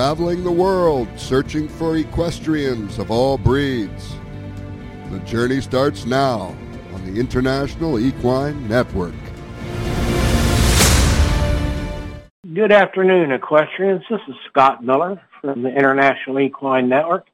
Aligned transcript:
traveling 0.00 0.42
the 0.42 0.50
world 0.50 1.06
searching 1.14 1.68
for 1.68 1.98
equestrians 1.98 2.98
of 2.98 3.10
all 3.10 3.36
breeds. 3.36 4.14
The 5.10 5.18
journey 5.26 5.60
starts 5.60 6.06
now 6.06 6.56
on 6.94 7.04
the 7.04 7.20
International 7.20 7.98
Equine 7.98 8.66
Network. 8.66 9.12
Good 12.54 12.72
afternoon, 12.72 13.30
equestrians. 13.30 14.02
This 14.08 14.22
is 14.26 14.36
Scott 14.48 14.82
Miller 14.82 15.20
from 15.42 15.60
the 15.60 15.68
International 15.68 16.40
Equine 16.40 16.88
Network, 16.88 17.26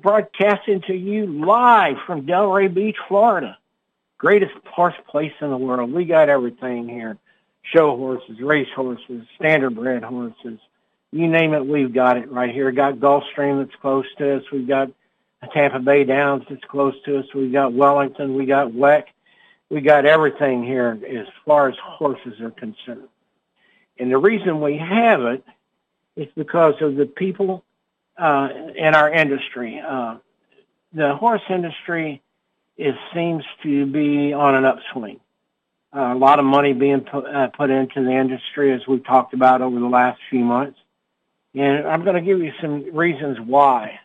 broadcasting 0.00 0.82
to 0.82 0.94
you 0.94 1.26
live 1.26 1.96
from 2.06 2.24
Delray 2.24 2.72
Beach, 2.72 2.96
Florida. 3.08 3.58
Greatest 4.18 4.54
horse 4.70 4.94
place 5.10 5.32
in 5.40 5.50
the 5.50 5.58
world. 5.58 5.92
We 5.92 6.04
got 6.04 6.28
everything 6.28 6.88
here. 6.88 7.18
Show 7.74 7.96
horses, 7.96 8.38
race 8.40 8.68
horses, 8.76 9.24
standardbred 9.40 10.04
horses. 10.04 10.60
You 11.12 11.26
name 11.26 11.54
it, 11.54 11.64
we've 11.64 11.92
got 11.92 12.18
it 12.18 12.30
right 12.30 12.52
here. 12.52 12.66
We've 12.66 12.76
Got 12.76 12.96
Gulfstream 12.96 13.64
that's 13.64 13.80
close 13.80 14.04
to 14.18 14.36
us. 14.36 14.42
We've 14.52 14.68
got 14.68 14.90
Tampa 15.52 15.78
Bay 15.78 16.04
Downs 16.04 16.44
that's 16.48 16.64
close 16.64 16.94
to 17.06 17.18
us. 17.18 17.26
We've 17.34 17.52
got 17.52 17.72
Wellington. 17.72 18.34
We 18.34 18.44
got 18.46 18.68
WEC. 18.68 19.04
We 19.70 19.80
got 19.80 20.06
everything 20.06 20.64
here 20.64 20.98
as 21.08 21.26
far 21.46 21.68
as 21.68 21.74
horses 21.80 22.40
are 22.40 22.50
concerned. 22.50 23.08
And 23.98 24.10
the 24.10 24.18
reason 24.18 24.60
we 24.60 24.76
have 24.78 25.22
it 25.22 25.44
is 26.16 26.28
because 26.36 26.74
of 26.80 26.96
the 26.96 27.06
people 27.06 27.64
uh, 28.16 28.48
in 28.76 28.94
our 28.94 29.10
industry. 29.10 29.80
Uh, 29.86 30.16
the 30.92 31.14
horse 31.14 31.42
industry 31.48 32.22
is 32.76 32.94
seems 33.14 33.44
to 33.62 33.86
be 33.86 34.32
on 34.32 34.54
an 34.54 34.64
upswing. 34.64 35.20
Uh, 35.94 36.12
a 36.12 36.14
lot 36.14 36.38
of 36.38 36.44
money 36.44 36.72
being 36.72 37.00
put, 37.00 37.26
uh, 37.26 37.48
put 37.48 37.70
into 37.70 38.02
the 38.04 38.10
industry, 38.10 38.72
as 38.72 38.86
we've 38.86 39.04
talked 39.04 39.34
about 39.34 39.62
over 39.62 39.78
the 39.78 39.86
last 39.86 40.20
few 40.28 40.44
months. 40.44 40.78
And 41.58 41.88
I'm 41.88 42.04
going 42.04 42.14
to 42.14 42.22
give 42.22 42.38
you 42.38 42.52
some 42.60 42.94
reasons 42.94 43.36
why 43.44 43.98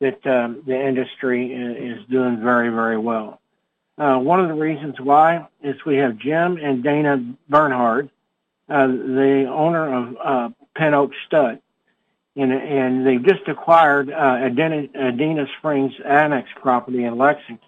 that 0.00 0.24
um, 0.26 0.62
the 0.64 0.80
industry 0.80 1.52
is, 1.52 1.98
doing 2.08 2.40
very, 2.40 2.68
very 2.68 2.96
well. 2.96 3.40
Uh, 3.98 4.16
one 4.18 4.38
of 4.38 4.46
the 4.46 4.54
reasons 4.54 4.94
why 5.00 5.48
is 5.60 5.74
we 5.84 5.96
have 5.96 6.18
Jim 6.18 6.56
and 6.56 6.84
Dana 6.84 7.34
Bernhard, 7.48 8.10
uh, 8.68 8.86
the 8.86 9.46
owner 9.52 9.92
of 9.92 10.16
uh, 10.24 10.48
Pin 10.76 10.94
Oak 10.94 11.10
Stud. 11.26 11.60
And, 12.36 12.52
and 12.52 13.04
they've 13.04 13.24
just 13.24 13.48
acquired 13.48 14.12
uh, 14.12 14.14
Adena, 14.14 14.88
Adena 14.94 15.46
Springs 15.58 15.94
Annex 16.04 16.48
property 16.62 17.02
in 17.02 17.18
Lexington. 17.18 17.58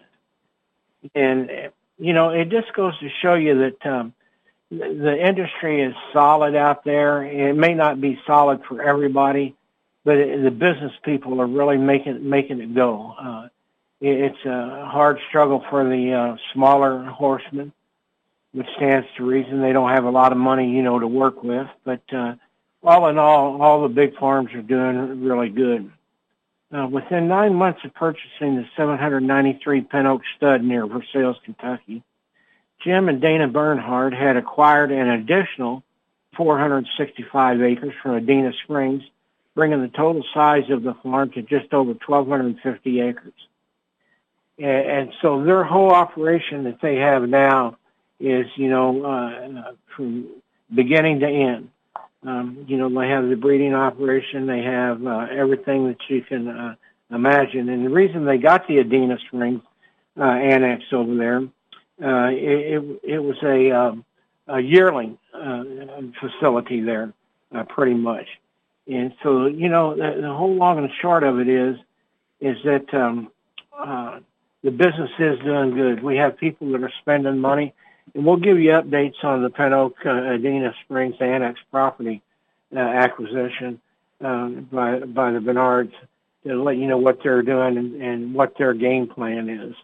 And, 1.16 1.50
you 1.98 2.12
know, 2.12 2.30
it 2.30 2.48
just 2.50 2.72
goes 2.74 2.96
to 3.00 3.08
show 3.20 3.34
you 3.34 3.58
that 3.58 3.90
um, 3.90 4.14
the 4.70 5.26
industry 5.26 5.82
is 5.82 5.94
solid 6.12 6.54
out 6.54 6.84
there. 6.84 7.24
It 7.24 7.54
may 7.56 7.74
not 7.74 8.00
be 8.00 8.20
solid 8.26 8.62
for 8.68 8.80
everybody, 8.82 9.56
but 10.04 10.16
it, 10.16 10.42
the 10.42 10.50
business 10.50 10.92
people 11.04 11.40
are 11.40 11.46
really 11.46 11.76
making 11.76 12.28
making 12.28 12.60
it 12.60 12.74
go. 12.74 13.14
Uh, 13.20 13.48
it, 14.00 14.32
it's 14.32 14.44
a 14.44 14.86
hard 14.86 15.18
struggle 15.28 15.64
for 15.68 15.84
the 15.84 16.12
uh, 16.12 16.36
smaller 16.52 17.04
horsemen, 17.04 17.72
which 18.52 18.68
stands 18.76 19.08
to 19.16 19.24
reason 19.24 19.60
they 19.60 19.72
don't 19.72 19.90
have 19.90 20.04
a 20.04 20.10
lot 20.10 20.30
of 20.30 20.38
money, 20.38 20.70
you 20.70 20.82
know, 20.82 20.98
to 20.98 21.08
work 21.08 21.42
with. 21.42 21.66
But 21.84 22.02
uh, 22.12 22.36
all 22.82 23.08
in 23.08 23.18
all, 23.18 23.60
all 23.60 23.82
the 23.82 23.88
big 23.88 24.16
farms 24.18 24.52
are 24.54 24.62
doing 24.62 25.22
really 25.24 25.48
good. 25.48 25.90
Uh, 26.72 26.86
within 26.86 27.26
nine 27.26 27.52
months 27.52 27.80
of 27.84 27.92
purchasing 27.94 28.54
the 28.54 28.64
793 28.76 29.80
Pin 29.80 30.06
Oak 30.06 30.22
stud 30.36 30.62
near 30.62 30.86
Versailles, 30.86 31.34
Kentucky, 31.44 32.04
Jim 32.82 33.08
and 33.08 33.20
Dana 33.20 33.48
Bernhard 33.48 34.14
had 34.14 34.36
acquired 34.36 34.90
an 34.90 35.08
additional 35.08 35.82
465 36.36 37.60
acres 37.62 37.92
from 38.02 38.12
Adena 38.12 38.52
Springs, 38.64 39.02
bringing 39.54 39.82
the 39.82 39.88
total 39.88 40.24
size 40.32 40.70
of 40.70 40.82
the 40.82 40.94
farm 41.02 41.30
to 41.32 41.42
just 41.42 41.72
over 41.74 41.92
1,250 41.92 43.00
acres. 43.00 43.32
And, 44.58 45.12
so 45.22 45.42
their 45.42 45.64
whole 45.64 45.90
operation 45.90 46.64
that 46.64 46.80
they 46.82 46.96
have 46.96 47.22
now 47.28 47.78
is, 48.18 48.46
you 48.56 48.68
know, 48.68 49.04
uh, 49.04 49.72
from 49.96 50.28
beginning 50.74 51.20
to 51.20 51.26
end. 51.26 51.70
Um, 52.22 52.66
you 52.68 52.76
know, 52.76 52.88
they 52.90 53.08
have 53.08 53.28
the 53.28 53.36
breeding 53.36 53.74
operation. 53.74 54.46
They 54.46 54.62
have 54.62 55.06
uh, 55.06 55.26
everything 55.30 55.86
that 55.88 55.98
you 56.08 56.22
can 56.22 56.48
uh, 56.48 56.74
imagine. 57.10 57.70
And 57.70 57.86
the 57.86 57.90
reason 57.90 58.26
they 58.26 58.36
got 58.36 58.68
the 58.68 58.76
Adena 58.76 59.18
Springs 59.26 59.62
uh, 60.18 60.24
annex 60.24 60.84
over 60.92 61.14
there, 61.14 61.42
uh, 62.02 62.28
it, 62.30 63.00
it, 63.02 63.18
was 63.18 63.36
a, 63.42 63.70
um, 63.70 64.04
a 64.48 64.60
yearling 64.60 65.18
uh, 65.34 65.64
facility 66.20 66.80
there, 66.80 67.12
uh, 67.54 67.64
pretty 67.64 67.94
much. 67.94 68.26
And 68.86 69.12
so, 69.22 69.46
you 69.46 69.68
know, 69.68 69.94
the, 69.94 70.20
the 70.22 70.32
whole 70.32 70.54
long 70.54 70.78
and 70.78 70.90
short 71.00 71.22
of 71.22 71.38
it 71.38 71.48
is, 71.48 71.76
is 72.40 72.56
that 72.64 72.92
um, 72.94 73.30
uh, 73.78 74.20
the 74.62 74.70
business 74.70 75.10
is 75.18 75.38
doing 75.40 75.74
good. 75.74 76.02
We 76.02 76.16
have 76.16 76.36
people 76.38 76.72
that 76.72 76.82
are 76.82 76.92
spending 77.00 77.38
money 77.38 77.74
and 78.14 78.24
we'll 78.24 78.36
give 78.36 78.58
you 78.58 78.70
updates 78.70 79.22
on 79.22 79.42
the 79.42 79.50
Pin 79.50 79.72
Oak 79.72 79.96
uh, 80.04 80.08
Adena 80.08 80.72
Springs 80.84 81.16
Annex 81.20 81.60
property 81.70 82.22
uh, 82.74 82.78
acquisition 82.78 83.80
uh, 84.22 84.48
by 84.48 85.00
by 85.00 85.32
the 85.32 85.40
Bernhards 85.40 85.94
to 86.44 86.62
let 86.62 86.76
you 86.76 86.86
know 86.86 86.98
what 86.98 87.22
they're 87.22 87.42
doing 87.42 87.76
and, 87.76 88.02
and 88.02 88.34
what 88.34 88.56
their 88.58 88.74
game 88.74 89.06
plan 89.06 89.48
is. 89.48 89.74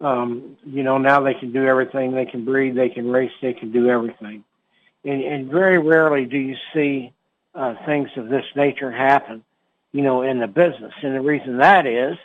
Um, 0.00 0.56
you 0.64 0.82
know, 0.82 0.98
now 0.98 1.20
they 1.20 1.34
can 1.34 1.52
do 1.52 1.66
everything. 1.66 2.12
They 2.12 2.26
can 2.26 2.44
breed, 2.44 2.74
they 2.74 2.88
can 2.88 3.10
race, 3.10 3.32
they 3.40 3.54
can 3.54 3.72
do 3.72 3.88
everything. 3.88 4.44
And, 5.04 5.22
and 5.22 5.50
very 5.50 5.78
rarely 5.78 6.24
do 6.24 6.38
you 6.38 6.56
see 6.72 7.12
uh, 7.54 7.74
things 7.86 8.10
of 8.16 8.28
this 8.28 8.44
nature 8.56 8.90
happen, 8.90 9.44
you 9.92 10.02
know, 10.02 10.22
in 10.22 10.40
the 10.40 10.46
business. 10.46 10.92
And 11.02 11.14
the 11.14 11.20
reason 11.20 11.58
that 11.58 11.86
is, 11.86 12.16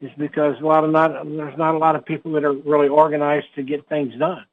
is 0.00 0.10
because 0.16 0.56
a 0.60 0.66
lot 0.66 0.84
of 0.84 0.90
not 0.90 1.10
there's 1.24 1.58
not 1.58 1.74
a 1.74 1.78
lot 1.78 1.96
of 1.96 2.04
people 2.04 2.32
that 2.32 2.44
are 2.44 2.52
really 2.52 2.88
organized 2.88 3.46
to 3.56 3.62
get 3.62 3.88
things 3.88 4.14
done. 4.18 4.44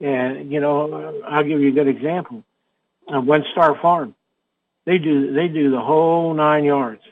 And 0.00 0.50
you 0.50 0.60
know, 0.60 1.22
I'll 1.26 1.44
give 1.44 1.60
you 1.60 1.68
a 1.68 1.72
good 1.72 1.88
example. 1.88 2.42
Uh, 3.06 3.20
WinStar 3.20 3.80
Farm, 3.82 4.14
they 4.84 4.98
do 4.98 5.32
they 5.32 5.48
do 5.48 5.70
the 5.70 5.80
whole 5.80 6.34
nine 6.34 6.64
yards, 6.64 7.02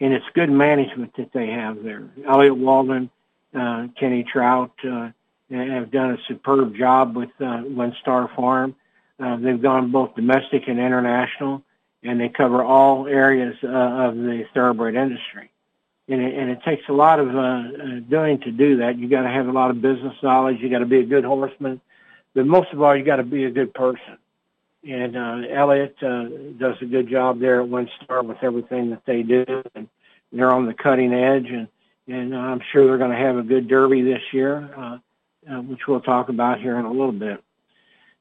and 0.00 0.12
it's 0.12 0.24
good 0.34 0.50
management 0.50 1.16
that 1.16 1.32
they 1.32 1.48
have 1.48 1.82
there. 1.82 2.08
Elliott 2.26 2.56
Walden, 2.56 3.10
uh, 3.54 3.88
Kenny 3.98 4.24
Troutt 4.24 4.70
uh, 4.84 5.10
have 5.50 5.90
done 5.90 6.12
a 6.12 6.18
superb 6.28 6.76
job 6.76 7.16
with 7.16 7.30
uh, 7.40 7.62
WinStar 7.62 8.34
Farm. 8.34 8.74
Uh, 9.18 9.36
they've 9.36 9.60
gone 9.60 9.92
both 9.92 10.14
domestic 10.16 10.66
and 10.66 10.78
international, 10.78 11.62
and 12.02 12.20
they 12.20 12.28
cover 12.28 12.62
all 12.62 13.06
areas 13.06 13.56
uh, 13.62 13.68
of 13.68 14.16
the 14.16 14.44
thoroughbred 14.52 14.96
industry. 14.96 15.50
And 16.08 16.20
it, 16.20 16.34
and 16.34 16.50
it 16.50 16.62
takes 16.64 16.82
a 16.88 16.92
lot 16.92 17.18
of 17.18 17.34
uh, 17.34 17.40
uh 17.40 18.00
doing 18.08 18.40
to 18.40 18.50
do 18.50 18.78
that. 18.78 18.98
You 18.98 19.08
got 19.08 19.22
to 19.22 19.30
have 19.30 19.48
a 19.48 19.52
lot 19.52 19.70
of 19.70 19.80
business 19.80 20.14
knowledge. 20.22 20.58
You 20.60 20.68
got 20.68 20.80
to 20.80 20.86
be 20.86 20.98
a 20.98 21.06
good 21.06 21.24
horseman 21.24 21.80
but 22.34 22.46
most 22.46 22.72
of 22.72 22.82
all, 22.82 22.96
you 22.96 23.04
got 23.04 23.16
to 23.16 23.22
be 23.22 23.44
a 23.44 23.50
good 23.50 23.72
person. 23.72 24.18
And 24.86 25.16
uh, 25.16 25.42
Elliott 25.50 25.96
uh, 26.02 26.24
does 26.58 26.76
a 26.82 26.84
good 26.84 27.08
job 27.08 27.40
there 27.40 27.60
at 27.60 27.68
One 27.68 27.88
Star 28.02 28.22
with 28.22 28.42
everything 28.42 28.90
that 28.90 29.02
they 29.06 29.22
do, 29.22 29.62
and 29.74 29.88
they're 30.30 30.52
on 30.52 30.66
the 30.66 30.74
cutting 30.74 31.14
edge. 31.14 31.46
And 31.48 31.68
and 32.06 32.36
I'm 32.36 32.60
sure 32.72 32.86
they're 32.86 32.98
going 32.98 33.10
to 33.10 33.16
have 33.16 33.36
a 33.36 33.42
good 33.42 33.68
Derby 33.68 34.02
this 34.02 34.22
year, 34.32 34.70
uh, 34.76 34.98
uh, 35.50 35.60
which 35.62 35.86
we'll 35.86 36.00
talk 36.00 36.28
about 36.28 36.60
here 36.60 36.78
in 36.78 36.84
a 36.84 36.90
little 36.90 37.12
bit. 37.12 37.42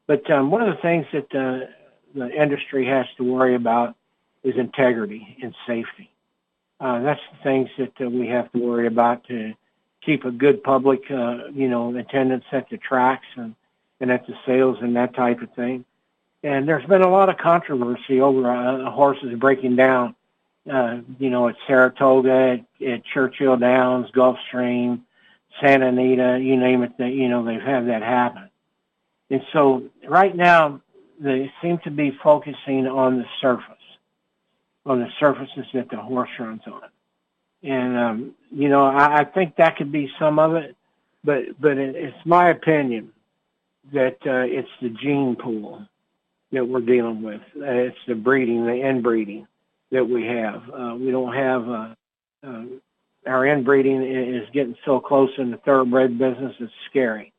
But 0.08 0.30
um, 0.32 0.52
one 0.52 0.62
of 0.62 0.76
the 0.76 0.82
things 0.82 1.06
that 1.14 1.36
uh, 1.36 1.66
the 2.16 2.30
industry 2.30 2.86
has 2.86 3.06
to 3.18 3.24
worry 3.24 3.56
about 3.56 3.96
is 4.44 4.56
integrity 4.58 5.38
and 5.42 5.56
safety. 5.66 6.10
Uh, 6.80 7.02
that's 7.02 7.22
the 7.32 7.44
things 7.44 7.70
that 7.78 7.94
uh, 8.02 8.10
we 8.10 8.28
have 8.28 8.52
to 8.52 8.60
worry 8.60 8.88
about 8.88 9.24
to 9.26 9.54
keep 10.02 10.26
a 10.26 10.32
good 10.32 10.64
public, 10.64 11.10
uh, 11.10 11.48
you 11.54 11.70
know, 11.70 11.96
attendance 11.96 12.44
at 12.52 12.70
the 12.70 12.78
tracks 12.78 13.26
and 13.36 13.56
and 14.02 14.12
at 14.12 14.28
the 14.28 14.34
sales 14.46 14.78
and 14.82 14.98
that 14.98 15.16
type 15.16 15.42
of 15.42 15.50
thing. 15.54 15.86
And 16.44 16.68
there's 16.68 16.86
been 16.86 17.04
a 17.04 17.10
lot 17.10 17.30
of 17.30 17.38
controversy 17.38 18.20
over 18.20 18.52
uh, 18.52 18.92
horses 18.92 19.34
breaking 19.40 19.78
down, 19.78 20.14
uh, 20.72 21.00
you 21.20 21.30
know, 21.30 21.50
at 21.50 21.56
Saratoga, 21.68 22.60
at, 22.82 22.88
at 22.88 23.06
Churchill 23.06 23.58
Downs, 23.58 24.10
Gulfstream, 24.16 25.02
Santa 25.62 25.88
Anita, 25.88 26.40
you 26.42 26.58
name 26.58 26.84
it, 26.84 26.98
that, 26.98 27.10
you 27.10 27.28
know, 27.28 27.44
they've 27.46 27.62
had 27.62 27.88
that 27.88 28.02
happen. 28.02 28.50
And 29.30 29.42
so 29.52 29.84
right 30.08 30.36
now, 30.36 30.82
they 31.20 31.52
seem 31.62 31.80
to 31.84 31.92
be 31.92 32.18
focusing 32.24 32.88
on 32.88 33.18
the 33.18 33.26
surface, 33.42 33.66
on 34.86 35.00
the 35.00 35.10
surfaces 35.20 35.66
that 35.74 35.90
the 35.90 35.98
horse 35.98 36.30
runs 36.40 36.62
on. 36.66 36.82
And, 37.62 37.98
um, 37.98 38.36
you 38.52 38.68
know, 38.70 38.86
I, 38.86 39.20
I 39.20 39.24
think 39.24 39.56
that 39.58 39.78
could 39.78 39.92
be 39.92 40.12
some 40.20 40.40
of 40.40 40.56
it, 40.56 40.76
but, 41.24 41.44
but 41.60 41.78
it, 41.78 41.96
it's 41.96 42.26
my 42.26 42.50
opinion 42.50 43.12
that 43.94 44.18
uh, 44.26 44.46
it's 44.48 44.70
the 44.82 44.90
gene 44.90 45.36
pool 45.36 45.86
that 46.52 46.66
we're 46.66 46.82
dealing 46.82 47.22
with. 47.22 47.42
Uh, 47.56 47.66
it's 47.66 47.98
the 48.08 48.16
breeding, 48.16 48.66
the 48.66 48.82
inbreeding 48.82 49.48
that 49.94 50.10
we 50.10 50.26
have. 50.26 50.64
Uh, 50.70 50.96
we 50.96 51.12
don't 51.12 51.34
have 51.34 51.70
uh, 51.70 51.96
uh, 52.46 52.64
our 53.26 53.46
inbreeding 53.46 54.04
is 54.04 54.50
getting 54.52 54.76
so 54.84 55.00
close 55.00 55.30
in 55.38 55.52
the 55.52 55.58
thoroughbred 55.58 56.18
business. 56.18 56.54
It's 56.60 56.74
scary. 56.90 57.32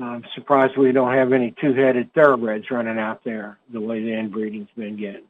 I'm 0.00 0.24
surprised 0.34 0.78
we 0.78 0.92
don't 0.92 1.12
have 1.12 1.34
any 1.34 1.54
two-headed 1.60 2.14
thoroughbreds 2.14 2.70
running 2.70 2.98
out 2.98 3.24
there 3.24 3.58
the 3.70 3.80
way 3.80 4.02
the 4.02 4.12
inbreeding's 4.12 4.70
been 4.74 4.96
getting. 4.96 5.24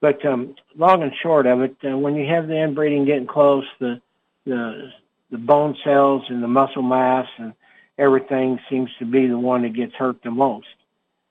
But 0.00 0.24
um, 0.26 0.56
long 0.76 1.02
and 1.02 1.12
short 1.22 1.46
of 1.46 1.60
it, 1.60 1.76
uh, 1.84 1.96
when 1.96 2.16
you 2.16 2.26
have 2.26 2.48
the 2.48 2.56
inbreeding 2.56 3.04
getting 3.04 3.26
close, 3.26 3.64
the 3.78 4.00
the 4.44 4.90
the 5.30 5.38
bone 5.38 5.76
cells 5.84 6.22
and 6.28 6.42
the 6.42 6.48
muscle 6.48 6.82
mass 6.82 7.26
and 7.36 7.52
everything 7.98 8.58
seems 8.70 8.90
to 8.98 9.04
be 9.04 9.26
the 9.26 9.38
one 9.38 9.62
that 9.62 9.74
gets 9.74 9.94
hurt 9.94 10.22
the 10.22 10.30
most. 10.30 10.66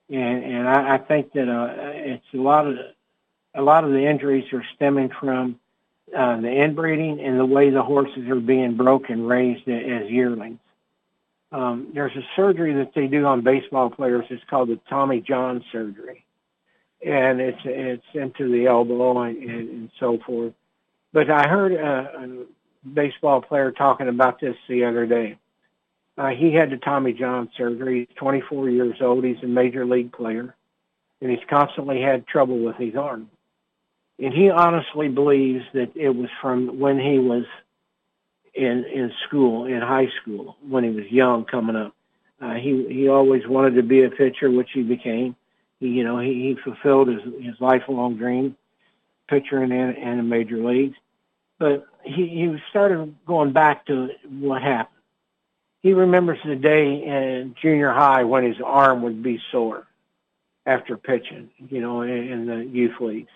And 0.09 0.43
and 0.43 0.69
I, 0.69 0.95
I 0.95 0.97
think 0.99 1.33
that 1.33 1.49
uh, 1.49 1.73
it's 1.81 2.33
a 2.33 2.37
lot 2.37 2.67
of 2.67 2.77
a 3.57 3.61
lot 3.61 3.83
of 3.83 3.91
the 3.91 4.07
injuries 4.07 4.45
are 4.53 4.63
stemming 4.75 5.09
from 5.19 5.59
uh, 6.15 6.39
the 6.39 6.63
inbreeding 6.63 7.19
and 7.19 7.39
the 7.39 7.45
way 7.45 7.69
the 7.69 7.81
horses 7.81 8.29
are 8.29 8.39
being 8.39 8.77
broken, 8.77 9.25
raised 9.25 9.67
as 9.67 10.09
yearlings. 10.09 10.59
Um, 11.51 11.87
there's 11.93 12.15
a 12.15 12.25
surgery 12.35 12.73
that 12.75 12.91
they 12.93 13.07
do 13.07 13.25
on 13.25 13.41
baseball 13.41 13.89
players. 13.89 14.25
It's 14.29 14.43
called 14.49 14.69
the 14.69 14.79
Tommy 14.89 15.21
John 15.21 15.63
surgery, 15.71 16.25
and 17.05 17.39
it's 17.39 17.61
it's 17.63 18.05
into 18.13 18.51
the 18.51 18.67
elbow 18.67 19.21
and, 19.21 19.37
and, 19.37 19.69
and 19.69 19.91
so 19.99 20.19
forth. 20.25 20.53
But 21.13 21.29
I 21.29 21.47
heard 21.47 21.73
a, 21.73 21.77
a 21.77 22.45
baseball 22.93 23.41
player 23.41 23.71
talking 23.71 24.09
about 24.09 24.41
this 24.41 24.55
the 24.67 24.85
other 24.85 25.05
day. 25.05 25.37
Uh, 26.17 26.29
he 26.29 26.53
had 26.53 26.69
the 26.69 26.77
Tommy 26.77 27.13
John 27.13 27.49
surgery. 27.57 28.07
He's 28.07 28.17
24 28.17 28.69
years 28.69 28.97
old. 29.01 29.23
He's 29.23 29.41
a 29.43 29.47
major 29.47 29.85
league 29.85 30.11
player, 30.11 30.53
and 31.21 31.31
he's 31.31 31.47
constantly 31.49 32.01
had 32.01 32.27
trouble 32.27 32.59
with 32.59 32.75
his 32.75 32.95
arm. 32.95 33.29
And 34.19 34.33
he 34.33 34.49
honestly 34.49 35.09
believes 35.09 35.63
that 35.73 35.91
it 35.95 36.09
was 36.09 36.29
from 36.41 36.79
when 36.79 36.99
he 36.99 37.19
was 37.19 37.45
in 38.53 38.85
in 38.85 39.11
school, 39.27 39.65
in 39.65 39.81
high 39.81 40.09
school, 40.21 40.57
when 40.67 40.83
he 40.83 40.89
was 40.89 41.05
young, 41.11 41.45
coming 41.45 41.75
up. 41.75 41.93
Uh, 42.41 42.55
he 42.55 42.85
he 42.89 43.07
always 43.07 43.47
wanted 43.47 43.75
to 43.75 43.83
be 43.83 44.03
a 44.03 44.09
pitcher, 44.09 44.49
which 44.49 44.69
he 44.73 44.81
became. 44.81 45.35
He, 45.79 45.89
you 45.89 46.03
know, 46.03 46.19
he, 46.19 46.33
he 46.33 46.57
fulfilled 46.63 47.07
his 47.09 47.21
his 47.39 47.55
lifelong 47.59 48.17
dream, 48.17 48.55
pitching 49.29 49.61
in 49.61 49.71
in 49.71 50.17
the 50.17 50.23
major 50.23 50.57
leagues. 50.57 50.97
But 51.59 51.85
he 52.03 52.27
he 52.27 52.57
started 52.69 53.15
going 53.25 53.51
back 53.51 53.85
to 53.85 54.09
what 54.29 54.63
happened. 54.63 54.97
He 55.83 55.93
remembers 55.93 56.39
the 56.43 56.55
day 56.55 57.03
in 57.03 57.55
junior 57.61 57.91
high 57.91 58.23
when 58.23 58.43
his 58.43 58.57
arm 58.63 59.03
would 59.03 59.21
be 59.21 59.39
sore 59.51 59.85
after 60.65 60.97
pitching, 60.97 61.49
you 61.69 61.79
know, 61.79 62.01
in, 62.01 62.09
in 62.09 62.45
the 62.45 62.65
youth 62.65 62.99
leagues, 62.99 63.29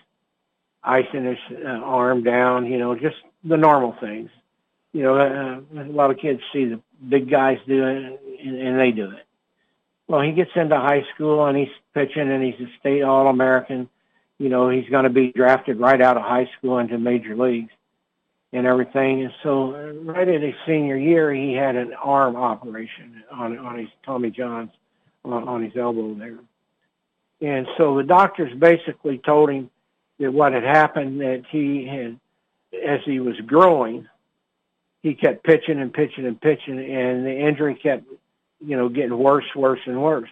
icing 0.84 1.24
his 1.24 1.38
uh, 1.64 1.68
arm 1.68 2.22
down, 2.22 2.66
you 2.66 2.78
know, 2.78 2.94
just 2.94 3.16
the 3.44 3.56
normal 3.56 3.96
things 4.00 4.30
you 4.92 5.02
know, 5.02 5.16
uh, 5.16 5.80
a 5.80 5.84
lot 5.84 6.10
of 6.10 6.18
kids 6.18 6.40
see 6.52 6.66
the 6.66 6.80
big 7.08 7.30
guys 7.30 7.58
do 7.66 7.86
it, 7.86 8.20
and, 8.44 8.60
and 8.60 8.78
they 8.78 8.90
do 8.90 9.10
it. 9.10 9.24
Well, 10.06 10.20
he 10.20 10.32
gets 10.32 10.50
into 10.54 10.76
high 10.76 11.04
school 11.14 11.46
and 11.46 11.56
he's 11.56 11.68
pitching, 11.94 12.30
and 12.30 12.42
he's 12.42 12.60
a 12.60 12.70
state 12.78 13.02
All-American. 13.02 13.88
You 14.38 14.48
know, 14.48 14.68
he's 14.68 14.88
going 14.90 15.04
to 15.04 15.10
be 15.10 15.32
drafted 15.32 15.80
right 15.80 16.00
out 16.00 16.16
of 16.16 16.22
high 16.22 16.50
school 16.58 16.78
into 16.78 16.98
major 16.98 17.36
leagues 17.36 17.70
and 18.52 18.66
everything. 18.66 19.22
And 19.22 19.32
so, 19.42 19.74
uh, 19.74 19.92
right 20.02 20.28
in 20.28 20.42
his 20.42 20.54
senior 20.66 20.96
year, 20.96 21.32
he 21.32 21.54
had 21.54 21.76
an 21.76 21.94
arm 21.94 22.36
operation 22.36 23.22
on 23.30 23.58
on 23.58 23.78
his 23.78 23.88
Tommy 24.04 24.30
John's 24.30 24.72
on, 25.24 25.48
on 25.48 25.62
his 25.62 25.74
elbow 25.76 26.14
there. 26.14 26.38
And 27.40 27.66
so 27.78 27.96
the 27.96 28.02
doctors 28.02 28.52
basically 28.58 29.18
told 29.18 29.50
him 29.50 29.70
that 30.18 30.32
what 30.32 30.52
had 30.52 30.64
happened 30.64 31.20
that 31.20 31.44
he 31.50 31.86
had, 31.86 32.18
as 32.86 33.00
he 33.04 33.20
was 33.20 33.38
growing, 33.40 34.08
he 35.02 35.14
kept 35.14 35.44
pitching 35.44 35.80
and 35.80 35.92
pitching 35.92 36.26
and 36.26 36.40
pitching, 36.40 36.78
and 36.78 37.26
the 37.26 37.36
injury 37.36 37.74
kept, 37.74 38.04
you 38.64 38.76
know, 38.76 38.88
getting 38.88 39.18
worse, 39.18 39.44
worse, 39.56 39.80
and 39.86 40.00
worse. 40.00 40.30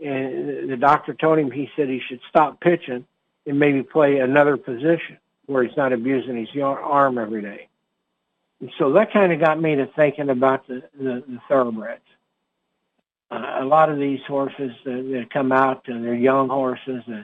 And 0.00 0.70
the 0.70 0.76
doctor 0.76 1.14
told 1.14 1.38
him 1.38 1.50
he 1.50 1.70
said 1.76 1.88
he 1.88 2.00
should 2.08 2.20
stop 2.28 2.60
pitching 2.60 3.06
and 3.46 3.58
maybe 3.58 3.82
play 3.82 4.18
another 4.18 4.56
position 4.56 5.18
where 5.46 5.62
he's 5.62 5.76
not 5.76 5.92
abusing 5.92 6.36
his 6.36 6.48
arm 6.62 7.18
every 7.18 7.42
day. 7.42 7.68
And 8.60 8.70
so 8.78 8.92
that 8.92 9.12
kind 9.12 9.32
of 9.32 9.40
got 9.40 9.60
me 9.60 9.76
to 9.76 9.86
thinking 9.94 10.30
about 10.30 10.66
the, 10.66 10.82
the, 10.98 11.22
the 11.28 11.40
thoroughbreds. 11.48 12.00
Uh, 13.30 13.58
a 13.60 13.64
lot 13.64 13.90
of 13.90 13.98
these 13.98 14.20
horses 14.26 14.72
that, 14.84 15.08
that 15.12 15.30
come 15.30 15.52
out, 15.52 15.82
and 15.86 16.04
they're 16.04 16.14
young 16.14 16.48
horses, 16.48 17.02
uh, 17.08 17.22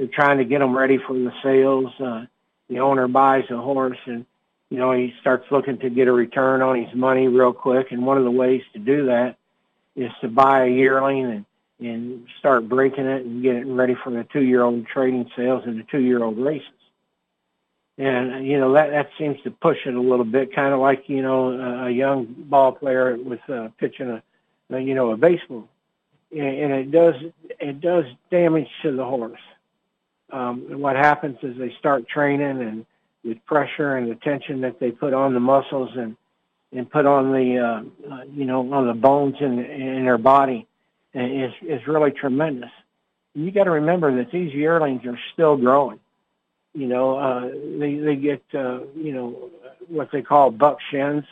they're 0.00 0.08
trying 0.08 0.38
to 0.38 0.46
get 0.46 0.60
them 0.60 0.74
ready 0.74 0.96
for 0.96 1.12
the 1.12 1.30
sales. 1.42 1.92
Uh, 2.00 2.24
the 2.70 2.78
owner 2.80 3.06
buys 3.06 3.44
a 3.50 3.56
horse, 3.58 3.98
and 4.06 4.24
you 4.70 4.78
know, 4.78 4.92
he 4.92 5.12
starts 5.20 5.44
looking 5.50 5.76
to 5.80 5.90
get 5.90 6.08
a 6.08 6.12
return 6.12 6.62
on 6.62 6.82
his 6.82 6.94
money 6.94 7.28
real 7.28 7.52
quick. 7.52 7.92
And 7.92 8.06
one 8.06 8.16
of 8.16 8.24
the 8.24 8.30
ways 8.30 8.62
to 8.72 8.78
do 8.78 9.06
that 9.06 9.36
is 9.94 10.10
to 10.22 10.28
buy 10.28 10.64
a 10.64 10.70
yearling 10.70 11.26
and, 11.26 11.44
and 11.86 12.26
start 12.38 12.66
breaking 12.66 13.04
it 13.04 13.26
and 13.26 13.42
get 13.42 13.56
it 13.56 13.66
ready 13.66 13.94
for 14.02 14.10
the 14.10 14.24
two-year-old 14.32 14.86
trading 14.86 15.30
sales 15.36 15.64
and 15.66 15.80
the 15.80 15.84
two-year-old 15.90 16.38
races. 16.38 16.66
And, 17.98 18.46
you 18.46 18.58
know, 18.58 18.72
that, 18.72 18.90
that 18.90 19.10
seems 19.18 19.42
to 19.42 19.50
push 19.50 19.78
it 19.84 19.94
a 19.94 20.00
little 20.00 20.24
bit, 20.24 20.54
kind 20.54 20.72
of 20.72 20.80
like, 20.80 21.08
you 21.08 21.20
know, 21.20 21.84
a 21.84 21.90
young 21.90 22.34
ball 22.48 22.72
player 22.72 23.18
with 23.22 23.40
uh, 23.50 23.68
pitching 23.76 24.08
a, 24.08 24.78
you 24.78 24.94
know, 24.94 25.10
a 25.10 25.18
baseball. 25.18 25.68
And 26.30 26.72
it 26.72 26.90
does, 26.90 27.16
it 27.58 27.80
does 27.82 28.06
damage 28.30 28.68
to 28.82 28.96
the 28.96 29.04
horse. 29.04 29.40
Um, 30.32 30.66
and 30.70 30.80
what 30.80 30.96
happens 30.96 31.38
is 31.42 31.56
they 31.58 31.74
start 31.78 32.08
training 32.08 32.62
and 32.62 32.86
with 33.24 33.44
pressure 33.44 33.96
and 33.96 34.10
the 34.10 34.14
tension 34.16 34.62
that 34.62 34.80
they 34.80 34.90
put 34.90 35.12
on 35.12 35.34
the 35.34 35.40
muscles 35.40 35.90
and 35.96 36.16
and 36.72 36.88
put 36.88 37.04
on 37.04 37.32
the 37.32 37.58
uh, 37.58 38.14
uh, 38.14 38.22
you 38.32 38.44
know 38.44 38.72
on 38.72 38.86
the 38.86 38.94
bones 38.94 39.36
in 39.40 39.58
in 39.58 40.04
their 40.04 40.18
body 40.18 40.66
is 41.14 41.52
is 41.62 41.86
really 41.86 42.12
tremendous. 42.12 42.70
You 43.34 43.50
got 43.50 43.64
to 43.64 43.70
remember 43.70 44.16
that 44.16 44.30
these 44.30 44.52
yearlings 44.52 45.04
are 45.04 45.18
still 45.32 45.56
growing. 45.56 46.00
You 46.72 46.86
know, 46.86 47.18
uh, 47.18 47.48
they 47.78 47.96
they 47.96 48.16
get 48.16 48.42
uh, 48.54 48.80
you 48.96 49.12
know 49.12 49.50
what 49.88 50.10
they 50.12 50.22
call 50.22 50.50
buck 50.50 50.78
shins, 50.90 51.24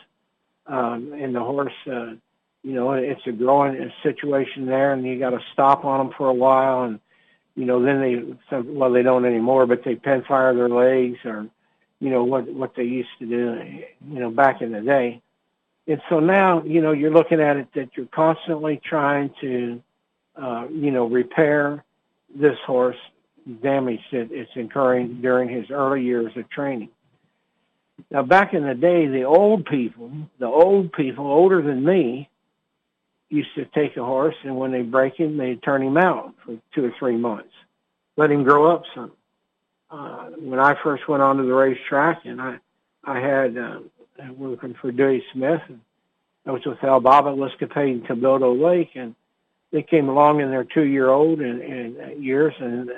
um, 0.67 1.13
and 1.13 1.33
the 1.33 1.39
horse. 1.39 1.73
Uh, 1.87 2.15
you 2.61 2.73
know, 2.73 2.91
it's 2.91 3.25
a 3.25 3.31
growing 3.31 3.89
situation 4.03 4.65
there, 4.65 4.91
and 4.91 5.05
you 5.05 5.17
got 5.17 5.29
to 5.29 5.39
stop 5.53 5.85
on 5.85 5.99
them 6.07 6.15
for 6.17 6.27
a 6.27 6.33
while, 6.33 6.83
and 6.83 6.99
you 7.59 7.65
know, 7.65 7.83
then 7.83 7.99
they 7.99 8.61
well 8.61 8.89
they 8.89 9.03
don't 9.03 9.25
anymore, 9.25 9.67
but 9.67 9.83
they 9.83 9.95
pen 9.95 10.23
fire 10.25 10.55
their 10.55 10.69
legs 10.69 11.17
or 11.25 11.45
you 11.99 12.09
know 12.09 12.23
what 12.23 12.47
what 12.47 12.73
they 12.73 12.83
used 12.83 13.09
to 13.19 13.25
do 13.25 13.59
you 14.07 14.19
know 14.19 14.31
back 14.31 14.61
in 14.61 14.71
the 14.71 14.79
day. 14.79 15.21
And 15.85 16.01
so 16.09 16.21
now 16.21 16.63
you 16.63 16.81
know 16.81 16.93
you're 16.93 17.11
looking 17.11 17.41
at 17.41 17.57
it 17.57 17.67
that 17.75 17.89
you're 17.97 18.05
constantly 18.05 18.79
trying 18.81 19.31
to 19.41 19.83
uh, 20.41 20.67
you 20.71 20.91
know 20.91 21.07
repair 21.07 21.83
this 22.33 22.55
horse 22.65 22.95
damage 23.61 24.03
that 24.13 24.29
it's 24.31 24.51
incurring 24.55 25.19
during 25.19 25.49
his 25.49 25.69
early 25.69 26.01
years 26.01 26.31
of 26.37 26.49
training. 26.49 26.87
Now 28.09 28.23
back 28.23 28.53
in 28.53 28.65
the 28.65 28.73
day 28.73 29.05
the 29.07 29.23
old 29.23 29.65
people 29.65 30.09
the 30.39 30.47
old 30.47 30.93
people 30.93 31.27
older 31.27 31.61
than 31.61 31.83
me 31.83 32.29
used 33.29 33.53
to 33.55 33.65
take 33.65 33.95
a 33.97 34.03
horse 34.03 34.35
and 34.43 34.57
when 34.57 34.71
they 34.71 34.81
break 34.81 35.15
him 35.15 35.37
they 35.37 35.55
turn 35.55 35.83
him 35.83 35.97
out 35.97 36.33
for 36.45 36.57
two 36.73 36.85
or 36.85 36.93
three 36.97 37.17
months. 37.17 37.53
Let 38.17 38.31
him 38.31 38.43
grow 38.43 38.73
up 38.73 38.83
some. 38.93 39.11
Uh, 39.91 40.29
when 40.39 40.59
I 40.59 40.75
first 40.83 41.07
went 41.07 41.23
onto 41.23 41.47
the 41.47 41.53
racetrack, 41.53 42.25
and 42.25 42.39
I 42.41 42.57
I 43.03 43.19
had 43.19 43.57
uh, 43.57 43.79
working 44.37 44.75
for 44.79 44.91
Dewey 44.91 45.23
Smith, 45.33 45.61
and 45.67 45.79
I 46.45 46.51
was 46.51 46.61
with 46.65 46.83
Al 46.83 46.99
Bob 46.99 47.25
at 47.27 47.37
Liscopade 47.37 47.95
and 47.95 48.05
Cabildo 48.05 48.61
Lake, 48.61 48.91
and 48.95 49.15
they 49.71 49.81
came 49.81 50.09
along 50.09 50.41
in 50.41 50.49
their 50.49 50.63
two-year-old 50.63 51.39
and, 51.41 51.61
and 51.61 52.23
years, 52.23 52.53
and 52.59 52.91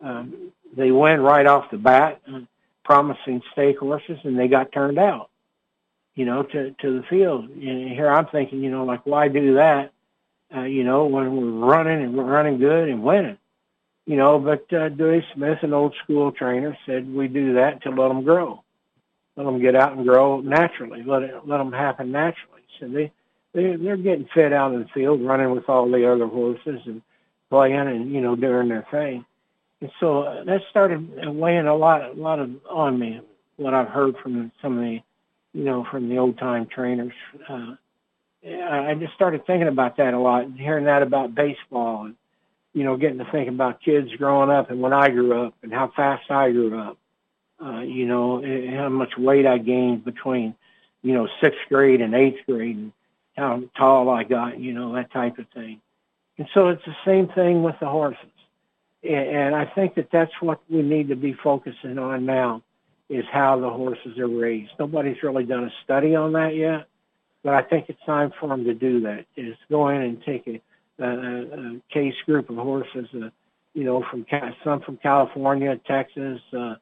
um, 0.00 0.52
they 0.76 0.90
went 0.90 1.22
right 1.22 1.46
off 1.46 1.70
the 1.70 1.78
bat, 1.78 2.20
promising 2.84 3.42
stake 3.52 3.78
horses, 3.78 4.18
and 4.24 4.38
they 4.38 4.48
got 4.48 4.72
turned 4.72 4.98
out, 4.98 5.30
you 6.18 6.24
know, 6.24 6.42
to 6.42 6.70
to 6.72 7.00
the 7.00 7.02
field. 7.08 7.48
And 7.48 7.90
here 7.90 8.10
I'm 8.10 8.26
thinking, 8.26 8.62
you 8.62 8.70
know, 8.70 8.84
like 8.84 9.06
why 9.06 9.28
do 9.28 9.54
that? 9.54 9.92
Uh, 10.54 10.62
you 10.62 10.82
know, 10.84 11.06
when 11.06 11.36
we're 11.36 11.66
running 11.66 12.02
and 12.02 12.16
we're 12.16 12.24
running 12.24 12.58
good 12.58 12.88
and 12.88 13.02
winning 13.02 13.38
you 14.08 14.16
know, 14.16 14.38
but 14.38 14.72
uh, 14.72 14.88
Dewey 14.88 15.22
Smith, 15.34 15.58
an 15.60 15.74
old 15.74 15.94
school 16.02 16.32
trainer, 16.32 16.76
said 16.86 17.12
we 17.12 17.28
do 17.28 17.52
that 17.54 17.82
to 17.82 17.90
let 17.90 18.08
them 18.08 18.24
grow, 18.24 18.64
let 19.36 19.44
them 19.44 19.60
get 19.60 19.76
out 19.76 19.98
and 19.98 20.06
grow 20.06 20.40
naturally, 20.40 21.02
let 21.02 21.22
it 21.22 21.34
let 21.46 21.58
them 21.58 21.72
happen 21.72 22.10
naturally. 22.10 22.62
So 22.80 22.88
they 22.88 23.12
they 23.52 23.76
they're 23.76 23.98
getting 23.98 24.26
fit 24.32 24.54
out 24.54 24.72
in 24.72 24.80
the 24.80 24.88
field, 24.94 25.20
running 25.20 25.50
with 25.50 25.68
all 25.68 25.90
the 25.90 26.10
other 26.10 26.26
horses 26.26 26.80
and 26.86 27.02
playing 27.50 27.76
and 27.76 28.10
you 28.10 28.22
know 28.22 28.34
doing 28.34 28.68
their 28.68 28.86
thing. 28.90 29.26
And 29.82 29.90
so 30.00 30.22
uh, 30.22 30.44
that 30.44 30.62
started 30.70 31.06
weighing 31.26 31.66
a 31.66 31.76
lot 31.76 32.00
a 32.00 32.14
lot 32.14 32.38
of 32.38 32.50
on 32.70 32.98
me. 32.98 33.20
What 33.56 33.74
I've 33.74 33.88
heard 33.88 34.16
from 34.22 34.50
some 34.62 34.78
of 34.78 34.84
the 34.84 35.00
you 35.58 35.64
know 35.64 35.84
from 35.90 36.08
the 36.08 36.18
old 36.18 36.38
time 36.38 36.66
trainers. 36.66 37.12
Uh, 37.48 37.74
I 38.44 38.94
just 38.94 39.14
started 39.14 39.44
thinking 39.46 39.68
about 39.68 39.96
that 39.96 40.14
a 40.14 40.18
lot 40.18 40.44
and 40.44 40.58
hearing 40.58 40.84
that 40.84 41.02
about 41.02 41.34
baseball 41.34 42.04
and 42.04 42.14
you 42.78 42.84
know, 42.84 42.96
getting 42.96 43.18
to 43.18 43.28
think 43.32 43.48
about 43.48 43.82
kids 43.82 44.08
growing 44.16 44.50
up 44.50 44.70
and 44.70 44.80
when 44.80 44.92
I 44.92 45.08
grew 45.08 45.46
up 45.46 45.54
and 45.62 45.72
how 45.72 45.90
fast 45.96 46.30
I 46.30 46.52
grew 46.52 46.78
up. 46.78 46.96
Uh, 47.60 47.80
you 47.80 48.06
know, 48.06 48.38
and 48.38 48.76
how 48.76 48.88
much 48.88 49.18
weight 49.18 49.44
I 49.44 49.58
gained 49.58 50.04
between, 50.04 50.54
you 51.02 51.12
know, 51.12 51.26
sixth 51.40 51.58
grade 51.68 52.00
and 52.00 52.14
eighth 52.14 52.46
grade 52.46 52.76
and 52.76 52.92
how 53.36 53.64
tall 53.76 54.08
I 54.10 54.22
got, 54.22 54.60
you 54.60 54.72
know, 54.72 54.94
that 54.94 55.10
type 55.10 55.38
of 55.38 55.48
thing. 55.48 55.80
And 56.38 56.46
so 56.54 56.68
it's 56.68 56.84
the 56.84 56.94
same 57.04 57.26
thing 57.26 57.64
with 57.64 57.74
the 57.80 57.88
horses. 57.88 58.20
And 59.02 59.56
I 59.56 59.64
think 59.64 59.96
that 59.96 60.10
that's 60.12 60.30
what 60.40 60.60
we 60.70 60.82
need 60.82 61.08
to 61.08 61.16
be 61.16 61.32
focusing 61.32 61.98
on 61.98 62.26
now 62.26 62.62
is 63.08 63.24
how 63.32 63.58
the 63.58 63.70
horses 63.70 64.18
are 64.18 64.28
raised. 64.28 64.72
Nobody's 64.78 65.22
really 65.22 65.44
done 65.44 65.64
a 65.64 65.72
study 65.84 66.14
on 66.14 66.32
that 66.32 66.54
yet, 66.54 66.88
but 67.42 67.54
I 67.54 67.62
think 67.62 67.86
it's 67.88 68.02
time 68.04 68.32
for 68.38 68.48
them 68.48 68.64
to 68.64 68.74
do 68.74 69.00
that. 69.00 69.24
Is 69.36 69.56
go 69.70 69.88
in 69.88 70.02
and 70.02 70.22
take 70.22 70.46
a, 70.46 70.60
a, 71.02 71.06
a 71.06 71.80
case 71.90 72.14
group 72.26 72.50
of 72.50 72.56
horses, 72.56 73.08
uh, 73.14 73.30
you 73.74 73.84
know, 73.84 74.04
from 74.10 74.26
some 74.62 74.80
from 74.80 74.98
California, 74.98 75.80
Texas, 75.86 76.40
uh, 76.56 76.74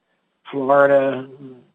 Florida, 0.50 1.28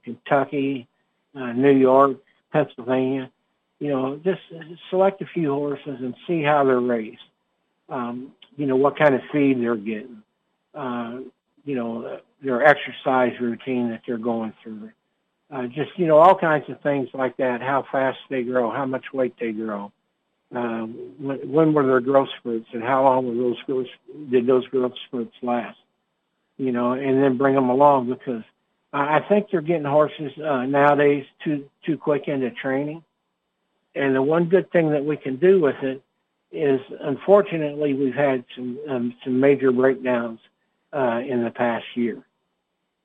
Kentucky, 0.04 0.88
uh, 1.36 1.54
New 1.54 1.76
York, 1.76 2.18
Pennsylvania. 2.52 3.32
You 3.80 3.90
know, 3.90 4.22
just 4.24 4.42
select 4.90 5.22
a 5.22 5.26
few 5.26 5.52
horses 5.54 5.98
and 6.00 6.14
see 6.28 6.44
how 6.44 6.64
they're 6.66 6.80
raised. 6.80 7.22
Um, 7.90 8.34
you 8.58 8.66
know, 8.66 8.76
what 8.76 8.98
kind 8.98 9.16
of 9.16 9.22
feed 9.32 9.62
they're 9.62 9.76
getting. 9.76 10.24
Uh, 10.74 11.20
you 11.66 11.76
know, 11.76 12.20
their 12.42 12.66
exercise 12.66 13.34
routine 13.40 13.90
that 13.90 14.02
they're 14.06 14.18
going 14.18 14.54
through. 14.64 14.92
Uh, 15.52 15.68
just, 15.68 15.92
you 15.98 16.08
know, 16.08 16.18
all 16.18 16.36
kinds 16.36 16.66
of 16.70 16.80
things 16.82 17.10
like 17.14 17.36
that, 17.38 17.62
how 17.62 17.86
fast 17.92 18.18
they 18.30 18.42
grow, 18.44 18.72
how 18.72 18.86
much 18.86 19.06
weight 19.14 19.36
they 19.40 19.52
grow. 19.52 19.92
Um, 20.54 21.14
when, 21.20 21.38
when 21.52 21.74
were 21.74 21.86
their 21.86 22.00
growth 22.00 22.30
spurts 22.40 22.68
and 22.74 22.84
how 22.84 23.04
long 23.04 23.28
were 23.28 23.44
those 23.44 23.62
growth, 23.64 23.88
did 24.30 24.48
those 24.48 24.66
growth 24.68 24.94
spurts 25.08 25.36
last? 25.42 25.78
You 26.58 26.72
know, 26.72 26.94
and 26.94 27.22
then 27.22 27.38
bring 27.38 27.56
them 27.56 27.70
along 27.70 28.10
because 28.10 28.44
I 28.94 29.22
think 29.28 29.48
they're 29.52 29.62
getting 29.62 29.86
horses 29.86 30.32
uh, 30.38 30.66
nowadays 30.66 31.26
too 31.44 31.66
too 31.86 31.98
quick 31.98 32.28
into 32.28 32.52
training. 32.52 33.04
And 33.96 34.16
the 34.16 34.22
one 34.22 34.46
good 34.46 34.72
thing 34.72 34.92
that 34.92 35.04
we 35.04 35.18
can 35.18 35.38
do 35.38 35.62
with 35.62 35.78
it 35.82 36.02
is, 36.52 36.80
unfortunately, 37.00 37.94
we've 37.94 38.14
had 38.14 38.44
some 38.56 38.80
um, 38.90 39.16
some 39.24 39.40
major 39.40 39.72
breakdowns 39.72 40.40
uh, 40.94 41.22
in 41.26 41.44
the 41.44 41.52
past 41.52 41.86
year. 41.96 42.22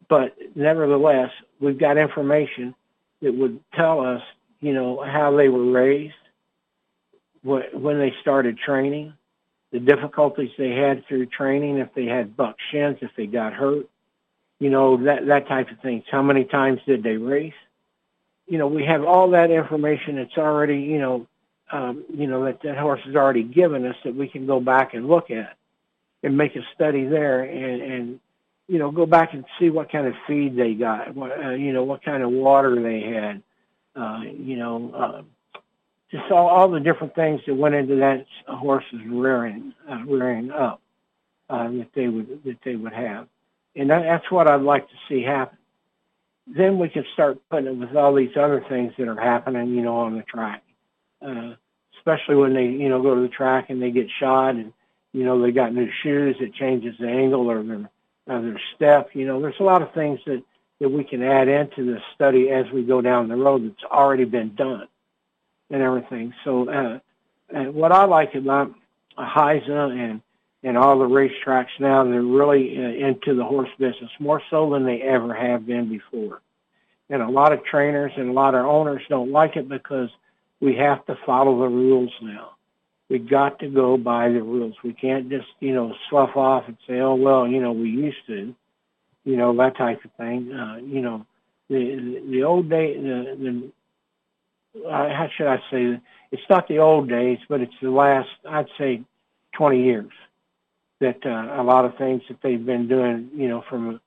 But 0.09 0.37
nevertheless, 0.55 1.31
we've 1.61 1.79
got 1.79 1.99
information 1.99 2.75
that 3.23 3.35
would 3.35 3.61
tell 3.75 4.01
us, 4.01 4.23
you 4.61 4.73
know, 4.73 5.03
how 5.03 5.37
they 5.37 5.49
were 5.49 5.71
raised, 5.71 6.15
what, 7.43 7.75
when 7.75 7.99
they 7.99 8.13
started 8.21 8.59
training, 8.59 9.15
the 9.73 9.81
difficulties 9.81 10.51
they 10.59 10.71
had 10.71 11.07
through 11.07 11.27
training, 11.27 11.79
if 11.79 11.93
they 11.95 12.07
had 12.07 12.37
buck 12.37 12.57
shins, 12.71 12.99
if 13.03 13.11
they 13.17 13.27
got 13.27 13.53
hurt, 13.53 13.89
you 14.59 14.71
know, 14.71 14.97
that, 15.05 15.27
that 15.27 15.49
type 15.49 15.71
of 15.71 15.81
things. 15.81 16.05
How 16.11 16.23
many 16.23 16.45
times 16.45 16.81
did 16.87 17.03
they 17.03 17.17
race? 17.17 17.53
You 18.47 18.59
know, 18.59 18.69
we 18.69 18.85
have 18.85 19.05
all 19.05 19.31
that 19.31 19.51
information 19.51 20.17
that's 20.17 20.39
already, 20.39 20.79
you 20.79 20.99
know, 20.99 21.27
um, 21.73 22.05
you 22.15 22.29
know, 22.29 22.45
that 22.45 22.63
that 22.63 22.79
horse 22.79 23.01
has 23.05 23.17
already 23.17 23.43
given 23.43 23.85
us 23.87 23.97
that 24.05 24.15
we 24.15 24.29
can 24.29 24.47
go 24.47 24.61
back 24.61 24.95
and 24.95 25.09
look 25.09 25.31
at 25.31 25.57
and 26.23 26.37
make 26.37 26.55
a 26.55 26.61
study 26.75 27.05
there 27.07 27.43
and, 27.43 27.83
and 27.83 28.21
you 28.68 28.78
know, 28.78 28.90
go 28.90 29.06
back 29.06 29.32
and 29.32 29.44
see 29.58 29.70
what 29.70 29.90
kind 29.90 30.06
of 30.06 30.14
feed 30.26 30.56
they 30.56 30.75
got, 30.75 31.14
what, 31.14 31.32
uh, 31.32 31.50
you 31.50 31.73
know, 31.73 31.85
what 31.85 32.04
kind 32.04 32.23
of 32.23 32.30
water 32.30 32.80
they 32.82 33.00
had, 33.00 33.42
uh, 33.94 34.20
you 34.23 34.56
know, 34.56 34.92
uh, 34.94 35.58
just 36.11 36.30
all, 36.30 36.49
all 36.49 36.68
the 36.68 36.80
different 36.80 37.14
things 37.14 37.40
that 37.46 37.54
went 37.54 37.75
into 37.75 37.96
that 37.96 38.26
horse's 38.49 39.00
rearing, 39.06 39.73
uh, 39.90 40.02
rearing 40.06 40.50
up, 40.50 40.80
uh, 41.49 41.68
that 41.68 41.88
they 41.94 42.08
would, 42.08 42.42
that 42.44 42.58
they 42.64 42.76
would 42.76 42.92
have. 42.92 43.28
And 43.75 43.90
that, 43.90 44.02
that's 44.02 44.30
what 44.30 44.49
I'd 44.49 44.62
like 44.62 44.88
to 44.88 44.94
see 45.08 45.23
happen. 45.23 45.58
Then 46.46 46.78
we 46.78 46.88
can 46.88 47.04
start 47.12 47.38
putting 47.50 47.66
it 47.66 47.76
with 47.76 47.96
all 47.96 48.14
these 48.14 48.37
other 48.37 48.64
things 48.68 48.92
that 48.99 49.08
are 49.08 49.20
happening, 49.20 49.70
you 49.70 49.82
know, 49.82 49.96
on 49.96 50.16
the 50.16 50.23
track. 50.23 50.62
Uh, 51.20 51.54
especially 51.99 52.37
when 52.37 52.54
they, 52.54 52.66
you 52.66 52.88
know, 52.88 53.02
go 53.02 53.14
to 53.14 53.23
the 53.23 53.28
track 53.28 53.68
and 53.68 53.82
they 53.82 53.90
get 53.90 54.06
shot 54.20 54.50
and, 54.50 54.73
you 55.12 55.25
know, 55.25 55.42
they 55.42 55.50
got 55.50 55.75
new 55.75 55.88
shoes, 56.02 56.37
it 56.40 56.54
changes 56.54 56.94
the 57.00 57.08
angle 57.08 57.50
or 57.50 57.62
their, 57.64 57.90
or 58.26 58.42
their 58.42 58.61
step. 58.75 59.11
You 59.14 59.26
know, 59.26 59.40
there's 59.40 59.61
a 59.61 59.64
lot 59.64 59.83
of 59.83 59.92
things 59.92 60.21
that, 60.26 60.42
that 60.80 60.88
we 60.88 61.04
can 61.04 61.23
add 61.23 61.49
into 61.49 61.85
the 61.85 61.99
study 62.14 62.50
as 62.50 62.66
we 62.73 62.83
go 62.83 63.00
down 63.00 63.28
the 63.28 63.37
road 63.37 63.64
that's 63.64 63.90
already 63.90 64.25
been 64.25 64.54
done 64.54 64.88
and 65.71 65.83
everything. 65.83 66.35
So, 66.45 66.68
uh, 66.68 66.99
and 67.50 67.75
what 67.75 67.92
I 67.92 68.04
like 68.04 68.35
about 68.35 68.73
HISA 69.18 69.92
and 69.92 70.21
and 70.62 70.76
all 70.76 70.99
the 70.99 71.04
racetracks 71.04 71.78
now, 71.78 72.02
they're 72.02 72.21
really 72.23 72.76
uh, 72.76 73.06
into 73.09 73.37
the 73.37 73.45
horse 73.45 73.68
business 73.78 74.11
more 74.18 74.42
so 74.50 74.71
than 74.71 74.85
they 74.85 75.00
ever 75.00 75.33
have 75.33 75.64
been 75.64 75.88
before. 75.88 76.40
And 77.09 77.23
a 77.23 77.28
lot 77.28 77.52
of 77.52 77.64
trainers 77.64 78.11
and 78.16 78.30
a 78.30 78.33
lot 78.33 78.56
of 78.56 78.66
owners 78.66 79.02
don't 79.09 79.30
like 79.30 79.54
it 79.54 79.68
because 79.68 80.09
we 80.61 80.75
have 80.75 81.06
to 81.06 81.16
follow 81.25 81.61
the 81.61 81.68
rules 81.68 82.11
now. 82.21 82.56
We 83.09 83.19
got 83.21 83.61
to 83.61 83.69
go 83.69 83.97
by 83.97 84.29
the 84.29 84.43
rules. 84.43 84.75
We 84.83 84.93
can't 84.93 85.29
just, 85.31 85.47
you 85.61 85.75
know, 85.75 85.95
slough 86.11 86.37
off 86.37 86.65
and 86.67 86.77
say, 86.89 86.99
oh, 86.99 87.15
well, 87.15 87.47
you 87.47 87.61
know, 87.61 87.73
we 87.73 87.89
used 87.89 88.27
to, 88.27 88.55
you 89.25 89.37
know, 89.37 89.57
that 89.57 89.77
type 89.77 90.05
of 90.05 90.11
thing. 90.13 90.53
Uh, 90.53 90.77
you 90.79 91.03
know, 91.03 91.25
the, 91.69 92.23
the, 92.29 92.43
old 92.43 92.69
day, 92.69 92.97
the, 92.97 93.71
the, 94.75 94.89
uh, 94.89 95.09
how 95.09 95.29
should 95.37 95.47
I 95.47 95.59
say, 95.71 96.01
it's 96.33 96.43
not 96.51 96.67
the 96.69 96.79
old 96.79 97.09
days, 97.09 97.39
but 97.49 97.61
it's 97.61 97.75
the 97.81 97.91
last, 97.91 98.29
I'd 98.49 98.67
say, 98.77 99.03
20 99.57 99.85
years 99.85 100.11
that 101.01 101.25
uh, 101.25 101.61
a 101.61 101.63
lot 101.63 101.85
of 101.85 101.97
things 101.97 102.23
that 102.29 102.39
they've 102.43 102.65
been 102.65 102.89
doing, 102.89 103.31
you 103.35 103.49
know, 103.49 103.63
from 103.69 104.01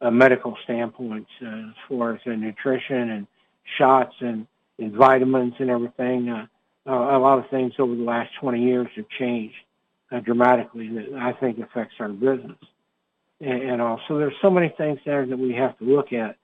a, 0.00 0.08
a 0.08 0.10
medical 0.10 0.56
standpoint, 0.64 1.26
uh, 1.42 1.68
as 1.68 1.74
far 1.88 2.14
as 2.14 2.20
uh, 2.26 2.30
nutrition 2.30 3.10
and 3.10 3.26
shots 3.78 4.14
and, 4.20 4.46
and 4.78 4.92
vitamins 4.92 5.54
and 5.58 5.70
everything, 5.70 6.28
uh, 6.28 6.46
uh, 6.86 6.92
a 6.92 7.18
lot 7.18 7.38
of 7.38 7.48
things 7.50 7.72
over 7.78 7.94
the 7.94 8.02
last 8.02 8.30
20 8.40 8.62
years 8.62 8.88
have 8.96 9.08
changed 9.18 9.54
uh, 10.12 10.20
dramatically 10.20 10.88
that 10.88 11.18
I 11.18 11.32
think 11.32 11.58
affects 11.58 11.94
our 12.00 12.08
business. 12.08 12.58
And, 13.40 13.62
and 13.62 13.82
all. 13.82 14.00
So 14.08 14.16
there's 14.16 14.32
so 14.40 14.48
many 14.48 14.72
things 14.78 14.98
there 15.04 15.26
that 15.26 15.38
we 15.38 15.52
have 15.54 15.76
to 15.78 15.84
look 15.84 16.12
at. 16.14 16.36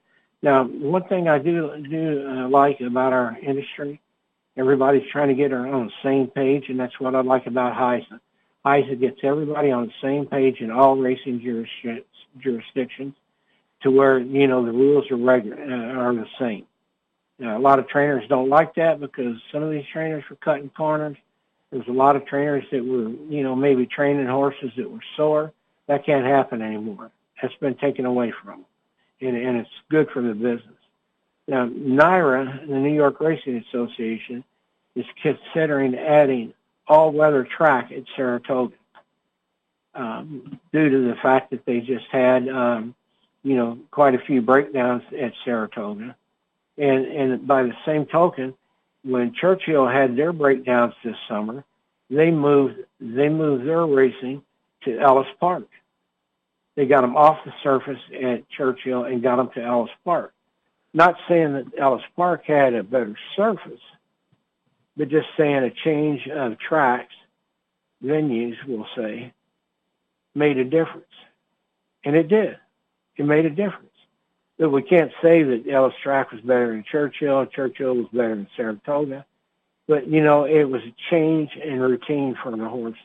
Now, 0.43 0.65
one 0.65 1.03
thing 1.05 1.27
I 1.27 1.39
do 1.39 1.71
do 1.89 2.27
uh, 2.29 2.49
like 2.49 2.81
about 2.81 3.13
our 3.13 3.35
industry, 3.41 3.99
everybody's 4.57 5.09
trying 5.11 5.29
to 5.29 5.33
get 5.33 5.51
on 5.53 5.87
the 5.87 5.91
same 6.03 6.27
page, 6.27 6.65
and 6.69 6.79
that's 6.79 6.99
what 6.99 7.15
I 7.15 7.21
like 7.21 7.47
about 7.47 7.73
HISA. 7.73 8.19
HISA 8.65 8.99
gets 8.99 9.17
everybody 9.23 9.71
on 9.71 9.87
the 9.87 9.93
same 10.03 10.27
page 10.27 10.59
in 10.59 10.69
all 10.69 10.95
racing 10.95 11.41
jurisdictions 12.39 13.15
to 13.81 13.89
where, 13.89 14.19
you 14.19 14.47
know, 14.47 14.65
the 14.65 14.71
rules 14.71 15.09
are 15.11 15.17
regular, 15.17 15.57
uh, 15.57 15.99
are 15.99 16.13
the 16.13 16.27
same. 16.39 16.65
Now, 17.39 17.57
a 17.57 17.59
lot 17.59 17.79
of 17.79 17.87
trainers 17.87 18.23
don't 18.29 18.49
like 18.49 18.75
that 18.75 18.99
because 18.99 19.35
some 19.51 19.63
of 19.63 19.71
these 19.71 19.85
trainers 19.91 20.23
were 20.29 20.35
cutting 20.37 20.69
corners. 20.69 21.17
There's 21.71 21.87
a 21.87 21.91
lot 21.91 22.15
of 22.15 22.25
trainers 22.25 22.63
that 22.71 22.85
were, 22.85 23.09
you 23.09 23.43
know, 23.43 23.55
maybe 23.55 23.85
training 23.85 24.27
horses 24.27 24.71
that 24.77 24.89
were 24.89 24.99
sore. 25.17 25.51
That 25.87 26.05
can't 26.05 26.25
happen 26.25 26.61
anymore. 26.61 27.11
That's 27.41 27.53
been 27.55 27.75
taken 27.75 28.05
away 28.05 28.31
from 28.31 28.61
them. 28.61 28.65
And, 29.21 29.35
and 29.35 29.57
it's 29.57 29.69
good 29.89 30.09
for 30.11 30.21
the 30.21 30.33
business. 30.33 30.77
Now, 31.47 31.67
NYRA, 31.67 32.67
the 32.67 32.75
New 32.75 32.93
York 32.93 33.19
Racing 33.19 33.63
Association, 33.67 34.43
is 34.95 35.05
considering 35.21 35.95
adding 35.95 36.53
all-weather 36.87 37.47
track 37.57 37.91
at 37.91 38.03
Saratoga 38.15 38.75
um, 39.95 40.59
due 40.71 40.89
to 40.89 41.07
the 41.09 41.15
fact 41.21 41.51
that 41.51 41.65
they 41.65 41.79
just 41.79 42.05
had, 42.11 42.47
um, 42.47 42.95
you 43.43 43.55
know, 43.55 43.79
quite 43.91 44.15
a 44.15 44.19
few 44.19 44.41
breakdowns 44.41 45.03
at 45.19 45.33
Saratoga. 45.43 46.15
And, 46.77 47.05
and 47.05 47.47
by 47.47 47.63
the 47.63 47.73
same 47.85 48.05
token, 48.05 48.53
when 49.03 49.33
Churchill 49.33 49.87
had 49.87 50.15
their 50.15 50.33
breakdowns 50.33 50.93
this 51.03 51.15
summer, 51.27 51.63
they 52.09 52.31
moved, 52.31 52.79
they 52.99 53.29
moved 53.29 53.67
their 53.67 53.85
racing 53.85 54.43
to 54.83 54.97
Ellis 54.99 55.27
Park. 55.39 55.67
They 56.75 56.85
got 56.85 57.01
them 57.01 57.15
off 57.15 57.37
the 57.45 57.53
surface 57.61 57.99
at 58.13 58.49
Churchill 58.49 59.03
and 59.03 59.21
got 59.21 59.35
them 59.35 59.49
to 59.55 59.63
Ellis 59.63 59.91
Park. 60.03 60.33
Not 60.93 61.15
saying 61.27 61.53
that 61.53 61.65
Ellis 61.77 62.03
Park 62.15 62.43
had 62.45 62.73
a 62.73 62.83
better 62.83 63.15
surface, 63.35 63.81
but 64.95 65.09
just 65.09 65.27
saying 65.37 65.63
a 65.63 65.71
change 65.83 66.27
of 66.27 66.57
tracks, 66.59 67.13
venues, 68.03 68.55
we'll 68.67 68.87
say, 68.95 69.33
made 70.35 70.57
a 70.57 70.63
difference. 70.63 71.05
And 72.03 72.15
it 72.15 72.27
did. 72.27 72.57
It 73.17 73.25
made 73.25 73.45
a 73.45 73.49
difference. 73.49 73.92
But 74.57 74.69
we 74.69 74.83
can't 74.83 75.11
say 75.21 75.43
that 75.43 75.67
Ellis 75.69 75.95
Track 76.03 76.31
was 76.31 76.41
better 76.41 76.67
than 76.67 76.83
Churchill. 76.89 77.45
Churchill 77.47 77.95
was 77.95 78.07
better 78.13 78.35
than 78.35 78.47
Saratoga. 78.55 79.25
But, 79.87 80.07
you 80.07 80.23
know, 80.23 80.45
it 80.45 80.63
was 80.63 80.81
a 80.83 80.95
change 81.09 81.51
in 81.55 81.79
routine 81.79 82.37
for 82.41 82.51
the 82.55 82.69
horses. 82.69 82.99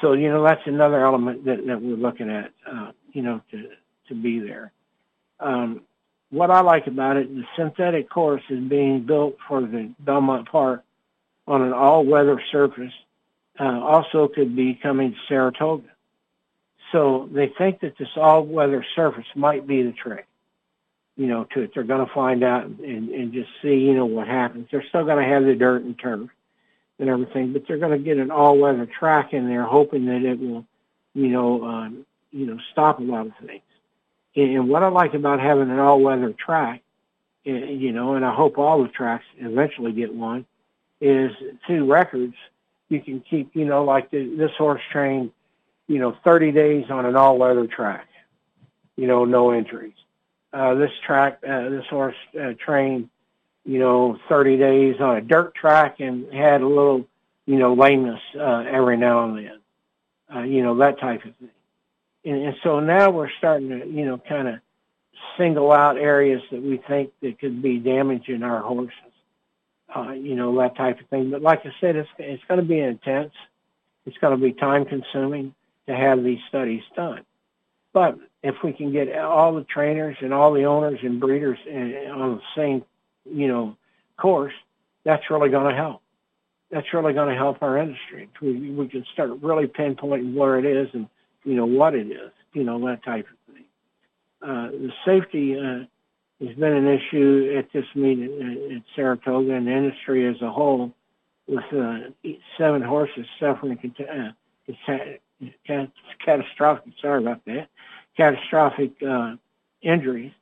So, 0.00 0.12
you 0.12 0.28
know, 0.28 0.42
that's 0.42 0.66
another 0.66 1.04
element 1.04 1.44
that, 1.46 1.66
that 1.66 1.80
we're 1.80 1.96
looking 1.96 2.30
at, 2.30 2.52
uh, 2.70 2.92
you 3.12 3.22
know, 3.22 3.40
to, 3.50 3.68
to 4.08 4.14
be 4.14 4.40
there. 4.40 4.72
Um, 5.40 5.82
what 6.30 6.50
I 6.50 6.60
like 6.60 6.86
about 6.86 7.16
it, 7.16 7.34
the 7.34 7.44
synthetic 7.56 8.08
course 8.08 8.42
is 8.48 8.60
being 8.60 9.04
built 9.04 9.36
for 9.48 9.60
the 9.60 9.92
Belmont 10.00 10.48
Park 10.48 10.82
on 11.46 11.62
an 11.62 11.72
all-weather 11.72 12.42
surface. 12.50 12.92
Uh, 13.58 13.80
also 13.80 14.28
could 14.28 14.56
be 14.56 14.74
coming 14.74 15.12
to 15.12 15.18
Saratoga. 15.28 15.88
So 16.90 17.28
they 17.32 17.52
think 17.58 17.80
that 17.80 17.98
this 17.98 18.08
all-weather 18.16 18.84
surface 18.94 19.26
might 19.34 19.66
be 19.66 19.82
the 19.82 19.92
trick. 19.92 20.26
You 21.16 21.26
know, 21.26 21.44
to 21.52 21.62
it. 21.62 21.72
They're 21.74 21.84
going 21.84 22.06
to 22.06 22.12
find 22.14 22.42
out 22.42 22.64
and, 22.64 23.10
and 23.10 23.32
just 23.32 23.50
see, 23.60 23.74
you 23.74 23.94
know, 23.94 24.06
what 24.06 24.26
happens. 24.26 24.68
They're 24.70 24.84
still 24.88 25.04
going 25.04 25.22
to 25.22 25.30
have 25.30 25.44
the 25.44 25.54
dirt 25.54 25.82
and 25.82 25.98
turf 25.98 26.30
and 26.98 27.10
everything, 27.10 27.52
but 27.52 27.64
they're 27.66 27.78
going 27.78 27.98
to 27.98 28.02
get 28.02 28.18
an 28.18 28.30
all-weather 28.30 28.86
track 28.86 29.32
in 29.32 29.48
there, 29.48 29.64
hoping 29.64 30.06
that 30.06 30.22
it 30.22 30.38
will, 30.38 30.64
you 31.14 31.28
know, 31.28 31.64
um, 31.64 32.06
you 32.30 32.46
know, 32.46 32.58
stop 32.70 32.98
a 32.98 33.02
lot 33.02 33.26
of 33.26 33.32
things. 33.44 33.62
And 34.34 34.68
what 34.68 34.82
I 34.82 34.88
like 34.88 35.12
about 35.12 35.40
having 35.40 35.70
an 35.70 35.78
all-weather 35.78 36.32
track, 36.32 36.82
eh, 37.44 37.50
you 37.50 37.92
know, 37.92 38.14
and 38.14 38.24
I 38.24 38.34
hope 38.34 38.56
all 38.56 38.82
the 38.82 38.88
tracks 38.88 39.24
eventually 39.38 39.92
get 39.92 40.14
one, 40.14 40.46
is 41.00 41.32
two 41.66 41.90
records. 41.90 42.34
You 42.88 43.00
can 43.00 43.20
keep, 43.20 43.54
you 43.54 43.64
know, 43.64 43.84
like 43.84 44.10
the, 44.10 44.34
this 44.36 44.52
horse 44.56 44.80
trained, 44.90 45.32
you 45.88 45.98
know, 45.98 46.16
30 46.24 46.52
days 46.52 46.84
on 46.88 47.04
an 47.04 47.16
all-weather 47.16 47.66
track, 47.66 48.06
you 48.96 49.06
know, 49.06 49.24
no 49.24 49.52
injuries. 49.52 49.92
Uh, 50.52 50.74
this 50.74 50.90
track, 51.06 51.40
uh, 51.48 51.70
this 51.70 51.86
horse 51.88 52.16
uh, 52.38 52.52
trained, 52.64 53.08
you 53.64 53.78
know, 53.78 54.18
30 54.28 54.58
days 54.58 54.96
on 55.00 55.16
a 55.16 55.20
dirt 55.20 55.54
track 55.54 56.00
and 56.00 56.32
had 56.32 56.60
a 56.60 56.66
little, 56.66 57.06
you 57.46 57.58
know, 57.58 57.74
lameness 57.74 58.20
uh, 58.38 58.64
every 58.70 58.96
now 58.96 59.24
and 59.24 59.38
then, 59.38 59.60
uh, 60.34 60.42
you 60.42 60.62
know, 60.62 60.76
that 60.76 61.00
type 61.00 61.24
of 61.24 61.34
thing. 61.36 61.48
And, 62.24 62.46
and 62.46 62.56
so 62.62 62.80
now 62.80 63.10
we're 63.10 63.30
starting 63.38 63.70
to, 63.70 63.86
you 63.86 64.04
know, 64.04 64.18
kind 64.18 64.48
of 64.48 64.54
single 65.38 65.72
out 65.72 65.96
areas 65.96 66.42
that 66.50 66.62
we 66.62 66.76
think 66.88 67.12
that 67.22 67.38
could 67.38 67.62
be 67.62 67.78
damaging 67.78 68.42
our 68.42 68.60
horses, 68.60 68.92
uh, 69.94 70.12
you 70.12 70.34
know, 70.34 70.56
that 70.58 70.76
type 70.76 71.00
of 71.00 71.06
thing. 71.08 71.30
But 71.30 71.42
like 71.42 71.64
I 71.64 71.72
said, 71.80 71.96
it's, 71.96 72.08
it's 72.18 72.42
going 72.44 72.60
to 72.60 72.66
be 72.66 72.78
intense. 72.78 73.32
It's 74.04 74.18
going 74.18 74.38
to 74.38 74.42
be 74.42 74.52
time 74.52 74.84
consuming 74.84 75.54
to 75.86 75.94
have 75.94 76.22
these 76.22 76.40
studies 76.48 76.82
done. 76.94 77.24
But 77.92 78.18
if 78.42 78.56
we 78.64 78.72
can 78.72 78.92
get 78.92 79.16
all 79.18 79.54
the 79.54 79.64
trainers 79.64 80.16
and 80.20 80.32
all 80.32 80.52
the 80.52 80.64
owners 80.64 80.98
and 81.02 81.20
breeders 81.20 81.58
on 81.66 82.36
the 82.36 82.40
same, 82.56 82.84
you 83.24 83.48
know, 83.48 83.76
course, 84.22 84.54
that's 85.04 85.30
really 85.30 85.50
going 85.50 85.68
to 85.68 85.76
help. 85.76 86.00
That's 86.70 86.86
really 86.94 87.12
going 87.12 87.28
to 87.28 87.34
help 87.34 87.62
our 87.62 87.76
industry. 87.76 88.28
We, 88.40 88.70
we 88.70 88.88
can 88.88 89.04
start 89.12 89.30
really 89.42 89.66
pinpointing 89.66 90.34
where 90.34 90.58
it 90.58 90.64
is 90.64 90.88
and 90.94 91.08
you 91.44 91.56
know, 91.56 91.66
what 91.66 91.94
it 91.94 92.06
is, 92.06 92.30
you 92.52 92.62
know, 92.62 92.78
that 92.86 93.04
type 93.04 93.26
of 93.26 93.54
thing. 93.54 93.64
Uh, 94.42 94.70
the 94.70 94.92
safety 95.04 95.56
uh, 95.58 95.84
has 96.44 96.56
been 96.56 96.72
an 96.72 96.86
issue 96.86 97.54
at 97.58 97.66
this 97.72 97.84
meeting 97.94 98.76
at 98.76 98.82
Saratoga 98.94 99.54
and 99.54 99.66
the 99.66 99.72
industry 99.72 100.28
as 100.28 100.40
a 100.40 100.50
whole 100.50 100.94
with 101.48 101.64
uh, 101.76 101.98
seven 102.56 102.80
horses 102.80 103.26
suffering 103.40 103.78
uh, 104.08 104.30
catastrophic, 106.24 106.92
sorry 107.00 107.22
about 107.22 107.44
that, 107.46 107.68
catastrophic 108.16 108.92
uh, 109.02 109.36
injuries. 109.82 110.32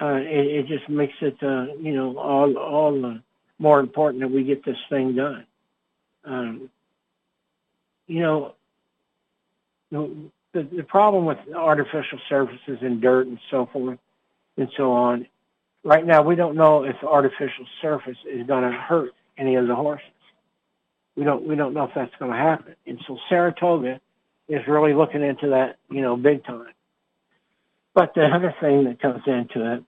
Uh, 0.00 0.16
it, 0.16 0.46
it, 0.46 0.66
just 0.66 0.88
makes 0.90 1.14
it, 1.22 1.36
uh, 1.42 1.66
you 1.80 1.94
know, 1.94 2.18
all, 2.18 2.56
all 2.58 3.18
more 3.58 3.80
important 3.80 4.22
that 4.22 4.30
we 4.30 4.44
get 4.44 4.64
this 4.64 4.76
thing 4.90 5.14
done. 5.14 5.46
Um, 6.24 6.70
you 8.06 8.20
know, 8.20 8.54
the, 9.90 10.62
the 10.76 10.82
problem 10.82 11.24
with 11.24 11.38
artificial 11.54 12.18
surfaces 12.28 12.78
and 12.80 13.00
dirt 13.00 13.26
and 13.26 13.38
so 13.50 13.68
forth 13.72 13.98
and 14.56 14.68
so 14.76 14.92
on, 14.92 15.26
right 15.84 16.04
now 16.04 16.22
we 16.22 16.34
don't 16.34 16.56
know 16.56 16.84
if 16.84 16.96
the 17.00 17.08
artificial 17.08 17.66
surface 17.80 18.16
is 18.30 18.46
going 18.46 18.70
to 18.70 18.76
hurt 18.76 19.12
any 19.38 19.54
of 19.54 19.66
the 19.66 19.74
horses. 19.74 20.06
We 21.16 21.24
don't 21.24 21.46
we 21.46 21.56
don't 21.56 21.72
know 21.72 21.84
if 21.84 21.92
that's 21.94 22.14
going 22.18 22.32
to 22.32 22.36
happen. 22.36 22.74
And 22.86 23.00
so 23.06 23.18
Saratoga 23.28 24.00
is 24.48 24.60
really 24.68 24.92
looking 24.92 25.22
into 25.22 25.48
that, 25.48 25.76
you 25.90 26.02
know, 26.02 26.16
big 26.16 26.44
time. 26.44 26.68
But 27.96 28.14
the 28.14 28.26
other 28.26 28.54
thing 28.60 28.84
that 28.84 29.00
comes 29.00 29.24
into 29.26 29.74
it 29.74 29.82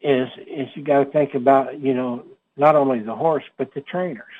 is 0.00 0.28
is 0.46 0.68
you 0.76 0.84
got 0.84 1.04
to 1.04 1.10
think 1.10 1.34
about, 1.34 1.80
you 1.80 1.94
know, 1.94 2.24
not 2.56 2.76
only 2.76 3.00
the 3.00 3.16
horse 3.16 3.44
but 3.58 3.74
the 3.74 3.80
trainers 3.80 4.32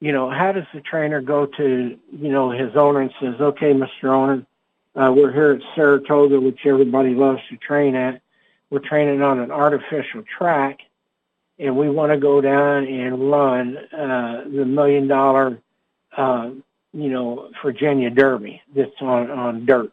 you 0.00 0.12
know, 0.12 0.30
how 0.30 0.52
does 0.52 0.64
the 0.72 0.80
trainer 0.80 1.20
go 1.20 1.46
to, 1.46 1.98
you 2.10 2.32
know, 2.32 2.50
his 2.50 2.74
owner 2.74 3.02
and 3.02 3.12
says, 3.20 3.34
okay, 3.38 3.72
Mr. 3.72 4.04
Owner, 4.04 4.46
uh, 4.96 5.12
we're 5.12 5.32
here 5.32 5.52
at 5.52 5.60
Saratoga, 5.74 6.40
which 6.40 6.60
everybody 6.64 7.10
loves 7.10 7.40
to 7.50 7.56
train 7.58 7.94
at. 7.94 8.22
We're 8.70 8.80
training 8.80 9.22
on 9.22 9.38
an 9.38 9.50
artificial 9.50 10.24
track, 10.38 10.78
and 11.58 11.76
we 11.76 11.90
want 11.90 12.12
to 12.12 12.18
go 12.18 12.40
down 12.40 12.86
and 12.86 13.30
run 13.30 13.76
uh, 13.76 14.44
the 14.44 14.64
million 14.64 15.06
dollar, 15.06 15.58
uh, 16.16 16.50
you 16.92 17.10
know, 17.10 17.50
Virginia 17.62 18.10
Derby 18.10 18.62
that's 18.74 18.90
on, 19.00 19.30
on 19.30 19.66
dirt. 19.66 19.92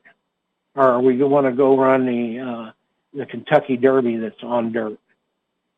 Or 0.78 1.02
we 1.02 1.22
want 1.24 1.48
to 1.48 1.52
go 1.52 1.78
run 1.78 2.06
the, 2.06 2.40
uh, 2.40 2.72
the 3.13 3.26
Kentucky 3.26 3.76
Derby 3.76 4.18
that's 4.18 4.42
on 4.44 4.72
dirt. 4.72 4.98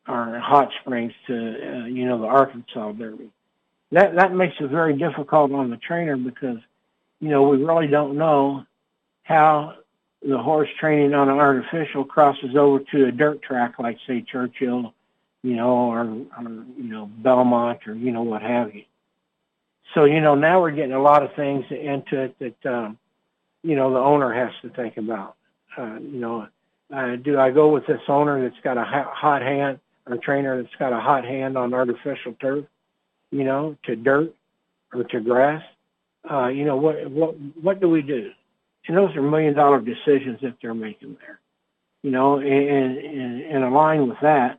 Or 0.06 0.38
Hot 0.38 0.70
Springs 0.80 1.12
to, 1.26 1.34
uh, 1.34 1.86
you 1.86 2.06
know, 2.06 2.20
the 2.20 2.26
Arkansas 2.26 2.92
Derby 2.92 3.30
that 3.92 4.14
that 4.14 4.34
makes 4.34 4.54
it 4.60 4.70
very 4.70 4.96
difficult 4.96 5.52
on 5.52 5.70
the 5.70 5.76
trainer 5.76 6.16
because 6.16 6.58
you 7.20 7.28
know 7.28 7.42
we 7.48 7.62
really 7.62 7.86
don't 7.86 8.16
know 8.16 8.64
how 9.22 9.74
the 10.22 10.38
horse 10.38 10.68
training 10.78 11.14
on 11.14 11.28
an 11.28 11.38
artificial 11.38 12.04
crosses 12.04 12.56
over 12.56 12.80
to 12.92 13.06
a 13.06 13.12
dirt 13.12 13.42
track 13.42 13.78
like 13.78 13.96
say 14.06 14.22
Churchill, 14.22 14.92
you 15.42 15.56
know, 15.56 15.70
or, 15.70 16.00
or 16.00 16.50
you 16.76 16.88
know 16.88 17.10
Belmont 17.18 17.80
or 17.86 17.94
you 17.94 18.12
know 18.12 18.22
what 18.22 18.42
have 18.42 18.74
you. 18.74 18.84
So 19.94 20.04
you 20.04 20.20
know 20.20 20.34
now 20.34 20.60
we're 20.60 20.70
getting 20.72 20.92
a 20.92 21.02
lot 21.02 21.22
of 21.22 21.34
things 21.34 21.64
into 21.70 22.22
it 22.22 22.38
that 22.38 22.72
um, 22.72 22.98
you 23.62 23.76
know 23.76 23.92
the 23.92 23.98
owner 23.98 24.32
has 24.32 24.52
to 24.62 24.70
think 24.70 24.96
about. 24.96 25.36
Uh, 25.76 25.98
you 26.00 26.20
know, 26.20 26.48
uh, 26.94 27.16
do 27.16 27.38
I 27.38 27.50
go 27.50 27.68
with 27.68 27.86
this 27.86 28.00
owner 28.08 28.42
that's 28.42 28.60
got 28.62 28.76
a 28.76 28.84
hot 28.84 29.42
hand 29.42 29.78
or 30.06 30.16
trainer 30.16 30.60
that's 30.62 30.74
got 30.76 30.92
a 30.92 31.00
hot 31.00 31.24
hand 31.24 31.56
on 31.56 31.74
artificial 31.74 32.34
turf? 32.40 32.64
you 33.30 33.44
know, 33.44 33.76
to 33.84 33.96
dirt 33.96 34.34
or 34.92 35.04
to 35.04 35.20
grass. 35.20 35.62
Uh, 36.30 36.48
you 36.48 36.64
know, 36.64 36.76
what 36.76 37.10
what 37.10 37.34
what 37.60 37.80
do 37.80 37.88
we 37.88 38.02
do? 38.02 38.30
And 38.86 38.96
those 38.96 39.14
are 39.16 39.22
million 39.22 39.54
dollar 39.54 39.80
decisions 39.80 40.40
that 40.42 40.56
they're 40.60 40.74
making 40.74 41.16
there. 41.20 41.38
You 42.02 42.10
know, 42.10 42.38
and 42.38 42.98
and, 42.98 43.42
and 43.42 43.64
align 43.64 44.08
with 44.08 44.18
that, 44.22 44.58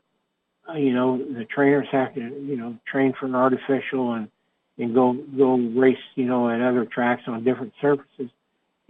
uh, 0.70 0.74
you 0.74 0.94
know, 0.94 1.18
the 1.18 1.46
trainers 1.46 1.88
have 1.92 2.14
to, 2.16 2.22
you 2.22 2.56
know, 2.56 2.78
train 2.86 3.14
for 3.20 3.26
an 3.26 3.36
artificial 3.36 4.14
and 4.14 4.30
and 4.78 4.96
go 4.96 5.14
go 5.14 5.56
race, 5.56 5.98
you 6.16 6.26
know, 6.26 6.50
at 6.50 6.62
other 6.62 6.86
tracks 6.86 7.24
on 7.28 7.44
different 7.44 7.74
surfaces. 7.82 8.30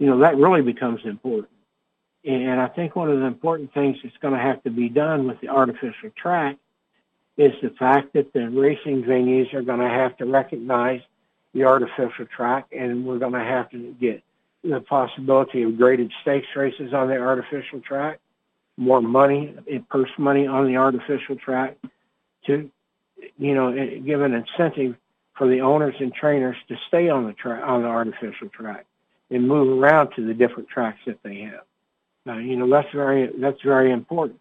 You 0.02 0.08
know, 0.08 0.18
that 0.18 0.36
really 0.36 0.62
becomes 0.62 0.98
important. 1.04 1.52
And 2.24 2.60
I 2.60 2.66
think 2.66 2.96
one 2.96 3.08
of 3.08 3.20
the 3.20 3.24
important 3.24 3.72
things 3.72 3.98
that's 4.02 4.16
going 4.16 4.34
to 4.34 4.40
have 4.40 4.60
to 4.64 4.70
be 4.70 4.88
done 4.88 5.28
with 5.28 5.40
the 5.40 5.48
artificial 5.48 6.10
track 6.20 6.56
is 7.36 7.52
the 7.62 7.70
fact 7.78 8.12
that 8.14 8.32
the 8.32 8.50
racing 8.50 9.04
venues 9.04 9.54
are 9.54 9.62
going 9.62 9.78
to 9.78 9.88
have 9.88 10.16
to 10.16 10.24
recognize 10.24 11.02
the 11.54 11.62
artificial 11.62 12.26
track, 12.36 12.66
and 12.76 13.06
we're 13.06 13.20
going 13.20 13.34
to 13.34 13.44
have 13.44 13.70
to 13.70 13.94
get 14.00 14.24
the 14.64 14.80
possibility 14.80 15.62
of 15.62 15.78
graded 15.78 16.10
stakes 16.20 16.48
races 16.56 16.92
on 16.92 17.06
the 17.06 17.16
artificial 17.16 17.78
track, 17.80 18.18
more 18.76 19.00
money, 19.00 19.54
purse 19.88 20.10
money 20.18 20.48
on 20.48 20.66
the 20.66 20.78
artificial 20.78 21.36
track, 21.36 21.76
to, 22.46 22.68
you 23.38 23.54
know, 23.54 23.72
give 24.04 24.20
an 24.20 24.34
incentive 24.34 24.96
for 25.34 25.46
the 25.46 25.60
owners 25.60 25.94
and 26.00 26.12
trainers 26.12 26.56
to 26.66 26.74
stay 26.88 27.08
on 27.08 27.24
the 27.24 27.32
track 27.34 27.62
on 27.64 27.82
the 27.82 27.88
artificial 27.88 28.48
track 28.48 28.84
and 29.32 29.48
move 29.48 29.82
around 29.82 30.10
to 30.12 30.26
the 30.26 30.34
different 30.34 30.68
tracks 30.68 31.00
that 31.06 31.22
they 31.22 31.40
have. 31.40 31.64
Uh, 32.28 32.38
you 32.38 32.56
know, 32.56 32.68
that's 32.68 32.92
very 32.92 33.30
that's 33.38 33.60
very 33.62 33.90
important. 33.90 34.38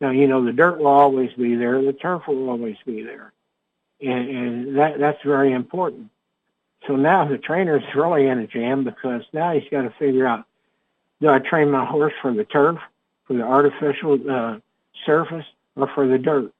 Now, 0.00 0.10
you 0.10 0.28
know, 0.28 0.44
the 0.44 0.52
dirt 0.52 0.78
will 0.78 0.86
always 0.88 1.32
be 1.32 1.54
there. 1.54 1.82
The 1.82 1.92
turf 1.92 2.28
will 2.28 2.50
always 2.50 2.76
be 2.84 3.02
there. 3.02 3.32
And, 4.00 4.28
and 4.28 4.78
that, 4.78 4.98
that's 4.98 5.22
very 5.24 5.52
important. 5.52 6.10
So 6.86 6.96
now 6.96 7.26
the 7.26 7.38
trainer's 7.38 7.82
really 7.94 8.26
in 8.26 8.38
a 8.38 8.46
jam 8.46 8.84
because 8.84 9.22
now 9.32 9.52
he's 9.52 9.68
got 9.70 9.82
to 9.82 9.90
figure 9.98 10.26
out, 10.26 10.44
do 11.20 11.28
I 11.28 11.38
train 11.38 11.70
my 11.70 11.84
horse 11.84 12.12
for 12.20 12.32
the 12.32 12.44
turf, 12.44 12.78
for 13.26 13.32
the 13.34 13.42
artificial 13.42 14.18
uh, 14.30 14.58
surface, 15.06 15.46
or 15.74 15.88
for 15.94 16.06
the 16.06 16.18
dirt? 16.18 16.52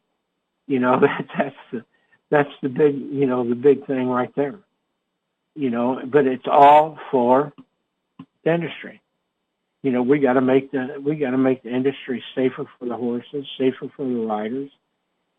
You 0.66 0.78
know, 0.78 0.98
that, 1.00 1.26
that's 1.38 1.56
the, 1.70 1.84
that's 2.30 2.52
the 2.62 2.70
big, 2.70 2.96
you 2.96 3.26
know, 3.26 3.46
the 3.46 3.54
big 3.54 3.86
thing 3.86 4.08
right 4.08 4.34
there. 4.34 4.58
You 5.56 5.70
know, 5.70 6.00
but 6.06 6.26
it's 6.26 6.46
all 6.46 6.98
for 7.10 7.52
the 8.44 8.54
industry 8.54 9.00
you 9.86 9.92
know, 9.92 10.02
we 10.02 10.18
got 10.18 10.32
to 10.32 10.40
make 10.40 10.72
the 10.72 11.00
we 11.00 11.14
got 11.14 11.30
to 11.30 11.38
make 11.38 11.62
the 11.62 11.72
industry 11.72 12.20
safer 12.34 12.64
for 12.76 12.86
the 12.86 12.96
horses, 12.96 13.46
safer 13.56 13.88
for 13.96 14.04
the 14.04 14.26
riders, 14.26 14.68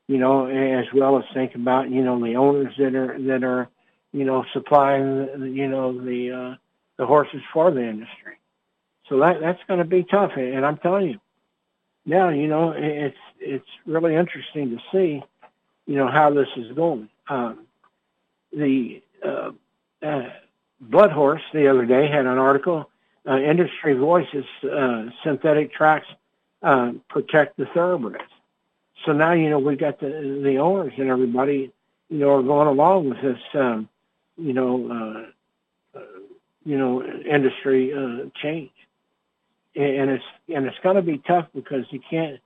you 0.07 0.17
know, 0.17 0.45
as 0.45 0.85
well 0.93 1.17
as 1.17 1.25
think 1.33 1.53
about 1.53 1.89
you 1.89 2.01
know 2.01 2.17
the 2.23 2.37
owners 2.37 2.73
that 2.77 2.95
are 2.95 3.21
that 3.23 3.43
are 3.43 3.67
you 4.13 4.23
know 4.23 4.45
supplying 4.53 5.53
you 5.53 5.67
know 5.67 5.91
the 5.91 6.31
uh, 6.31 6.55
the 6.95 7.05
horses 7.05 7.41
for 7.51 7.71
the 7.71 7.81
industry. 7.81 8.39
So 9.09 9.19
that 9.19 9.41
that's 9.41 9.59
going 9.67 9.79
to 9.79 9.85
be 9.85 10.05
tough, 10.05 10.31
and 10.37 10.65
I'm 10.65 10.77
telling 10.77 11.09
you, 11.09 11.19
now 12.05 12.29
you 12.29 12.47
know 12.47 12.73
it's 12.73 13.17
it's 13.41 13.69
really 13.85 14.15
interesting 14.15 14.69
to 14.69 14.77
see, 14.93 15.21
you 15.87 15.95
know, 15.95 16.07
how 16.07 16.29
this 16.29 16.47
is 16.55 16.71
going. 16.71 17.09
Um, 17.27 17.67
the 18.53 19.01
uh, 19.25 19.51
uh, 20.03 20.29
Blood 20.79 21.11
Horse 21.11 21.41
the 21.53 21.67
other 21.67 21.85
day 21.85 22.07
had 22.07 22.25
an 22.25 22.37
article 22.37 22.89
uh, 23.27 23.37
industry 23.37 23.93
voices, 23.93 24.45
uh, 24.63 25.05
synthetic 25.23 25.73
tracks 25.73 26.07
uh, 26.63 26.93
protect 27.09 27.57
the 27.57 27.65
thoroughbreds. 27.67 28.23
So 29.05 29.11
now, 29.11 29.33
you 29.33 29.49
know, 29.49 29.59
we've 29.59 29.77
got 29.77 29.99
the, 29.99 30.41
the 30.43 30.57
owners 30.57 30.93
and 30.97 31.09
everybody, 31.09 31.71
you 32.09 32.19
know, 32.19 32.35
are 32.35 32.43
going 32.43 32.67
along 32.67 33.09
with 33.09 33.21
this, 33.21 33.39
um, 33.53 33.89
you 34.37 34.53
know, 34.53 35.25
uh, 35.95 35.99
uh, 35.99 36.03
you 36.65 36.77
know, 36.77 37.03
industry 37.03 37.93
uh, 37.93 38.29
change. 38.41 38.71
And 39.75 40.09
it's 40.09 40.23
and 40.53 40.65
it's 40.65 40.77
going 40.81 40.95
to 40.95 41.03
be 41.03 41.19
tough 41.19 41.47
because 41.53 41.85
you 41.91 41.99
can't 42.09 42.39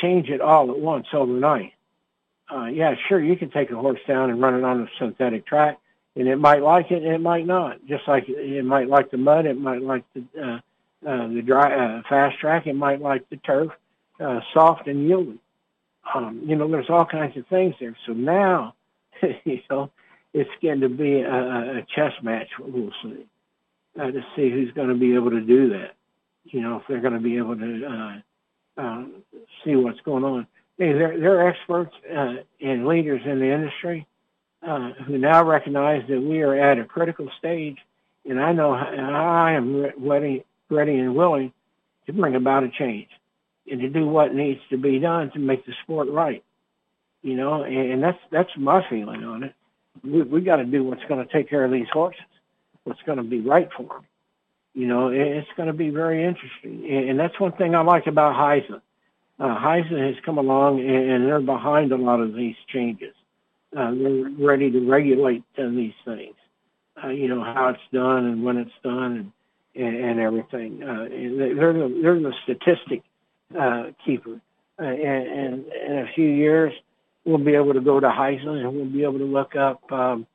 change 0.00 0.28
it 0.28 0.40
all 0.40 0.70
at 0.70 0.78
once 0.78 1.08
overnight. 1.12 1.72
Uh, 2.48 2.66
yeah, 2.66 2.94
sure, 3.08 3.20
you 3.20 3.36
can 3.36 3.50
take 3.50 3.70
a 3.72 3.74
horse 3.74 3.98
down 4.06 4.30
and 4.30 4.40
run 4.40 4.54
it 4.54 4.62
on 4.62 4.82
a 4.82 4.88
synthetic 5.00 5.44
track, 5.44 5.80
and 6.16 6.28
it 6.28 6.36
might 6.36 6.62
like 6.62 6.90
it, 6.90 7.02
and 7.02 7.14
it 7.14 7.20
might 7.20 7.46
not. 7.46 7.84
Just 7.86 8.08
like 8.08 8.24
it 8.28 8.64
might 8.64 8.88
like 8.88 9.10
the 9.10 9.18
mud, 9.18 9.46
it 9.46 9.58
might 9.58 9.82
like 9.82 10.04
the 10.14 10.24
uh, 10.42 10.60
uh, 11.08 11.28
the 11.28 11.42
dry 11.42 11.72
uh, 11.72 12.02
fast 12.08 12.38
track, 12.40 12.66
it 12.66 12.74
might 12.74 13.00
like 13.00 13.28
the 13.28 13.36
turf, 13.36 13.70
uh, 14.18 14.40
soft 14.52 14.88
and 14.88 15.06
yielding. 15.06 15.38
Um, 16.14 16.42
you 16.44 16.56
know, 16.56 16.68
there's 16.70 16.88
all 16.88 17.04
kinds 17.04 17.36
of 17.36 17.46
things 17.48 17.74
there. 17.78 17.96
So 18.06 18.12
now, 18.12 18.74
you 19.44 19.60
know, 19.70 19.90
it's 20.32 20.50
going 20.62 20.80
to 20.80 20.88
be 20.88 21.20
a, 21.20 21.78
a 21.78 21.86
chess 21.94 22.12
match. 22.22 22.48
We'll 22.58 22.92
see 23.02 23.26
uh, 24.00 24.10
to 24.10 24.20
see 24.34 24.50
who's 24.50 24.72
going 24.72 24.88
to 24.88 24.94
be 24.94 25.14
able 25.14 25.30
to 25.30 25.40
do 25.40 25.70
that. 25.70 25.94
You 26.44 26.62
know, 26.62 26.76
if 26.76 26.82
they're 26.88 27.00
going 27.00 27.14
to 27.14 27.20
be 27.20 27.36
able 27.36 27.56
to 27.56 27.86
uh, 27.86 28.80
uh, 28.80 29.04
see 29.64 29.76
what's 29.76 30.00
going 30.00 30.24
on. 30.24 30.46
Hey, 30.78 30.92
they're, 30.92 31.18
they're 31.18 31.48
experts 31.48 31.94
uh, 32.14 32.34
and 32.60 32.86
leaders 32.86 33.22
in 33.24 33.38
the 33.38 33.52
industry 33.52 34.06
uh, 34.66 34.92
who 35.06 35.18
now 35.18 35.44
recognize 35.44 36.02
that 36.08 36.20
we 36.20 36.42
are 36.42 36.54
at 36.54 36.78
a 36.78 36.84
critical 36.84 37.30
stage, 37.38 37.78
and 38.28 38.40
I 38.40 38.52
know 38.52 38.72
I 38.72 39.52
am 39.52 39.86
ready, 39.98 40.44
ready 40.68 40.98
and 40.98 41.14
willing 41.14 41.52
to 42.06 42.12
bring 42.12 42.34
about 42.34 42.64
a 42.64 42.70
change 42.70 43.08
and 43.70 43.80
to 43.80 43.88
do 43.88 44.06
what 44.06 44.34
needs 44.34 44.60
to 44.70 44.76
be 44.76 44.98
done 44.98 45.30
to 45.32 45.38
make 45.38 45.64
the 45.66 45.72
sport 45.82 46.08
right. 46.10 46.42
You 47.22 47.36
know, 47.36 47.64
and 47.64 48.02
that's 48.02 48.18
that's 48.30 48.50
my 48.56 48.88
feeling 48.88 49.24
on 49.24 49.44
it. 49.44 49.54
We 50.04 50.22
we 50.22 50.40
got 50.40 50.56
to 50.56 50.64
do 50.64 50.84
what's 50.84 51.04
going 51.08 51.26
to 51.26 51.32
take 51.32 51.48
care 51.48 51.64
of 51.64 51.72
these 51.72 51.88
horses, 51.92 52.20
what's 52.84 53.02
going 53.02 53.18
to 53.18 53.24
be 53.24 53.40
right 53.40 53.68
for 53.76 53.84
them. 53.84 54.06
You 54.74 54.86
know, 54.86 55.08
it's 55.08 55.48
going 55.56 55.68
to 55.68 55.72
be 55.72 55.90
very 55.90 56.24
interesting, 56.24 57.08
and 57.08 57.18
that's 57.18 57.38
one 57.40 57.52
thing 57.52 57.74
I 57.74 57.80
like 57.82 58.06
about 58.06 58.34
Heisman. 58.34 58.82
Uh, 59.38 59.58
Heisman 59.58 60.06
has 60.06 60.22
come 60.24 60.38
along, 60.38 60.80
and 60.80 61.26
they're 61.26 61.40
behind 61.40 61.92
a 61.92 61.96
lot 61.96 62.20
of 62.20 62.34
these 62.34 62.56
changes. 62.68 63.14
Uh, 63.76 63.92
they're 63.94 64.30
ready 64.38 64.70
to 64.70 64.88
regulate 64.88 65.44
these 65.56 65.94
things. 66.04 66.34
Uh, 67.02 67.08
you 67.08 67.28
know 67.28 67.42
how 67.42 67.68
it's 67.68 67.80
done 67.92 68.26
and 68.26 68.42
when 68.44 68.56
it's 68.56 68.70
done, 68.82 69.12
and 69.16 69.32
and, 69.76 69.96
and 69.96 70.20
everything. 70.20 70.82
Uh, 70.82 71.08
they're 71.08 71.72
the 71.72 72.00
they're 72.02 72.18
the 72.18 72.32
statistic 72.44 73.02
uh, 73.58 73.90
keeper. 74.04 74.40
Uh, 74.78 74.84
and, 74.84 75.26
and 75.28 75.66
in 75.66 75.98
a 75.98 76.12
few 76.14 76.28
years, 76.28 76.72
we'll 77.24 77.38
be 77.38 77.54
able 77.54 77.72
to 77.74 77.80
go 77.80 77.98
to 77.98 78.08
Heisman 78.08 78.60
and 78.60 78.74
we'll 78.74 78.84
be 78.86 79.02
able 79.04 79.18
to 79.18 79.24
look 79.24 79.56
up, 79.56 79.90
um, 79.90 80.26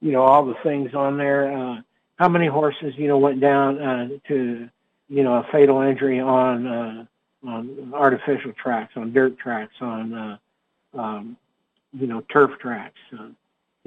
you 0.00 0.12
know, 0.12 0.22
all 0.22 0.44
the 0.44 0.56
things 0.62 0.94
on 0.94 1.16
there. 1.16 1.52
Uh, 1.52 1.76
how 2.16 2.28
many 2.28 2.46
horses, 2.46 2.94
you 2.96 3.08
know, 3.08 3.18
went 3.18 3.40
down 3.40 3.80
uh, 3.80 4.08
to, 4.28 4.68
you 5.08 5.22
know, 5.22 5.34
a 5.34 5.48
fatal 5.52 5.80
injury 5.82 6.20
on 6.20 6.66
uh, 6.66 7.04
on 7.46 7.92
artificial 7.94 8.52
tracks, 8.60 8.94
on 8.96 9.12
dirt 9.12 9.38
tracks, 9.38 9.74
on, 9.80 10.12
uh, 10.12 10.36
um, 10.98 11.36
you 11.92 12.06
know, 12.06 12.22
turf 12.32 12.52
tracks, 12.60 12.98
uh, 13.18 13.28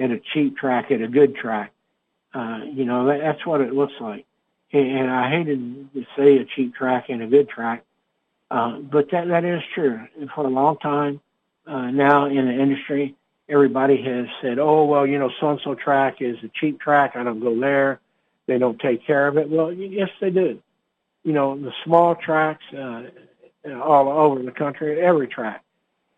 at 0.00 0.10
a 0.10 0.20
cheap 0.32 0.56
track, 0.56 0.90
at 0.90 1.00
a 1.00 1.08
good 1.08 1.36
track. 1.36 1.72
Uh, 2.34 2.60
you 2.64 2.84
know, 2.84 3.06
that, 3.06 3.20
that's 3.20 3.46
what 3.46 3.60
it 3.60 3.72
looks 3.72 3.92
like. 4.00 4.26
And, 4.72 4.86
and 4.86 5.10
I 5.10 5.30
hated 5.30 5.92
to 5.94 6.06
say 6.16 6.38
a 6.38 6.44
cheap 6.44 6.74
track 6.74 7.06
and 7.08 7.22
a 7.22 7.26
good 7.26 7.48
track 7.48 7.84
uh, 8.52 8.78
but 8.80 9.10
that, 9.10 9.28
that 9.28 9.46
is 9.46 9.62
true. 9.74 9.98
For 10.34 10.44
a 10.44 10.50
long 10.50 10.76
time 10.76 11.20
uh, 11.66 11.90
now 11.90 12.26
in 12.26 12.44
the 12.46 12.52
industry, 12.52 13.16
everybody 13.48 14.02
has 14.02 14.26
said, 14.42 14.58
oh, 14.58 14.84
well, 14.84 15.06
you 15.06 15.18
know, 15.18 15.30
so-and-so 15.40 15.74
track 15.76 16.16
is 16.20 16.36
a 16.44 16.50
cheap 16.60 16.78
track. 16.78 17.12
I 17.16 17.22
don't 17.24 17.40
go 17.40 17.58
there. 17.58 17.98
They 18.46 18.58
don't 18.58 18.78
take 18.78 19.06
care 19.06 19.26
of 19.26 19.38
it. 19.38 19.48
Well, 19.48 19.72
yes, 19.72 20.10
they 20.20 20.28
do. 20.28 20.60
You 21.24 21.32
know, 21.32 21.58
the 21.58 21.72
small 21.82 22.14
tracks 22.14 22.62
uh, 22.74 23.04
all 23.82 24.10
over 24.10 24.42
the 24.42 24.50
country, 24.50 25.00
every 25.00 25.28
track, 25.28 25.64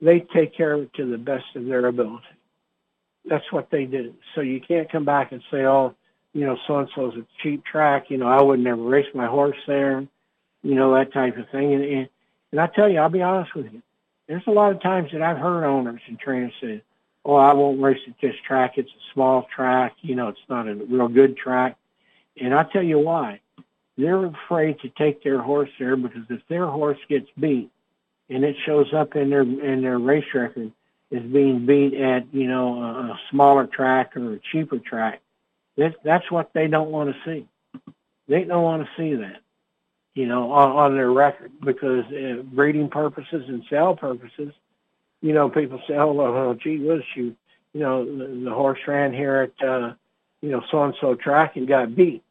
they 0.05 0.21
take 0.35 0.55
care 0.55 0.75
of 0.75 0.83
it 0.83 0.95
to 0.95 1.11
the 1.11 1.19
best 1.19 1.45
of 1.57 1.64
their 1.64 1.87
ability. 1.87 2.25
That's 3.25 3.51
what 3.51 3.71
they 3.71 3.87
do. 3.87 4.14
So 4.35 4.43
you 4.43 4.61
can't 4.61 4.90
come 4.93 5.05
back 5.05 5.33
and 5.33 5.43
say, 5.51 5.64
oh, 5.64 5.95
you 6.35 6.45
know, 6.45 6.59
so-and-so's 6.67 7.14
a 7.17 7.27
cheap 7.43 7.64
track. 7.64 8.07
You 8.11 8.19
know, 8.19 8.29
I 8.29 8.43
would 8.43 8.61
never 8.61 8.83
race 8.83 9.07
my 9.14 9.27
horse 9.27 9.57
there. 9.67 10.07
You 10.62 10.75
know, 10.75 10.95
that 10.95 11.12
type 11.12 11.38
of 11.38 11.49
thing. 11.51 11.75
And, 11.75 11.85
and 11.85 12.09
and 12.53 12.61
I 12.61 12.69
tell 12.69 12.88
you, 12.88 12.99
I'll 12.99 13.09
be 13.09 13.23
honest 13.23 13.53
with 13.57 13.73
you. 13.73 13.83
There's 14.29 14.47
a 14.47 14.53
lot 14.53 14.71
of 14.71 14.81
times 14.81 15.11
that 15.12 15.23
I've 15.23 15.38
heard 15.38 15.64
owners 15.64 16.01
and 16.07 16.19
trainers 16.19 16.53
say, 16.61 16.83
"Oh, 17.25 17.35
I 17.35 17.53
won't 17.53 17.83
race 17.83 17.99
at 18.07 18.14
this 18.23 18.37
track. 18.47 18.75
It's 18.77 18.88
a 18.88 19.12
small 19.12 19.49
track. 19.55 19.95
You 20.03 20.14
know, 20.14 20.29
it's 20.29 20.38
not 20.49 20.69
a 20.69 20.75
real 20.75 21.09
good 21.09 21.37
track." 21.37 21.77
And 22.40 22.55
I 22.55 22.62
tell 22.64 22.83
you 22.83 22.99
why. 22.99 23.40
They're 23.99 24.25
afraid 24.25 24.79
to 24.81 24.88
take 24.90 25.23
their 25.23 25.40
horse 25.40 25.71
there 25.79 25.97
because 25.97 26.23
if 26.31 26.40
their 26.49 26.67
horse 26.67 26.99
gets 27.09 27.29
beat, 27.38 27.71
and 28.35 28.44
it 28.44 28.57
shows 28.64 28.92
up 28.92 29.16
in 29.16 29.31
their 29.31 29.42
in 29.42 29.83
their 29.83 29.99
race 29.99 30.27
record 30.35 30.73
as 31.14 31.23
being 31.23 31.66
beat 31.66 31.94
at 31.94 32.33
you 32.35 32.49
know 32.49 32.83
a, 32.83 33.20
smaller 33.31 33.66
track 33.66 34.16
or 34.16 34.35
a 34.35 34.40
cheaper 34.53 34.79
track, 34.79 35.20
that 35.77 35.94
that's 36.05 36.31
what 36.31 36.53
they 36.53 36.66
don't 36.66 36.90
want 36.90 37.14
to 37.14 37.16
see. 37.25 37.47
They 38.29 38.44
don't 38.44 38.62
want 38.62 38.83
to 38.83 38.88
see 38.97 39.14
that 39.16 39.40
you 40.14 40.27
know, 40.27 40.53
on, 40.53 40.70
on 40.70 40.94
their 40.94 41.11
record 41.11 41.53
because 41.61 42.05
uh, 42.07 42.42
breeding 42.42 42.88
purposes 42.88 43.44
and 43.49 43.64
sale 43.68 43.97
purposes, 43.97 44.53
you 45.20 45.33
know, 45.33 45.49
people 45.51 45.81
say, 45.88 45.94
oh, 45.94 46.12
well, 46.12 46.35
oh, 46.35 46.55
gee 46.55 46.79
whiz, 46.79 47.03
you, 47.16 47.35
you 47.73 47.81
know, 47.81 48.05
the, 48.05 48.44
the 48.44 48.55
horse 48.55 48.79
ran 48.87 49.12
here 49.12 49.53
at, 49.61 49.66
uh, 49.66 49.94
you 50.40 50.51
know, 50.51 50.62
so-and-so 50.70 51.16
track 51.16 51.57
and 51.57 51.66
got 51.66 51.97
beat, 51.97 52.23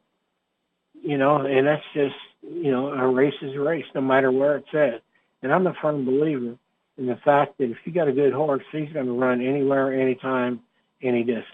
you 1.02 1.18
know, 1.18 1.38
and 1.38 1.66
that's 1.66 1.84
just, 1.92 2.14
you 2.42 2.70
know, 2.70 2.88
a 2.88 3.06
race 3.06 3.34
is 3.42 3.54
a 3.54 3.60
race 3.60 3.84
no 3.94 4.00
matter 4.00 4.32
where 4.32 4.56
it's 4.56 4.74
at. 4.74 5.02
And 5.44 5.52
I'm 5.52 5.66
a 5.66 5.74
firm 5.82 6.06
believer 6.06 6.56
in 6.96 7.06
the 7.06 7.18
fact 7.22 7.58
that 7.58 7.64
if 7.64 7.76
you 7.84 7.92
got 7.92 8.08
a 8.08 8.12
good 8.12 8.32
horse, 8.32 8.62
he's 8.72 8.90
going 8.94 9.04
to 9.04 9.12
run 9.12 9.42
anywhere, 9.42 9.92
anytime, 9.92 10.60
any 11.02 11.22
distance. 11.22 11.44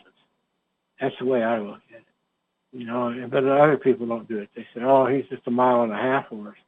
That's 1.00 1.14
the 1.18 1.26
way 1.26 1.42
I 1.42 1.58
look 1.58 1.80
at 1.92 1.98
it. 1.98 2.04
You 2.72 2.86
know, 2.86 3.28
but 3.28 3.44
other 3.44 3.78
people 3.78 4.06
don't 4.06 4.28
do 4.28 4.38
it. 4.38 4.48
They 4.54 4.62
say, 4.72 4.82
"Oh, 4.84 5.06
he's 5.06 5.28
just 5.28 5.42
a 5.48 5.50
mile 5.50 5.82
and 5.82 5.90
a 5.90 5.96
half 5.96 6.26
horse." 6.26 6.58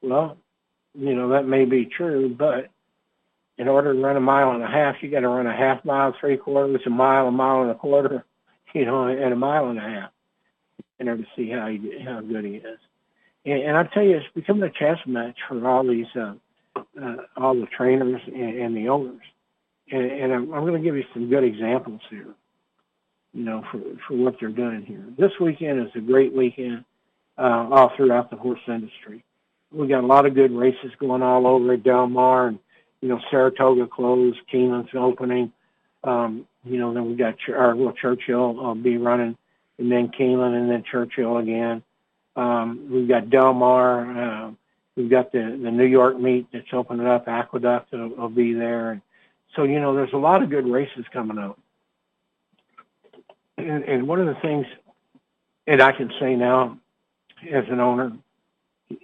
Well, 0.00 0.38
you 0.94 1.14
know 1.14 1.28
that 1.30 1.46
may 1.46 1.66
be 1.66 1.84
true, 1.84 2.34
but 2.34 2.70
in 3.58 3.68
order 3.68 3.92
to 3.92 4.00
run 4.00 4.16
a 4.16 4.20
mile 4.20 4.52
and 4.52 4.62
a 4.62 4.66
half, 4.66 4.94
you 5.02 5.10
got 5.10 5.20
to 5.20 5.28
run 5.28 5.46
a 5.46 5.54
half 5.54 5.84
mile, 5.84 6.14
three 6.18 6.38
quarters, 6.38 6.80
a 6.86 6.90
mile, 6.90 7.26
a 7.26 7.30
mile 7.30 7.60
and 7.60 7.72
a 7.72 7.74
quarter, 7.74 8.24
you 8.74 8.86
know, 8.86 9.06
and 9.06 9.34
a 9.34 9.36
mile 9.36 9.68
and 9.68 9.78
a 9.78 9.82
half, 9.82 10.10
in 10.98 11.10
order 11.10 11.22
to 11.24 11.28
see 11.36 11.50
how 11.50 11.66
he 11.66 12.02
how 12.02 12.22
good 12.22 12.46
he 12.46 12.54
is. 12.54 12.78
And, 13.44 13.62
and 13.62 13.76
I 13.76 13.82
tell 13.92 14.02
you, 14.02 14.16
it's 14.16 14.34
becoming 14.34 14.62
a 14.62 14.70
chess 14.70 14.98
match 15.06 15.36
for 15.46 15.68
all 15.68 15.86
these 15.86 16.06
uh, 16.18 16.36
uh, 17.00 17.16
all 17.36 17.54
the 17.54 17.66
trainers 17.66 18.20
and, 18.26 18.58
and 18.58 18.76
the 18.76 18.88
owners. 18.88 19.22
And, 19.90 20.04
and 20.04 20.32
I'm, 20.32 20.52
I'm 20.52 20.66
going 20.66 20.80
to 20.80 20.84
give 20.84 20.96
you 20.96 21.04
some 21.12 21.28
good 21.28 21.44
examples 21.44 22.00
here 22.10 22.34
you 23.34 23.42
know, 23.44 23.64
for, 23.70 23.80
for 24.06 24.14
what 24.14 24.36
they're 24.40 24.48
doing 24.48 24.82
here. 24.86 25.04
This 25.18 25.32
weekend 25.40 25.80
is 25.80 25.92
a 25.96 26.00
great 26.00 26.32
weekend 26.32 26.84
uh, 27.36 27.68
all 27.70 27.92
throughout 27.96 28.30
the 28.30 28.36
horse 28.36 28.60
industry. 28.68 29.24
We 29.72 29.88
got 29.88 30.04
a 30.04 30.06
lot 30.06 30.24
of 30.24 30.34
good 30.34 30.52
races 30.52 30.92
going 31.00 31.20
all 31.20 31.46
over 31.46 31.72
at 31.72 31.82
Del 31.82 32.06
Mar, 32.06 32.46
and 32.46 32.58
you 33.00 33.08
know, 33.08 33.20
Saratoga 33.30 33.88
closed, 33.88 34.38
Keeneland's 34.50 34.94
opening. 34.96 35.52
Um, 36.04 36.46
you 36.64 36.78
know, 36.78 36.94
then 36.94 37.10
we 37.10 37.16
got 37.16 37.36
Ch- 37.38 37.50
our 37.50 37.74
well, 37.74 37.92
Churchill 37.92 38.54
will 38.54 38.76
be 38.76 38.98
running, 38.98 39.36
and 39.78 39.90
then 39.90 40.12
Keeneland, 40.18 40.56
and 40.56 40.70
then 40.70 40.84
Churchill 40.90 41.38
again. 41.38 41.82
Um, 42.36 42.88
we've 42.90 43.08
got 43.08 43.30
Del 43.30 43.52
Mar. 43.52 44.46
Uh, 44.46 44.50
we've 44.96 45.10
got 45.10 45.32
the 45.32 45.58
the 45.62 45.70
New 45.70 45.86
York 45.86 46.18
meet 46.18 46.46
that's 46.52 46.72
opening 46.72 47.06
up. 47.06 47.28
Aqueduct 47.28 47.92
will, 47.92 48.08
will 48.08 48.28
be 48.28 48.52
there, 48.52 48.92
and 48.92 49.02
so 49.56 49.64
you 49.64 49.80
know, 49.80 49.94
there's 49.94 50.12
a 50.12 50.18
lot 50.18 50.42
of 50.42 50.50
good 50.50 50.66
races 50.66 51.04
coming 51.12 51.38
up 51.38 51.58
and, 53.56 53.84
and 53.84 54.08
one 54.08 54.20
of 54.20 54.26
the 54.26 54.40
things 54.40 54.66
that 55.66 55.80
I 55.80 55.92
can 55.92 56.10
say 56.20 56.34
now 56.34 56.78
as 57.52 57.64
an 57.68 57.80
owner, 57.80 58.12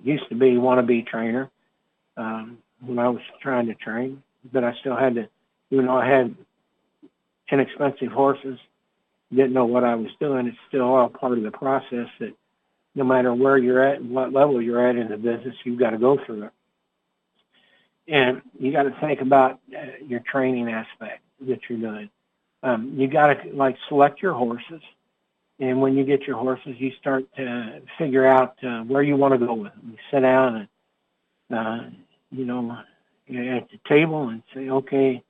used 0.03 0.29
to 0.29 0.35
be 0.35 0.53
wannabe 0.53 1.07
trainer 1.07 1.51
um, 2.17 2.59
when 2.81 2.99
I 2.99 3.09
was 3.09 3.23
trying 3.43 3.67
to 3.67 3.75
train, 3.75 4.23
but 4.53 4.65
I 4.65 4.75
still 4.81 4.97
had 4.97 5.15
to, 5.17 5.29
even 5.71 5.87
though 5.87 5.97
I 5.97 6.09
had 6.09 6.35
inexpensive 7.51 8.13
horses, 8.13 8.59
didn't 9.31 9.53
know 9.53 9.67
what 9.67 9.85
I 9.85 9.95
was 9.95 10.11
doing. 10.21 10.47
It's 10.47 10.57
still 10.69 10.83
all 10.83 11.09
part 11.09 11.39
of 11.39 11.45
the 11.45 11.51
process 11.51 12.09
that 12.19 12.33
no 12.95 13.05
matter 13.05 13.33
where 13.35 13.59
you're 13.59 13.83
at 13.83 14.01
and 14.01 14.11
what 14.11 14.33
level 14.33 14.61
you're 14.61 14.87
at 14.87 14.97
in 14.97 15.09
the 15.09 15.17
business, 15.17 15.55
you've 15.65 15.79
got 15.79 15.91
to 15.91 15.99
go 15.99 16.19
through 16.25 16.45
it. 16.45 16.53
And 18.09 18.43
you 18.59 18.73
got 18.73 18.85
to 18.85 18.97
think 19.01 19.21
about 19.21 19.61
uh, 19.77 20.05
your 20.07 20.21
training 20.21 20.69
aspect 20.69 21.23
that 21.43 21.61
you're 21.69 21.79
doing 21.79 22.11
um, 22.63 22.95
you 22.97 23.09
got 23.09 23.29
to 23.29 23.53
like 23.55 23.77
select 23.89 24.23
your 24.23 24.35
horses, 24.35 24.83
and 25.59 25.81
when 25.81 25.97
you 25.97 26.05
get 26.05 26.23
your 26.23 26.37
horses, 26.37 26.75
you 26.79 26.93
start 27.01 27.25
to 27.37 27.81
figure 27.99 28.27
out 28.27 28.57
uh, 28.63 28.83
where 28.83 29.03
you 29.03 29.17
want 29.17 29.39
to 29.39 29.47
go 29.47 29.55
with 29.55 29.73
them. 29.73 29.91
You 29.93 29.99
sit 30.11 30.21
down 30.21 30.69
and 31.51 31.59
uh, 31.59 31.91
you 32.31 32.45
know 32.45 32.71
at 33.29 33.69
the 33.71 33.79
table 33.89 34.29
and 34.29 34.43
say, 34.55 34.69
okay, 34.69 35.23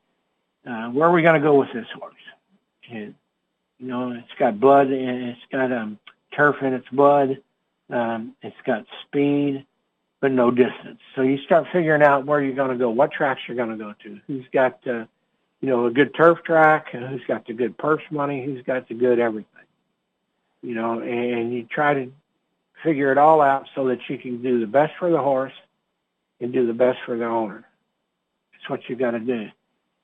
uh, 0.68 0.88
where 0.88 1.08
are 1.08 1.12
we 1.12 1.22
going 1.22 1.40
to 1.40 1.46
go 1.46 1.54
with 1.54 1.72
this 1.72 1.86
horse? 1.94 2.14
And 2.90 3.14
you 3.78 3.86
know, 3.86 4.10
it's 4.12 4.38
got 4.38 4.58
blood 4.58 4.88
and 4.88 5.28
it's 5.28 5.40
got 5.52 5.70
um, 5.72 5.98
turf 6.36 6.56
in 6.62 6.72
its 6.72 6.88
blood. 6.90 7.38
Um, 7.90 8.34
it's 8.42 8.56
got 8.64 8.86
speed, 9.06 9.66
but 10.20 10.32
no 10.32 10.50
distance. 10.50 11.00
So 11.14 11.22
you 11.22 11.38
start 11.38 11.66
figuring 11.72 12.02
out 12.02 12.26
where 12.26 12.40
you're 12.42 12.54
going 12.54 12.70
to 12.70 12.76
go, 12.76 12.90
what 12.90 13.12
tracks 13.12 13.40
you're 13.48 13.56
going 13.56 13.70
to 13.70 13.76
go 13.76 13.94
to, 14.04 14.20
who's 14.26 14.46
got, 14.52 14.78
uh, 14.86 15.06
you 15.60 15.68
know, 15.68 15.86
a 15.86 15.90
good 15.90 16.14
turf 16.14 16.38
track, 16.44 16.88
and 16.92 17.04
who's 17.06 17.24
got 17.26 17.46
the 17.46 17.52
good 17.52 17.76
purse 17.76 18.02
money, 18.10 18.44
who's 18.44 18.62
got 18.62 18.88
the 18.88 18.94
good 18.94 19.18
everything. 19.18 19.46
You 20.62 20.74
know, 20.74 21.00
and 21.00 21.52
you 21.52 21.64
try 21.64 21.94
to 21.94 22.12
figure 22.82 23.12
it 23.12 23.18
all 23.18 23.40
out 23.40 23.66
so 23.74 23.88
that 23.88 23.98
you 24.08 24.18
can 24.18 24.42
do 24.42 24.60
the 24.60 24.66
best 24.66 24.92
for 24.98 25.10
the 25.10 25.18
horse 25.18 25.52
and 26.40 26.52
do 26.52 26.66
the 26.66 26.74
best 26.74 26.98
for 27.04 27.16
the 27.16 27.24
owner. 27.24 27.64
That's 28.52 28.68
what 28.70 28.88
you 28.88 28.96
got 28.96 29.12
to 29.12 29.20
do. 29.20 29.48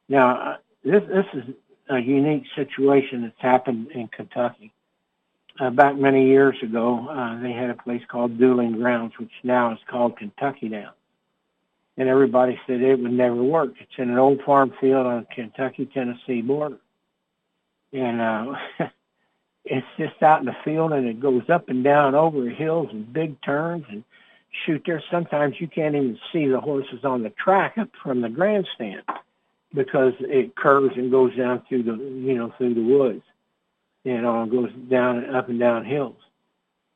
Now, 0.08 0.36
uh, 0.40 0.56
this 0.84 1.02
this 1.08 1.26
is 1.34 1.54
a 1.88 1.98
unique 1.98 2.44
situation 2.54 3.22
that's 3.22 3.40
happened 3.40 3.88
in 3.92 4.08
Kentucky. 4.08 4.72
Uh, 5.58 5.70
back 5.70 5.96
many 5.96 6.26
years 6.26 6.56
ago, 6.62 7.08
uh, 7.08 7.40
they 7.40 7.52
had 7.52 7.70
a 7.70 7.74
place 7.74 8.02
called 8.08 8.38
Dueling 8.38 8.72
Grounds, 8.72 9.14
which 9.18 9.30
now 9.42 9.72
is 9.72 9.78
called 9.88 10.18
Kentucky 10.18 10.68
Downs. 10.68 10.94
And 11.96 12.10
everybody 12.10 12.60
said 12.66 12.82
it 12.82 13.00
would 13.00 13.12
never 13.12 13.42
work. 13.42 13.72
It's 13.80 13.92
in 13.96 14.10
an 14.10 14.18
old 14.18 14.42
farm 14.42 14.74
field 14.80 15.06
on 15.06 15.26
Kentucky-Tennessee 15.34 16.42
border. 16.42 16.76
And 17.94 18.20
uh, 18.20 18.54
it's 19.66 19.86
just 19.98 20.22
out 20.22 20.40
in 20.40 20.46
the 20.46 20.56
field 20.64 20.92
and 20.92 21.06
it 21.06 21.20
goes 21.20 21.42
up 21.48 21.68
and 21.68 21.82
down 21.82 22.14
over 22.14 22.48
hills 22.48 22.88
and 22.92 23.12
big 23.12 23.40
turns 23.42 23.84
and 23.90 24.04
shoot 24.64 24.82
there 24.86 25.02
sometimes 25.10 25.56
you 25.60 25.66
can't 25.66 25.94
even 25.94 26.18
see 26.32 26.46
the 26.46 26.60
horses 26.60 27.04
on 27.04 27.22
the 27.22 27.30
track 27.30 27.76
up 27.76 27.90
from 28.02 28.20
the 28.20 28.28
grandstand 28.28 29.02
because 29.74 30.14
it 30.20 30.54
curves 30.56 30.96
and 30.96 31.10
goes 31.10 31.36
down 31.36 31.62
through 31.68 31.82
the 31.82 31.92
you 31.92 32.34
know 32.34 32.52
through 32.56 32.74
the 32.74 32.82
woods 32.82 33.22
you 34.06 34.20
know 34.20 34.46
goes 34.46 34.70
down 34.88 35.18
and 35.18 35.36
up 35.36 35.48
and 35.48 35.58
down 35.58 35.84
hills. 35.84 36.16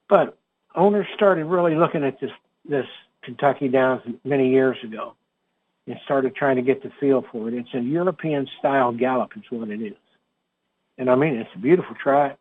But 0.08 0.38
owners 0.74 1.06
started 1.14 1.44
really 1.44 1.74
looking 1.74 2.04
at 2.04 2.20
this 2.20 2.30
this 2.68 2.86
kentucky 3.22 3.68
downs 3.68 4.02
many 4.24 4.50
years 4.50 4.76
ago 4.84 5.14
and 5.86 5.96
started 6.04 6.34
trying 6.34 6.56
to 6.56 6.62
get 6.62 6.82
the 6.82 6.90
feel 7.00 7.24
for 7.32 7.48
it. 7.48 7.54
It's 7.54 7.74
a 7.74 7.80
european 7.80 8.46
style 8.58 8.92
gallop 8.92 9.32
is 9.36 9.42
what 9.50 9.68
it 9.68 9.82
is. 9.82 9.96
And 10.98 11.10
i 11.10 11.16
mean 11.16 11.34
it's 11.34 11.50
a 11.54 11.58
beautiful 11.58 11.96
track. 12.00 12.38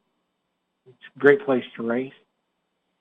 It's 0.88 1.16
a 1.16 1.20
great 1.20 1.44
place 1.46 1.66
to 1.76 1.84
race. 1.84 2.14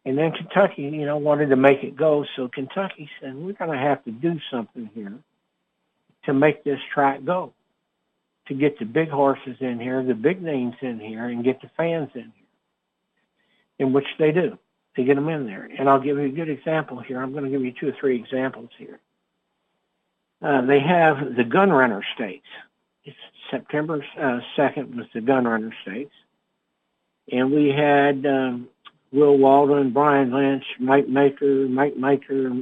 And 0.05 0.17
then 0.17 0.33
Kentucky, 0.33 0.83
you 0.83 1.05
know, 1.05 1.19
wanted 1.19 1.51
to 1.51 1.57
make 1.57 1.83
it 1.83 1.95
go. 1.95 2.25
So 2.35 2.49
Kentucky 2.49 3.11
said, 3.21 3.35
we're 3.35 3.53
going 3.53 3.73
to 3.73 3.79
have 3.79 4.03
to 4.05 4.11
do 4.11 4.39
something 4.51 4.89
here 4.95 5.19
to 6.25 6.33
make 6.33 6.65
this 6.65 6.79
track 6.95 7.25
go, 7.25 7.53
to 8.49 8.55
get 8.55 8.79
the 8.79 8.85
big 8.85 9.09
horses 9.09 9.57
in 9.61 9.79
here, 9.79 10.03
the 10.03 10.15
big 10.15 10.43
names 10.43 10.75
in 10.81 10.99
here, 10.99 11.27
and 11.27 11.45
get 11.45 11.61
the 11.61 11.71
fans 11.77 12.11
in 12.15 12.33
here, 12.35 13.87
in 13.87 13.93
which 13.93 14.07
they 14.19 14.33
do. 14.33 14.59
They 14.97 15.05
get 15.05 15.15
them 15.15 15.29
in 15.29 15.47
there. 15.47 15.69
And 15.79 15.89
I'll 15.89 16.01
give 16.01 16.17
you 16.17 16.25
a 16.25 16.31
good 16.31 16.49
example 16.49 17.01
here. 17.01 17.23
I'm 17.23 17.33
going 17.33 17.45
to 17.45 17.51
give 17.51 17.63
you 17.63 17.73
two 17.79 17.89
or 17.89 17.97
three 18.01 18.17
examples 18.17 18.71
here. 18.79 18.99
Uh, 20.43 20.67
they 20.67 20.81
have 20.81 21.37
the 21.37 21.45
Gun 21.45 21.71
Runner 21.71 22.03
Stakes. 22.15 22.49
It's 23.05 23.17
September 23.51 24.05
uh, 24.19 24.41
2nd 24.57 24.97
was 24.97 25.07
the 25.15 25.21
Gun 25.21 25.45
Runner 25.45 25.73
Stakes 25.83 26.15
and 27.31 27.53
we 27.53 27.69
had 27.69 28.25
um, 28.27 28.69
Will 29.13 29.37
Walden, 29.37 29.93
Brian 29.93 30.33
Lynch, 30.33 30.65
Mike 30.79 31.09
Maker, 31.09 31.69
Mike 31.69 31.97
Maker, 31.97 32.53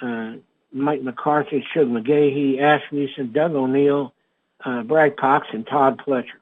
uh, 0.00 0.32
Mike 0.72 1.02
McCarthy, 1.02 1.64
Shug 1.74 1.88
McGaughey, 1.88 2.58
Asmussen, 2.60 3.32
Doug 3.32 3.52
O'Neill, 3.52 4.14
uh, 4.64 4.82
Brad 4.82 5.16
Cox, 5.16 5.48
and 5.52 5.66
Todd 5.66 6.00
Pletcher. 6.06 6.40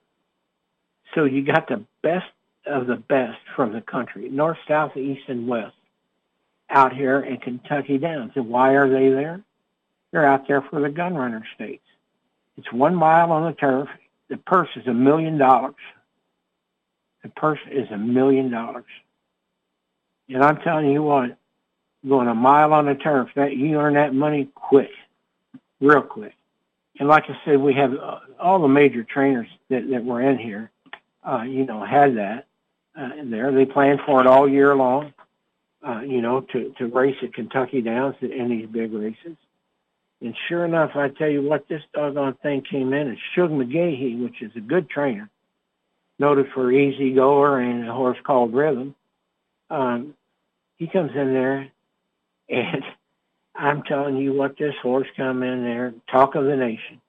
So 1.14 1.24
you 1.24 1.42
got 1.42 1.68
the 1.68 1.84
best 2.02 2.26
of 2.66 2.86
the 2.86 2.96
best 2.96 3.38
from 3.56 3.72
the 3.72 3.80
country, 3.80 4.28
north, 4.28 4.58
south, 4.68 4.96
east, 4.96 5.22
and 5.28 5.48
west, 5.48 5.74
out 6.68 6.94
here 6.94 7.20
in 7.20 7.38
Kentucky 7.38 7.98
Downs. 7.98 8.32
And 8.34 8.48
why 8.48 8.74
are 8.74 8.88
they 8.88 9.08
there? 9.10 9.42
They're 10.12 10.26
out 10.26 10.46
there 10.46 10.62
for 10.62 10.80
the 10.80 10.88
Gun 10.88 11.14
Runner 11.14 11.44
Stakes. 11.54 11.82
It's 12.56 12.72
one 12.72 12.94
mile 12.94 13.32
on 13.32 13.46
the 13.50 13.56
turf. 13.56 13.88
The 14.28 14.36
purse 14.36 14.68
is 14.76 14.86
a 14.86 14.94
million 14.94 15.38
dollars. 15.38 15.74
The 17.22 17.28
purse 17.30 17.60
is 17.70 17.90
a 17.90 17.96
million 17.98 18.50
dollars. 18.50 18.84
And 20.28 20.42
I'm 20.42 20.58
telling 20.58 20.90
you 20.90 21.02
what, 21.02 21.36
going 22.08 22.28
a 22.28 22.34
mile 22.34 22.72
on 22.72 22.86
the 22.86 22.94
turf, 22.94 23.30
that 23.34 23.56
you 23.56 23.78
earn 23.78 23.94
that 23.94 24.14
money 24.14 24.48
quick, 24.54 24.90
real 25.80 26.02
quick. 26.02 26.34
And 27.00 27.08
like 27.08 27.24
I 27.30 27.36
said, 27.46 27.58
we 27.58 27.72
have 27.74 27.94
uh, 27.94 28.18
all 28.38 28.60
the 28.60 28.68
major 28.68 29.02
trainers 29.02 29.48
that, 29.70 29.88
that 29.90 30.04
were 30.04 30.20
in 30.20 30.36
here, 30.36 30.70
uh, 31.26 31.42
you 31.42 31.64
know, 31.64 31.82
had 31.82 32.18
that 32.18 32.46
uh, 32.94 33.14
in 33.18 33.30
there. 33.30 33.50
They 33.50 33.64
planned 33.64 34.00
for 34.04 34.20
it 34.20 34.26
all 34.26 34.46
year 34.46 34.76
long, 34.76 35.14
uh, 35.82 36.00
you 36.00 36.20
know, 36.20 36.42
to, 36.52 36.74
to 36.76 36.86
race 36.88 37.16
at 37.22 37.32
Kentucky 37.32 37.80
Downs 37.80 38.16
in 38.20 38.50
these 38.50 38.66
big 38.66 38.92
races. 38.92 39.38
And 40.20 40.36
sure 40.46 40.66
enough, 40.66 40.90
I 40.94 41.08
tell 41.08 41.30
you 41.30 41.40
what, 41.40 41.66
this 41.68 41.80
doggone 41.94 42.34
thing 42.42 42.60
came 42.70 42.92
in, 42.92 43.08
and 43.08 43.18
Shug 43.34 43.50
McGaughey, 43.50 44.22
which 44.22 44.42
is 44.42 44.52
a 44.54 44.60
good 44.60 44.90
trainer, 44.90 45.30
noted 46.18 46.48
for 46.52 46.70
easy 46.70 47.14
goer 47.14 47.60
and 47.60 47.88
a 47.88 47.94
horse 47.94 48.18
called 48.22 48.52
Rhythm. 48.52 48.94
Um, 49.70 50.12
he 50.76 50.86
comes 50.86 51.12
in 51.14 51.32
there, 51.32 51.72
and 52.50 52.84
I'm 53.54 53.82
telling 53.82 54.16
you 54.16 54.32
what, 54.32 54.56
this 54.56 54.74
horse 54.82 55.08
come 55.16 55.42
in 55.42 55.64
there, 55.64 55.92
talk 56.10 56.34
of 56.34 56.44
the 56.44 56.56
nation. 56.56 57.00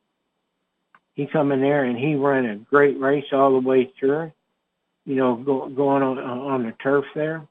He 1.14 1.28
come 1.28 1.52
in 1.52 1.62
there 1.62 1.84
and 1.84 1.98
he 1.98 2.16
ran 2.16 2.46
a 2.46 2.56
great 2.56 3.00
race 3.00 3.26
all 3.32 3.52
the 3.52 3.68
way 3.68 3.92
through. 4.00 4.32
You 5.06 5.16
know, 5.16 5.36
go, 5.36 5.68
going 5.70 6.04
on 6.04 6.20
on 6.20 6.64
the 6.64 6.72
turf 6.74 7.06
there. 7.16 7.48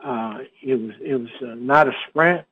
Uh, 0.00 0.40
it 0.62 0.74
was 0.74 0.92
it 1.00 1.14
was 1.14 1.30
uh, 1.42 1.54
not 1.54 1.88
a 1.88 1.92
sprint. 2.08 2.44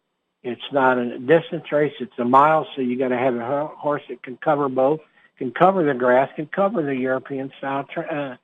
It's 0.42 0.60
not 0.72 0.98
a 0.98 1.18
distance 1.18 1.70
race. 1.70 1.92
It's 2.00 2.18
a 2.18 2.24
mile, 2.24 2.66
so 2.74 2.82
you 2.82 2.98
got 2.98 3.08
to 3.08 3.18
have 3.18 3.36
a 3.36 3.66
horse 3.66 4.02
that 4.08 4.22
can 4.22 4.36
cover 4.38 4.68
both 4.68 5.00
can 5.42 5.50
cover 5.50 5.84
the 5.84 5.94
grass, 5.94 6.30
can 6.36 6.46
cover 6.46 6.82
the 6.82 6.94
European 6.94 7.50
style, 7.58 7.84
uh, 7.96 8.36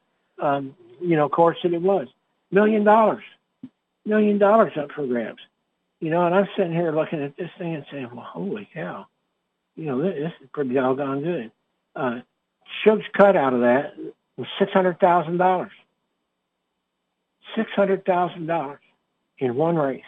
um, 0.45 0.75
you 1.01 1.17
know, 1.17 1.29
course 1.29 1.57
that 1.63 1.73
it 1.73 1.81
was. 1.81 2.09
Million 2.51 2.83
dollars, 2.83 3.23
million 4.05 4.39
dollars 4.39 4.73
up 4.77 4.91
for 4.93 5.07
grabs. 5.07 5.39
You 6.01 6.11
know, 6.11 6.25
and 6.27 6.35
I'm 6.35 6.49
sitting 6.57 6.73
here 6.73 6.93
looking 6.93 7.23
at 7.23 7.37
this 7.37 7.51
thing 7.59 7.75
and 7.75 7.85
saying, 7.91 8.09
well, 8.13 8.25
holy 8.25 8.69
cow, 8.73 9.07
you 9.77 9.87
know, 9.87 10.03
this, 10.03 10.15
this 10.15 10.33
is 10.43 10.49
pretty 10.53 10.75
doggone 10.75 11.23
good. 11.23 11.51
Uh, 11.97 12.21
Shug's 12.83 13.05
cut 13.17 13.37
out 13.37 13.55
of 13.55 13.61
that 13.61 13.95
was 14.37 14.47
$600,000. 14.61 15.71
$600,000 17.57 18.79
in 19.39 19.55
one 19.57 19.77
race. 19.77 20.03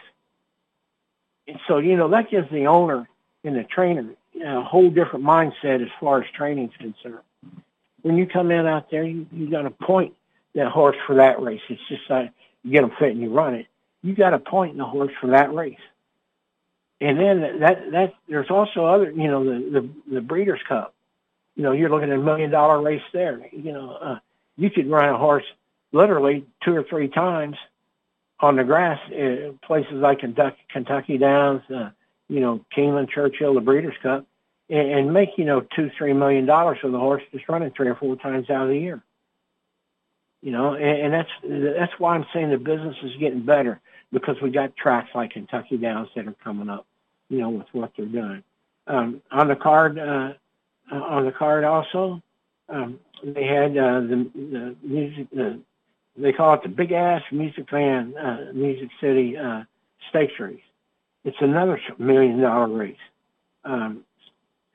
And 1.47 1.59
so, 1.67 1.79
you 1.79 1.97
know, 1.97 2.09
that 2.09 2.29
gives 2.29 2.49
the 2.51 2.67
owner 2.67 3.09
and 3.43 3.55
the 3.55 3.63
trainer 3.63 4.05
a 4.43 4.61
whole 4.61 4.89
different 4.89 5.25
mindset 5.25 5.81
as 5.81 5.89
far 5.99 6.21
as 6.21 6.29
training 6.31 6.69
is 6.69 6.77
concerned. 6.77 7.23
When 8.03 8.17
you 8.17 8.25
come 8.27 8.51
in 8.51 8.65
out 8.65 8.89
there, 8.89 9.03
you, 9.03 9.27
you 9.31 9.49
got 9.49 9.63
to 9.63 9.71
point 9.71 10.13
that 10.55 10.67
horse 10.67 10.95
for 11.05 11.15
that 11.15 11.41
race. 11.41 11.61
It's 11.69 11.81
just 11.87 12.09
like 12.09 12.31
you 12.63 12.71
get 12.71 12.81
them 12.81 12.91
fit 12.97 13.11
and 13.11 13.21
you 13.21 13.31
run 13.31 13.55
it. 13.55 13.67
You 14.03 14.15
got 14.15 14.31
to 14.31 14.39
point 14.39 14.71
in 14.71 14.77
the 14.77 14.85
horse 14.85 15.13
for 15.19 15.27
that 15.27 15.53
race. 15.53 15.79
And 16.99 17.19
then 17.19 17.59
that 17.59 17.91
that 17.91 18.13
there's 18.29 18.49
also 18.49 18.85
other, 18.85 19.09
you 19.11 19.27
know, 19.27 19.43
the 19.43 19.81
the, 19.81 20.15
the 20.15 20.21
Breeders' 20.21 20.61
Cup. 20.67 20.93
You 21.55 21.63
know, 21.63 21.71
you're 21.71 21.89
looking 21.89 22.11
at 22.11 22.17
a 22.17 22.21
million 22.21 22.51
dollar 22.51 22.81
race 22.81 23.01
there. 23.11 23.41
You 23.51 23.73
know, 23.73 23.91
uh, 23.91 24.19
you 24.55 24.69
could 24.69 24.89
run 24.89 25.09
a 25.09 25.17
horse 25.17 25.43
literally 25.91 26.45
two 26.63 26.75
or 26.75 26.83
three 26.83 27.07
times 27.09 27.57
on 28.39 28.55
the 28.55 28.63
grass, 28.63 28.99
uh, 29.11 29.51
places 29.65 29.93
like 29.93 30.19
Kentucky, 30.19 30.57
Kentucky 30.71 31.17
Downs, 31.17 31.61
uh, 31.73 31.89
you 32.27 32.39
know, 32.39 32.63
Keeneland, 32.75 33.09
Churchill, 33.09 33.53
the 33.53 33.61
Breeders' 33.61 33.95
Cup, 34.01 34.25
and, 34.69 34.89
and 34.89 35.13
make, 35.13 35.29
you 35.37 35.45
know, 35.45 35.61
two, 35.75 35.91
three 35.97 36.13
million 36.13 36.45
dollars 36.45 36.77
for 36.81 36.89
the 36.89 36.99
horse 36.99 37.23
just 37.31 37.49
running 37.49 37.71
three 37.71 37.89
or 37.89 37.95
four 37.95 38.15
times 38.15 38.49
out 38.49 38.63
of 38.63 38.69
the 38.69 38.77
year. 38.77 39.01
You 40.41 40.51
know, 40.51 40.73
and, 40.73 40.83
and 40.83 41.13
that's 41.13 41.29
that's 41.43 41.99
why 41.99 42.15
I'm 42.15 42.25
saying 42.33 42.51
the 42.51 42.57
business 42.57 42.95
is 43.03 43.11
getting 43.19 43.43
better 43.43 43.79
because 44.11 44.35
we 44.41 44.49
got 44.49 44.75
tracks 44.75 45.09
like 45.15 45.31
Kentucky 45.31 45.77
Downs 45.77 46.09
that 46.15 46.27
are 46.27 46.35
coming 46.43 46.69
up, 46.69 46.85
you 47.29 47.39
know, 47.39 47.49
with 47.49 47.67
what 47.71 47.91
they're 47.95 48.05
doing. 48.05 48.43
Um, 48.87 49.21
on 49.31 49.47
the 49.47 49.55
card, 49.55 49.97
uh, 49.99 50.33
uh 50.91 50.95
on 50.95 51.25
the 51.25 51.31
card 51.31 51.63
also, 51.63 52.21
um, 52.69 52.99
they 53.23 53.45
had 53.45 53.77
uh, 53.77 54.01
the, 54.01 54.29
the 54.35 54.75
music. 54.83 55.27
The, 55.31 55.59
they 56.17 56.33
call 56.33 56.53
it 56.55 56.63
the 56.63 56.69
Big 56.69 56.91
Ass 56.91 57.21
Music 57.31 57.69
Fan 57.69 58.17
uh, 58.17 58.51
Music 58.53 58.89
City 58.99 59.37
uh, 59.37 59.63
Stakes 60.09 60.33
Race 60.39 60.59
it's 61.23 61.37
another 61.39 61.79
million 61.97 62.39
dollar 62.41 62.67
race. 62.67 62.95
Um, 63.63 64.03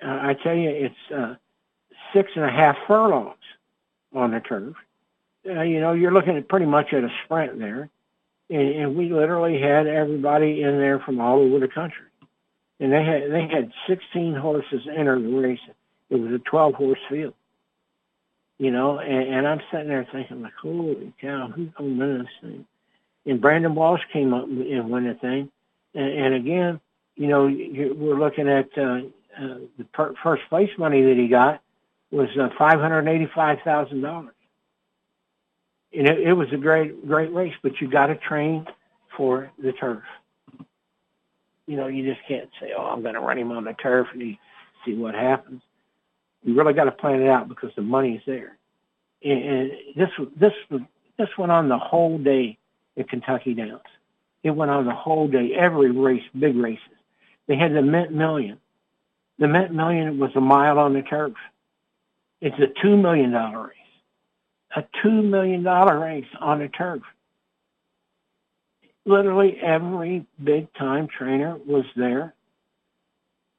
I 0.02 0.34
tell 0.34 0.54
you, 0.54 0.70
it's 0.70 1.12
uh, 1.14 1.34
six 2.12 2.30
and 2.36 2.44
a 2.44 2.50
half 2.50 2.76
furlongs 2.86 3.36
on 4.14 4.30
the 4.30 4.40
turf. 4.40 4.76
Uh, 5.48 5.62
you 5.62 5.80
know, 5.80 5.92
you're 5.92 6.12
looking 6.12 6.36
at 6.36 6.48
pretty 6.48 6.66
much 6.66 6.92
at 6.92 7.04
a 7.04 7.10
sprint 7.24 7.58
there. 7.58 7.88
And, 8.50 8.68
and 8.68 8.96
we 8.96 9.12
literally 9.12 9.60
had 9.60 9.86
everybody 9.86 10.62
in 10.62 10.78
there 10.78 11.00
from 11.00 11.20
all 11.20 11.40
over 11.40 11.60
the 11.60 11.68
country. 11.68 12.04
And 12.80 12.92
they 12.92 13.04
had 13.04 13.30
they 13.32 13.48
had 13.54 13.72
16 13.88 14.34
horses 14.34 14.82
enter 14.96 15.20
the 15.20 15.28
race. 15.28 15.60
It 16.10 16.16
was 16.16 16.32
a 16.32 16.38
12 16.38 16.74
horse 16.74 16.98
field. 17.10 17.34
You 18.58 18.70
know, 18.70 18.98
and, 18.98 19.34
and 19.34 19.48
I'm 19.48 19.60
sitting 19.72 19.88
there 19.88 20.06
thinking 20.12 20.42
like, 20.42 20.54
holy 20.60 21.12
cow, 21.20 21.50
who's 21.54 21.70
gonna 21.76 21.90
win 21.90 22.18
this 22.18 22.28
thing? 22.42 22.66
and 23.26 23.40
Brendan 23.40 23.76
Walsh 23.76 24.02
came 24.12 24.34
up 24.34 24.46
and 24.46 24.90
won 24.90 25.04
the 25.06 25.14
thing. 25.14 25.50
And, 25.94 26.26
and 26.26 26.34
again, 26.34 26.80
you 27.16 27.28
know, 27.28 27.44
we're 27.44 28.18
looking 28.18 28.48
at 28.48 28.70
uh, 28.78 29.00
uh, 29.38 29.58
the 29.78 29.84
per- 29.94 30.14
first 30.24 30.44
place 30.50 30.70
money 30.78 31.02
that 31.02 31.16
he 31.18 31.28
got 31.28 31.62
was 32.12 32.28
uh, 32.40 32.50
five 32.58 32.80
hundred 32.80 33.08
eighty-five 33.08 33.58
thousand 33.64 34.02
dollars, 34.02 34.34
and 35.96 36.06
it, 36.06 36.20
it 36.20 36.32
was 36.32 36.48
a 36.52 36.56
great, 36.56 37.06
great 37.06 37.32
race. 37.32 37.54
But 37.62 37.80
you 37.80 37.88
got 37.90 38.06
to 38.06 38.16
train 38.16 38.66
for 39.16 39.50
the 39.58 39.72
turf. 39.72 40.02
You 41.66 41.76
know, 41.76 41.88
you 41.88 42.04
just 42.04 42.26
can't 42.28 42.48
say, 42.60 42.72
"Oh, 42.76 42.84
I'm 42.84 43.02
going 43.02 43.14
to 43.14 43.20
run 43.20 43.38
him 43.38 43.52
on 43.52 43.64
the 43.64 43.72
turf 43.74 44.08
and 44.12 44.36
see 44.84 44.94
what 44.94 45.14
happens." 45.14 45.62
You 46.44 46.54
really 46.54 46.74
got 46.74 46.84
to 46.84 46.92
plan 46.92 47.22
it 47.22 47.28
out 47.28 47.48
because 47.48 47.70
the 47.74 47.82
money 47.82 48.14
is 48.14 48.22
there. 48.24 48.56
And, 49.24 49.42
and 49.42 49.70
this, 49.96 50.10
this, 50.38 50.52
this 51.18 51.28
went 51.36 51.50
on 51.50 51.68
the 51.68 51.78
whole 51.78 52.18
day 52.18 52.56
at 52.96 53.08
Kentucky 53.08 53.54
Downs. 53.54 53.80
It 54.44 54.50
went 54.50 54.70
on 54.70 54.86
the 54.86 54.94
whole 54.94 55.26
day, 55.26 55.52
every 55.58 55.90
race, 55.90 56.22
big 56.38 56.56
races. 56.56 56.80
They 57.48 57.56
had 57.56 57.74
the 57.74 57.82
Mint 57.82 58.12
Million. 58.12 58.58
The 59.38 59.48
Mint 59.48 59.72
Million 59.72 60.18
was 60.18 60.30
a 60.36 60.40
mile 60.40 60.78
on 60.78 60.94
the 60.94 61.02
turf. 61.02 61.32
It's 62.40 62.56
a 62.58 62.86
$2 62.86 63.00
million 63.00 63.32
race. 63.32 63.72
A 64.76 64.84
$2 65.04 65.24
million 65.24 65.64
race 65.64 66.26
on 66.38 66.58
the 66.58 66.68
turf. 66.68 67.02
Literally 69.06 69.56
every 69.62 70.26
big 70.42 70.72
time 70.74 71.08
trainer 71.08 71.56
was 71.66 71.86
there 71.96 72.34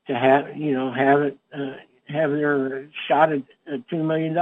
to 0.07 0.13
have, 0.13 0.55
you 0.55 0.73
know, 0.73 0.93
have 0.93 1.21
it, 1.21 1.37
uh, 1.53 1.77
have 2.07 2.29
their 2.31 2.87
shot 3.07 3.33
at, 3.33 3.41
at 3.71 3.87
$2 3.89 4.05
million. 4.05 4.37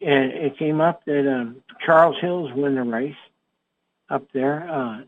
And 0.00 0.32
it 0.32 0.58
came 0.58 0.80
up 0.80 1.04
that 1.06 1.28
um, 1.28 1.56
Charles 1.84 2.16
Hills 2.20 2.50
won 2.54 2.76
the 2.76 2.82
race 2.82 3.14
up 4.08 4.28
there. 4.32 4.68
Uh, 4.70 5.02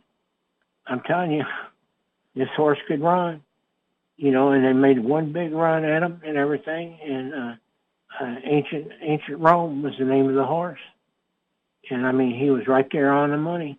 I'm 0.87 1.01
telling 1.03 1.31
you, 1.33 1.45
this 2.35 2.49
horse 2.57 2.79
could 2.89 3.01
run, 3.01 3.43
you 4.17 4.33
know, 4.33 4.51
and 4.51 4.65
they 4.65 4.73
made 4.73 4.99
one 4.99 5.33
big 5.33 5.53
run 5.53 5.85
at 5.85 6.03
him 6.03 6.21
and 6.25 6.37
everything. 6.37 6.99
And 7.03 7.35
uh, 7.35 7.55
uh, 8.21 8.37
ancient 8.45 8.89
ancient 9.01 9.39
Rome 9.41 9.83
was 9.83 9.95
the 9.99 10.05
name 10.05 10.29
of 10.29 10.35
the 10.35 10.45
horse, 10.45 10.81
and 11.91 12.07
I 12.07 12.13
mean 12.13 12.39
he 12.39 12.51
was 12.51 12.67
right 12.67 12.89
there 12.91 13.13
on 13.13 13.31
the 13.31 13.37
money. 13.37 13.79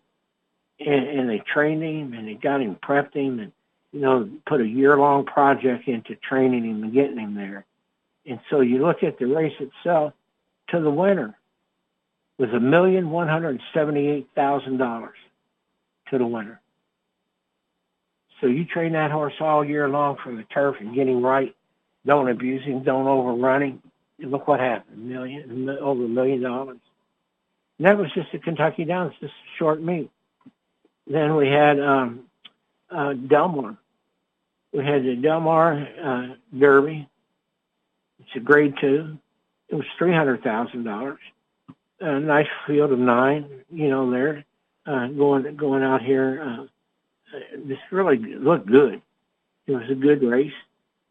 And, 0.80 1.08
and 1.08 1.30
they 1.30 1.38
trained 1.40 1.84
him 1.84 2.14
and 2.14 2.28
they 2.28 2.34
got 2.34 2.60
him 2.60 2.76
prepped 2.76 3.14
him 3.14 3.40
and 3.40 3.52
you 3.92 4.02
know 4.02 4.28
put 4.46 4.60
a 4.60 4.68
year 4.68 4.98
long 4.98 5.24
project 5.26 5.88
into 5.88 6.16
training 6.16 6.66
him 6.66 6.84
and 6.84 6.94
getting 6.94 7.20
him 7.20 7.36
there. 7.36 7.66
And 8.26 8.40
so 8.50 8.62
you 8.62 8.80
look 8.86 9.04
at 9.04 9.20
the 9.20 9.26
race 9.28 9.54
itself 9.60 10.14
to 10.70 10.82
the 10.82 10.90
winner 10.90 11.38
was 12.40 12.50
a 12.50 12.60
million 12.60 13.12
one 13.12 13.28
hundred 13.28 13.62
seventy 13.74 14.08
eight 14.10 14.28
thousand 14.36 14.78
dollars 14.78 15.16
to 16.10 16.18
the 16.18 16.26
winner. 16.26 16.60
So 18.42 18.48
you 18.48 18.66
train 18.66 18.94
that 18.94 19.12
horse 19.12 19.36
all 19.40 19.64
year 19.64 19.88
long 19.88 20.18
from 20.22 20.38
the 20.38 20.44
turf 20.44 20.78
and 20.80 20.96
get 20.96 21.08
him 21.08 21.24
right. 21.24 21.56
Don't 22.06 22.30
abuse 22.30 22.64
him. 22.66 22.84
Don't 22.84 23.08
overrun 23.08 23.62
him. 23.62 23.82
And 24.24 24.32
look 24.32 24.48
what 24.48 24.60
happened. 24.60 25.08
Million, 25.08 25.70
over 25.70 26.06
a 26.06 26.08
million 26.08 26.42
dollars. 26.42 26.80
And 27.78 27.88
that 27.88 27.98
was 27.98 28.08
just 28.16 28.34
a 28.34 28.40
Kentucky 28.40 28.86
Downs, 28.86 29.14
just 29.20 29.34
a 29.34 29.58
short 29.60 29.82
meet. 29.84 30.10
Then 31.06 31.36
we 31.36 31.48
had 31.48 31.80
um, 31.80 32.22
uh, 32.90 33.14
Del 33.14 33.50
Mar. 33.50 33.78
We 34.72 34.80
had 34.86 35.04
the 35.04 35.16
Del 35.22 35.42
Mar 35.42 35.88
uh, 36.04 36.36
Derby. 36.58 37.08
It's 38.20 38.36
a 38.38 38.40
grade 38.40 38.76
two. 38.80 39.18
It 39.68 39.76
was 39.76 39.86
three 39.98 40.14
hundred 40.14 40.42
thousand 40.42 40.86
dollars. 40.86 41.20
A 42.00 42.20
nice 42.20 42.48
field 42.66 42.92
of 42.92 43.00
nine, 43.00 43.46
you 43.70 43.90
know, 43.90 44.10
there 44.10 44.46
uh, 44.86 45.08
going 45.08 45.56
going 45.58 45.84
out 45.84 46.02
here. 46.02 46.42
Uh, 46.42 46.66
this 47.66 47.78
really 47.92 48.18
looked 48.18 48.68
good. 48.68 49.02
It 49.68 49.72
was 49.72 49.90
a 49.90 49.96
good 49.96 50.24
race. 50.24 50.54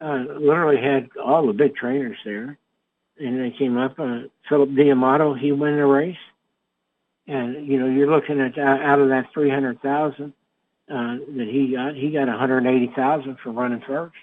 Uh, 0.00 0.24
literally 0.40 0.82
had 0.82 1.10
all 1.22 1.46
the 1.46 1.52
big 1.52 1.76
trainers 1.76 2.16
there, 2.24 2.58
and 3.18 3.40
they 3.40 3.56
came 3.56 3.78
up. 3.78 3.98
Uh, 3.98 4.22
Philip 4.48 4.70
D'Amato, 4.74 5.34
he 5.34 5.52
won 5.52 5.76
the 5.76 5.86
race, 5.86 6.16
and 7.26 7.66
you 7.66 7.78
know 7.78 7.86
you're 7.86 8.10
looking 8.10 8.40
at 8.40 8.58
uh, 8.58 8.62
out 8.62 9.00
of 9.00 9.08
that 9.08 9.26
three 9.32 9.50
hundred 9.50 9.80
thousand 9.82 10.32
uh, 10.90 11.16
that 11.36 11.48
he 11.50 11.74
got, 11.74 11.94
he 11.94 12.10
got 12.10 12.28
one 12.28 12.38
hundred 12.38 12.66
eighty 12.66 12.92
thousand 12.94 13.38
for 13.42 13.50
running 13.52 13.82
first, 13.86 14.14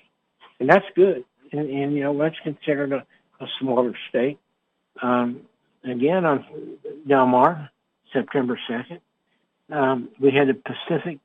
and 0.59 0.69
that's 0.69 0.85
good. 0.95 1.23
And, 1.51 1.69
and 1.69 1.93
you 1.95 2.03
know 2.03 2.17
that's 2.17 2.39
considered 2.43 2.93
a, 2.93 3.05
a 3.43 3.47
smaller 3.59 3.93
state. 4.09 4.39
Um, 5.01 5.41
again 5.83 6.25
on 6.25 6.45
Del 7.07 7.25
Mar, 7.25 7.69
September 8.13 8.59
second, 8.67 8.99
um, 9.71 10.09
we 10.19 10.31
had 10.31 10.47
the 10.47 10.53
Pacific 10.53 11.19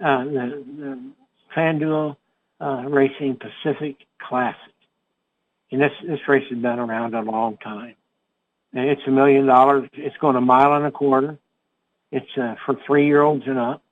uh, 0.00 0.24
the, 0.24 0.64
the 0.78 1.12
FanDuel 1.56 2.16
uh, 2.60 2.82
Racing 2.88 3.38
Pacific 3.38 3.96
Classic. 4.20 4.72
And 5.70 5.80
this, 5.80 5.92
this 6.06 6.20
race 6.28 6.48
has 6.50 6.58
been 6.58 6.78
around 6.78 7.14
a 7.14 7.22
long 7.22 7.56
time. 7.58 7.94
And 8.72 8.88
it's 8.88 9.02
a 9.06 9.10
million 9.10 9.46
dollars. 9.46 9.88
It's 9.92 10.16
going 10.18 10.36
a 10.36 10.40
mile 10.40 10.74
and 10.74 10.86
a 10.86 10.90
quarter. 10.90 11.38
It's 12.12 12.30
uh, 12.36 12.56
for 12.64 12.76
three-year-olds 12.86 13.44
and 13.46 13.58
up 13.58 13.82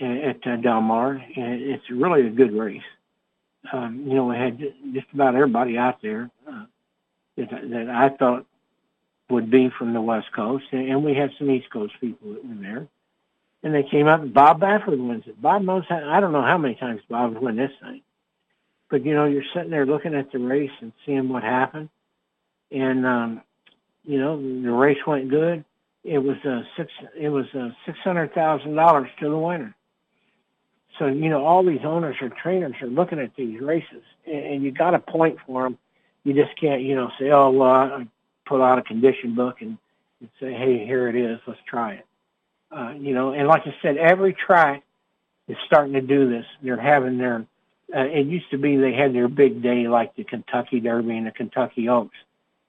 at 0.00 0.46
uh, 0.46 0.56
Del 0.56 0.80
Mar. 0.80 1.12
And 1.12 1.62
it's 1.62 1.88
really 1.90 2.26
a 2.26 2.30
good 2.30 2.52
race. 2.52 2.82
Um, 3.72 4.04
you 4.06 4.14
know, 4.14 4.26
we 4.26 4.36
had 4.36 4.58
just 4.92 5.06
about 5.12 5.34
everybody 5.34 5.78
out 5.78 6.02
there 6.02 6.30
uh, 6.48 6.64
that, 7.36 7.50
that 7.50 7.88
I 7.88 8.08
thought 8.10 8.46
would 9.30 9.50
be 9.50 9.70
from 9.70 9.94
the 9.94 10.00
West 10.00 10.32
Coast, 10.34 10.64
and 10.72 11.04
we 11.04 11.14
had 11.14 11.30
some 11.38 11.50
East 11.50 11.70
Coast 11.70 11.94
people 12.00 12.36
in 12.42 12.60
there 12.60 12.88
and 13.62 13.74
they 13.74 13.82
came 13.82 14.08
up 14.08 14.32
Bob 14.32 14.60
Baffert 14.60 14.98
wins 14.98 15.24
it. 15.26 15.40
Bob 15.40 15.62
knows 15.62 15.84
how, 15.88 16.02
I 16.08 16.20
don't 16.20 16.32
know 16.32 16.42
how 16.42 16.58
many 16.58 16.74
times 16.74 17.00
Bob 17.08 17.36
won 17.36 17.56
this 17.56 17.70
thing. 17.80 18.02
But 18.92 19.06
you 19.06 19.14
know, 19.14 19.24
you're 19.24 19.42
sitting 19.54 19.70
there 19.70 19.86
looking 19.86 20.14
at 20.14 20.30
the 20.32 20.38
race 20.38 20.70
and 20.82 20.92
seeing 21.06 21.30
what 21.30 21.42
happened. 21.42 21.88
And 22.70 23.06
um, 23.06 23.40
you 24.04 24.18
know, 24.18 24.36
the 24.36 24.70
race 24.70 24.98
went 25.06 25.30
good. 25.30 25.64
It 26.04 26.18
was 26.18 26.36
uh 26.44 26.60
six 26.76 26.92
it 27.18 27.30
was 27.30 27.46
uh 27.54 27.70
six 27.86 27.98
hundred 28.00 28.34
thousand 28.34 28.74
dollars 28.74 29.08
to 29.20 29.30
the 29.30 29.38
winner. 29.38 29.74
So, 30.98 31.06
you 31.06 31.30
know, 31.30 31.42
all 31.46 31.64
these 31.64 31.80
owners 31.84 32.16
or 32.20 32.28
trainers 32.28 32.74
are 32.82 32.86
looking 32.86 33.18
at 33.18 33.34
these 33.34 33.58
races 33.62 34.02
and, 34.26 34.44
and 34.44 34.62
you 34.62 34.70
got 34.72 34.94
a 34.94 34.98
point 34.98 35.38
for 35.46 35.62
them. 35.62 35.78
You 36.24 36.34
just 36.34 36.54
can't, 36.60 36.82
you 36.82 36.94
know, 36.94 37.10
say, 37.18 37.30
oh, 37.30 37.50
well, 37.50 37.70
I 37.70 38.06
pull 38.44 38.62
out 38.62 38.78
a 38.78 38.82
condition 38.82 39.34
book 39.34 39.62
and, 39.62 39.78
and 40.20 40.28
say, 40.38 40.52
hey, 40.52 40.84
here 40.84 41.08
it 41.08 41.16
is. 41.16 41.40
Let's 41.46 41.60
try 41.66 41.94
it. 41.94 42.06
Uh, 42.70 42.92
you 42.98 43.14
know, 43.14 43.32
and 43.32 43.48
like 43.48 43.62
I 43.66 43.74
said, 43.80 43.96
every 43.96 44.34
track 44.34 44.82
is 45.48 45.56
starting 45.66 45.94
to 45.94 46.02
do 46.02 46.28
this. 46.28 46.44
They're 46.62 46.78
having 46.78 47.16
their, 47.16 47.46
uh, 47.94 48.04
it 48.04 48.26
used 48.26 48.50
to 48.50 48.58
be 48.58 48.76
they 48.76 48.92
had 48.92 49.14
their 49.14 49.28
big 49.28 49.62
day 49.62 49.88
like 49.88 50.16
the 50.16 50.24
Kentucky 50.24 50.80
Derby 50.80 51.16
and 51.16 51.26
the 51.26 51.30
Kentucky 51.30 51.88
Oaks. 51.88 52.16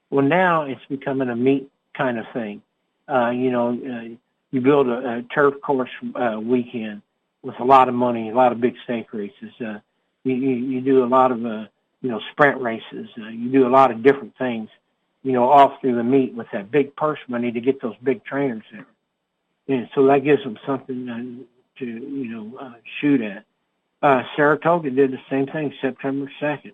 Well, 0.09 0.25
now 0.25 0.63
it's 0.63 0.81
becoming 0.89 1.29
a 1.29 1.35
meet 1.35 1.71
kind 1.97 2.19
of 2.19 2.25
thing. 2.33 2.61
Uh, 3.07 3.31
you 3.31 3.51
know, 3.51 3.69
uh, 3.69 4.15
you 4.51 4.61
build 4.61 4.87
a, 4.87 5.17
a 5.17 5.21
turf 5.33 5.55
course 5.61 5.89
uh, 6.15 6.39
weekend 6.39 7.01
with 7.41 7.59
a 7.59 7.63
lot 7.63 7.89
of 7.89 7.95
money, 7.95 8.29
a 8.29 8.35
lot 8.35 8.51
of 8.51 8.61
big 8.61 8.75
stake 8.83 9.13
races. 9.13 9.51
Uh, 9.59 9.79
you, 10.23 10.35
you, 10.35 10.55
you 10.55 10.81
do 10.81 11.03
a 11.03 11.07
lot 11.07 11.31
of, 11.31 11.45
uh, 11.45 11.65
you 12.01 12.09
know, 12.09 12.21
sprint 12.31 12.61
races. 12.61 13.09
Uh, 13.17 13.29
you 13.29 13.51
do 13.51 13.67
a 13.67 13.69
lot 13.69 13.91
of 13.91 14.03
different 14.03 14.37
things, 14.37 14.69
you 15.23 15.31
know, 15.31 15.49
all 15.49 15.77
through 15.81 15.95
the 15.95 16.03
meet 16.03 16.33
with 16.33 16.47
that 16.53 16.71
big 16.71 16.95
purse 16.95 17.19
money 17.27 17.51
to 17.51 17.59
get 17.59 17.81
those 17.81 17.95
big 18.03 18.23
trainers 18.23 18.63
there. 18.71 18.85
And 19.67 19.89
so 19.95 20.07
that 20.07 20.23
gives 20.23 20.43
them 20.43 20.57
something 20.65 21.09
uh, 21.09 21.79
to, 21.79 21.85
you 21.85 22.27
know, 22.29 22.57
uh, 22.57 22.73
shoot 22.99 23.21
at. 23.21 23.45
Uh, 24.03 24.21
Saratoga 24.35 24.89
did 24.89 25.11
the 25.11 25.17
same 25.29 25.45
thing 25.47 25.73
September 25.81 26.29
2nd. 26.41 26.73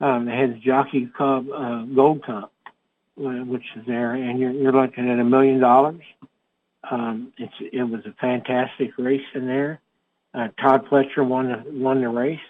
Um, 0.00 0.24
they 0.24 0.32
had 0.32 0.54
the 0.54 0.58
Jockey 0.58 1.06
Club 1.14 1.46
uh, 1.54 1.82
Gold 1.82 2.24
Cup, 2.24 2.50
uh, 2.66 3.44
which 3.44 3.62
is 3.76 3.84
there, 3.86 4.14
and 4.14 4.40
you're, 4.40 4.52
you're 4.52 4.72
looking 4.72 5.10
at 5.10 5.18
a 5.18 5.24
million 5.24 5.60
dollars. 5.60 6.00
Um, 6.90 7.32
it's, 7.36 7.52
it 7.60 7.82
was 7.82 8.00
a 8.06 8.14
fantastic 8.18 8.90
race 8.96 9.20
in 9.34 9.46
there. 9.46 9.80
Uh, 10.32 10.48
Todd 10.60 10.86
Pletcher 10.90 11.26
won 11.28 11.48
the, 11.48 11.62
won 11.78 12.00
the 12.00 12.08
race. 12.08 12.40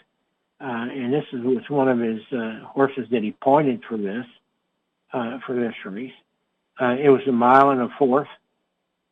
Uh, 0.61 0.87
and 0.89 1.13
this 1.13 1.25
is, 1.33 1.41
was 1.43 1.65
one 1.69 1.89
of 1.89 1.99
his 1.99 2.21
uh, 2.33 2.65
horses 2.65 3.09
that 3.11 3.25
he 3.25 3.33
pointed 3.43 3.83
for 3.89 3.99
this, 3.99 4.25
uh, 5.13 5.39
for 5.45 5.57
this 5.57 5.75
race. 5.85 6.13
Uh, 6.81 6.95
it 6.95 7.09
was 7.09 7.23
a 7.27 7.33
mile 7.33 7.71
and 7.71 7.81
a 7.81 7.89
fourth. 7.99 8.29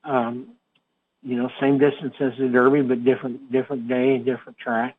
Um, 0.05 0.51
you 1.23 1.37
know, 1.37 1.51
same 1.61 1.79
distance 1.79 2.15
as 2.21 2.33
the 2.39 2.49
Derby, 2.49 2.81
but 2.81 3.05
different 3.05 3.53
different 3.53 3.89
day, 3.89 4.17
different 4.17 4.57
track 4.57 4.97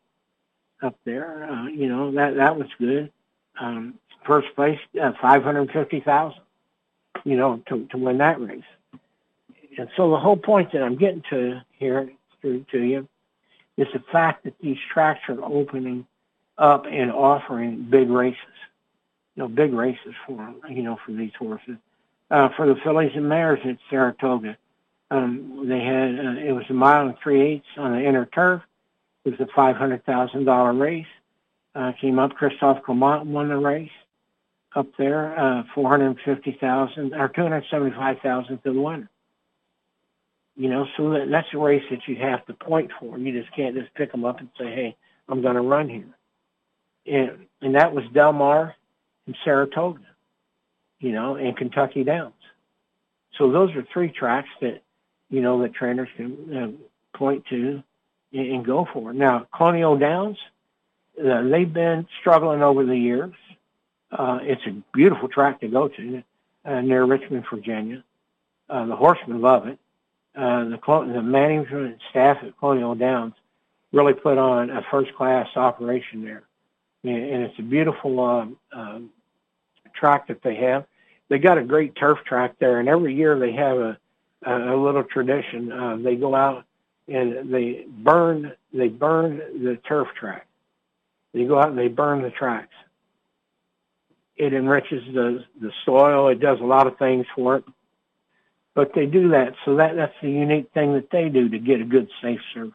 up 0.81 0.95
there. 1.05 1.49
Uh, 1.49 1.67
you 1.67 1.87
know, 1.87 2.11
that 2.11 2.35
that 2.35 2.57
was 2.57 2.67
good. 2.79 3.11
Um, 3.59 3.95
first 4.25 4.47
place, 4.55 4.79
uh, 5.01 5.11
five 5.21 5.43
hundred 5.43 5.71
fifty 5.71 5.99
thousand. 5.99 6.41
You 7.23 7.37
know, 7.37 7.61
to 7.67 7.85
to 7.91 7.97
win 7.97 8.17
that 8.19 8.41
race. 8.41 8.63
And 9.77 9.89
so 9.95 10.11
the 10.11 10.19
whole 10.19 10.37
point 10.37 10.71
that 10.73 10.83
I'm 10.83 10.97
getting 10.97 11.23
to 11.29 11.61
here 11.77 12.11
through 12.41 12.65
to 12.71 12.79
you 12.79 13.07
is 13.77 13.87
the 13.93 14.03
fact 14.11 14.43
that 14.43 14.55
these 14.59 14.77
tracks 14.93 15.21
are 15.29 15.43
opening 15.43 16.05
up 16.57 16.85
and 16.85 17.11
offering 17.11 17.87
big 17.89 18.09
races. 18.09 18.37
You 19.35 19.43
know, 19.43 19.47
big 19.47 19.73
races 19.73 20.13
for 20.25 20.37
them, 20.37 20.61
you 20.69 20.83
know, 20.83 20.97
for 21.05 21.11
these 21.13 21.31
horses. 21.37 21.77
Uh, 22.29 22.49
for 22.55 22.67
the 22.67 22.75
fillies 22.83 23.11
and 23.15 23.29
mares 23.29 23.59
at 23.65 23.77
Saratoga, 23.89 24.57
Um, 25.11 25.67
they 25.67 25.81
had 25.81 26.09
uh, 26.25 26.39
it 26.39 26.53
was 26.53 26.65
a 26.69 26.73
mile 26.73 27.07
and 27.07 27.17
three 27.21 27.41
eighths 27.41 27.67
on 27.77 27.91
the 27.91 28.07
inner 28.07 28.25
turf. 28.25 28.61
It 29.25 29.31
was 29.31 29.39
a 29.39 29.47
five 29.55 29.75
hundred 29.75 30.05
thousand 30.05 30.45
dollar 30.45 30.73
race. 30.73 31.05
Uh, 31.73 31.93
came 32.01 32.19
up. 32.19 32.33
Christophe 32.33 32.83
Clement 32.83 33.25
won 33.27 33.49
the 33.49 33.57
race 33.57 33.89
up 34.75 34.87
there. 34.97 35.37
Uh, 35.39 35.63
four 35.73 35.89
hundred 35.89 36.17
fifty 36.25 36.57
thousand 36.59 37.13
or 37.13 37.29
two 37.29 37.43
hundred 37.43 37.65
seventy 37.69 37.95
five 37.95 38.17
thousand 38.23 38.57
to 38.63 38.73
the 38.73 38.81
winner. 38.81 39.09
You 40.55 40.69
know, 40.69 40.85
so 40.97 41.11
that, 41.11 41.29
that's 41.31 41.47
a 41.53 41.57
race 41.57 41.83
that 41.89 42.07
you 42.07 42.17
have 42.17 42.45
to 42.47 42.53
point 42.53 42.91
for. 42.99 43.17
You 43.17 43.39
just 43.39 43.55
can't 43.55 43.75
just 43.75 43.93
pick 43.93 44.11
them 44.11 44.25
up 44.25 44.39
and 44.39 44.49
say, 44.59 44.65
"Hey, 44.65 44.95
I'm 45.29 45.41
going 45.41 45.55
to 45.55 45.61
run 45.61 45.87
here." 45.87 46.17
And 47.05 47.47
and 47.61 47.75
that 47.75 47.93
was 47.93 48.03
Del 48.13 48.33
Mar 48.33 48.75
and 49.27 49.35
Saratoga, 49.45 50.01
you 50.99 51.11
know, 51.11 51.35
and 51.35 51.55
Kentucky 51.55 52.03
Downs. 52.03 52.33
So 53.37 53.51
those 53.51 53.73
are 53.75 53.85
three 53.93 54.09
tracks 54.09 54.49
that 54.61 54.81
you 55.29 55.41
know 55.41 55.61
that 55.61 55.73
trainers 55.73 56.09
can 56.17 56.57
uh, 56.57 57.17
point 57.17 57.45
to 57.49 57.81
and, 58.33 58.47
and 58.47 58.65
go 58.65 58.87
for. 58.91 59.11
It. 59.11 59.15
Now, 59.15 59.47
Colonial 59.55 59.97
Downs, 59.97 60.37
uh, 61.23 61.43
they've 61.43 61.71
been 61.71 62.07
struggling 62.19 62.63
over 62.63 62.85
the 62.85 62.97
years. 62.97 63.33
Uh, 64.11 64.39
it's 64.41 64.61
a 64.67 64.71
beautiful 64.93 65.29
track 65.29 65.61
to 65.61 65.67
go 65.67 65.87
to 65.87 66.23
uh, 66.65 66.81
near 66.81 67.05
Richmond, 67.05 67.45
Virginia. 67.49 68.03
Uh, 68.69 68.85
the 68.85 68.95
horsemen 68.95 69.41
love 69.41 69.67
it 69.67 69.79
uh, 70.35 70.65
the, 70.65 70.77
the 71.13 71.21
management 71.21 71.99
staff 72.09 72.37
at 72.41 72.57
Colonial 72.57 72.95
Downs 72.95 73.33
really 73.91 74.13
put 74.13 74.37
on 74.37 74.69
a 74.69 74.81
first 74.89 75.13
class 75.15 75.47
operation 75.55 76.23
there. 76.23 76.43
And 77.03 77.43
it's 77.43 77.57
a 77.59 77.63
beautiful 77.63 78.19
um, 78.23 78.57
um, 78.71 79.09
track 79.93 80.27
that 80.27 80.41
they 80.43 80.55
have. 80.55 80.85
They 81.29 81.39
got 81.39 81.57
a 81.57 81.63
great 81.63 81.95
turf 81.95 82.19
track 82.25 82.55
there, 82.59 82.79
and 82.79 82.87
every 82.87 83.15
year 83.15 83.39
they 83.39 83.53
have 83.53 83.77
a, 83.77 83.97
a, 84.45 84.75
a 84.75 84.77
little 84.77 85.03
tradition. 85.03 85.71
Uh, 85.71 85.97
they 85.97 86.15
go 86.15 86.35
out 86.35 86.65
and 87.13 87.53
they 87.53 87.85
burn 87.89 88.53
they 88.73 88.87
burn 88.87 89.37
the 89.37 89.77
turf 89.87 90.07
track. 90.19 90.47
They 91.33 91.45
go 91.45 91.59
out 91.59 91.69
and 91.69 91.77
they 91.77 91.87
burn 91.87 92.21
the 92.21 92.31
tracks. 92.31 92.73
It 94.35 94.53
enriches 94.53 95.03
the 95.13 95.45
the 95.59 95.71
soil. 95.85 96.29
It 96.29 96.39
does 96.39 96.59
a 96.59 96.65
lot 96.65 96.87
of 96.87 96.97
things 96.97 97.25
for 97.35 97.57
it 97.57 97.63
but 98.73 98.91
they 98.95 99.05
do 99.05 99.29
that. 99.29 99.53
So 99.65 99.75
that 99.75 99.95
that's 99.95 100.13
the 100.21 100.29
unique 100.29 100.71
thing 100.73 100.93
that 100.93 101.09
they 101.11 101.29
do 101.29 101.49
to 101.49 101.59
get 101.59 101.81
a 101.81 101.85
good 101.85 102.09
safe 102.21 102.39
surface 102.53 102.73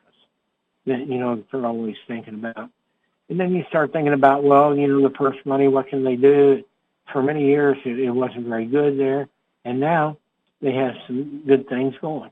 that 0.86 1.06
you 1.06 1.18
know 1.18 1.42
they're 1.50 1.66
always 1.66 1.96
thinking 2.06 2.34
about. 2.34 2.70
And 3.28 3.40
then 3.40 3.52
you 3.52 3.64
start 3.68 3.92
thinking 3.92 4.12
about, 4.12 4.44
well, 4.44 4.76
you 4.76 4.86
know, 4.86 5.02
the 5.02 5.10
purse 5.10 5.36
money. 5.44 5.66
What 5.66 5.88
can 5.88 6.04
they 6.04 6.14
do? 6.14 6.62
For 7.12 7.22
many 7.22 7.46
years, 7.46 7.76
it, 7.84 7.98
it 7.98 8.10
wasn't 8.10 8.46
very 8.46 8.66
good 8.66 8.98
there, 8.98 9.28
and 9.64 9.80
now 9.80 10.18
they 10.60 10.72
have 10.72 10.94
some 11.06 11.42
good 11.46 11.68
things 11.68 11.94
going. 12.00 12.30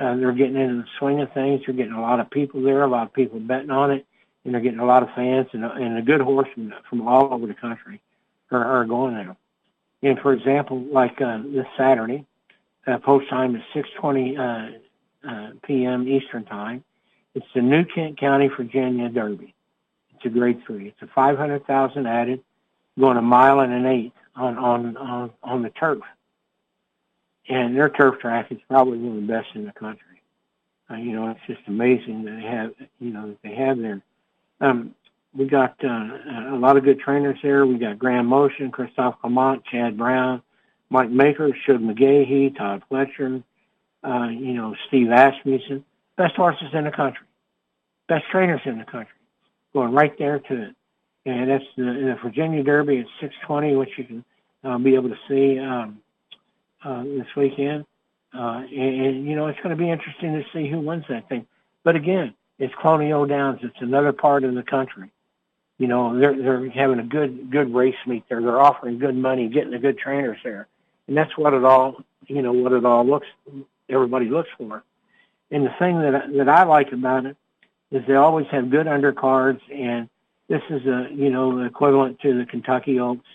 Uh, 0.00 0.16
they're 0.16 0.32
getting 0.32 0.56
into 0.56 0.82
the 0.82 0.88
swing 0.98 1.20
of 1.20 1.32
things. 1.32 1.62
They're 1.64 1.74
getting 1.74 1.92
a 1.92 2.00
lot 2.00 2.20
of 2.20 2.30
people 2.30 2.62
there, 2.62 2.82
a 2.82 2.88
lot 2.88 3.06
of 3.06 3.14
people 3.14 3.40
betting 3.40 3.70
on 3.70 3.90
it, 3.90 4.06
and 4.44 4.52
they're 4.52 4.60
getting 4.60 4.80
a 4.80 4.86
lot 4.86 5.02
of 5.02 5.08
fans 5.14 5.48
and, 5.52 5.64
and 5.64 5.98
a 5.98 6.02
good 6.02 6.20
horse 6.20 6.48
from, 6.54 6.74
from 6.88 7.08
all 7.08 7.32
over 7.32 7.46
the 7.46 7.54
country 7.54 8.00
are, 8.50 8.64
are 8.64 8.84
going 8.84 9.14
there. 9.14 9.36
And 10.02 10.18
for 10.20 10.32
example, 10.32 10.80
like 10.92 11.20
uh, 11.20 11.38
this 11.44 11.66
Saturday, 11.76 12.26
uh, 12.86 12.98
post 12.98 13.28
time 13.28 13.56
is 13.56 13.62
6:20 13.74 14.38
uh, 14.38 15.28
uh, 15.28 15.50
p.m. 15.64 16.06
Eastern 16.06 16.44
time. 16.44 16.84
It's 17.34 17.46
the 17.54 17.62
New 17.62 17.84
Kent 17.84 18.18
County, 18.18 18.48
Virginia 18.48 19.08
Derby. 19.08 19.54
It's 20.14 20.24
a 20.24 20.28
Grade 20.28 20.62
Three. 20.66 20.88
It's 20.88 21.02
a 21.02 21.06
500,000 21.14 22.06
added, 22.06 22.42
going 22.98 23.16
a 23.16 23.22
mile 23.22 23.60
and 23.60 23.72
an 23.72 23.86
eighth 23.86 24.12
on 24.36 24.56
on 24.58 24.96
on 24.96 25.30
on 25.42 25.62
the 25.62 25.70
turf. 25.70 26.02
And 27.48 27.76
their 27.76 27.88
turf 27.88 28.18
track 28.20 28.50
is 28.50 28.58
probably 28.68 28.98
one 28.98 29.16
of 29.16 29.26
the 29.26 29.32
best 29.32 29.48
in 29.54 29.64
the 29.64 29.72
country. 29.72 30.22
Uh, 30.90 30.96
you 30.96 31.12
know, 31.12 31.30
it's 31.30 31.40
just 31.46 31.66
amazing 31.66 32.24
that 32.24 32.36
they 32.36 32.46
have 32.46 32.74
you 33.00 33.10
know 33.10 33.28
that 33.28 33.42
they 33.42 33.54
have 33.54 33.78
there. 33.78 34.02
Um, 34.60 34.94
we 35.34 35.46
got 35.46 35.76
uh, 35.84 36.54
a 36.54 36.58
lot 36.58 36.76
of 36.76 36.84
good 36.84 37.00
trainers 37.00 37.38
there. 37.42 37.66
We 37.66 37.78
got 37.78 37.98
Graham 37.98 38.26
Motion, 38.26 38.70
Christophe 38.70 39.20
Clement, 39.20 39.64
Chad 39.64 39.98
Brown, 39.98 40.42
Mike 40.88 41.10
Maker, 41.10 41.50
Shug 41.66 41.80
McGaughey, 41.80 42.56
Todd 42.56 42.82
Pletcher, 42.90 43.42
uh, 44.02 44.28
you 44.28 44.54
know, 44.54 44.74
Steve 44.88 45.08
Asmussen. 45.08 45.84
Best 46.16 46.36
horses 46.36 46.68
in 46.72 46.84
the 46.84 46.90
country. 46.90 47.26
Best 48.08 48.24
trainers 48.30 48.60
in 48.64 48.78
the 48.78 48.84
country. 48.84 49.14
Going 49.74 49.92
right 49.92 50.16
there 50.18 50.38
to 50.38 50.62
it. 50.62 50.74
And 51.26 51.50
that's 51.50 51.64
the, 51.76 51.82
the 51.82 52.16
Virginia 52.22 52.62
Derby 52.62 53.00
at 53.00 53.06
620, 53.20 53.76
which 53.76 53.90
you 53.98 54.04
can 54.04 54.24
uh, 54.64 54.78
be 54.78 54.94
able 54.94 55.10
to 55.10 55.18
see 55.28 55.58
um, 55.58 56.00
uh, 56.84 57.02
this 57.04 57.26
weekend. 57.36 57.84
Uh, 58.34 58.62
and, 58.70 59.06
and, 59.06 59.26
you 59.26 59.34
know, 59.34 59.46
it's 59.46 59.58
going 59.58 59.70
to 59.70 59.76
be 59.76 59.90
interesting 59.90 60.34
to 60.34 60.44
see 60.52 60.68
who 60.68 60.80
wins 60.80 61.04
that 61.08 61.28
thing. 61.28 61.46
But 61.84 61.96
again, 61.96 62.34
it's 62.58 62.74
Colonial 62.80 63.26
Downs. 63.26 63.60
It's 63.62 63.80
another 63.80 64.12
part 64.12 64.44
of 64.44 64.54
the 64.54 64.62
country. 64.62 65.10
You 65.78 65.88
know, 65.88 66.18
they're 66.18 66.34
they're 66.34 66.70
having 66.70 67.00
a 67.00 67.04
good 67.04 67.50
good 67.50 67.74
race 67.74 67.96
meet 68.06 68.24
there. 68.30 68.40
They're 68.40 68.60
offering 68.60 68.98
good 68.98 69.14
money, 69.14 69.48
getting 69.48 69.72
the 69.72 69.78
good 69.78 69.98
trainers 69.98 70.38
there 70.42 70.68
and 71.08 71.16
that's 71.16 71.36
what 71.36 71.54
it 71.54 71.64
all 71.64 71.96
you 72.26 72.42
know 72.42 72.52
what 72.52 72.72
it 72.72 72.84
all 72.84 73.04
looks 73.04 73.26
everybody 73.88 74.26
looks 74.26 74.48
for. 74.58 74.82
And 75.50 75.64
the 75.64 75.74
thing 75.78 76.00
that 76.00 76.32
that 76.36 76.48
I 76.48 76.64
like 76.64 76.92
about 76.92 77.26
it 77.26 77.36
is 77.90 78.02
they 78.06 78.14
always 78.14 78.46
have 78.50 78.70
good 78.70 78.86
undercards, 78.86 79.60
and 79.72 80.08
this 80.48 80.62
is 80.70 80.84
a 80.86 81.08
you 81.12 81.30
know 81.30 81.60
equivalent 81.64 82.20
to 82.20 82.38
the 82.38 82.46
Kentucky 82.46 82.98
Oaks 82.98 83.26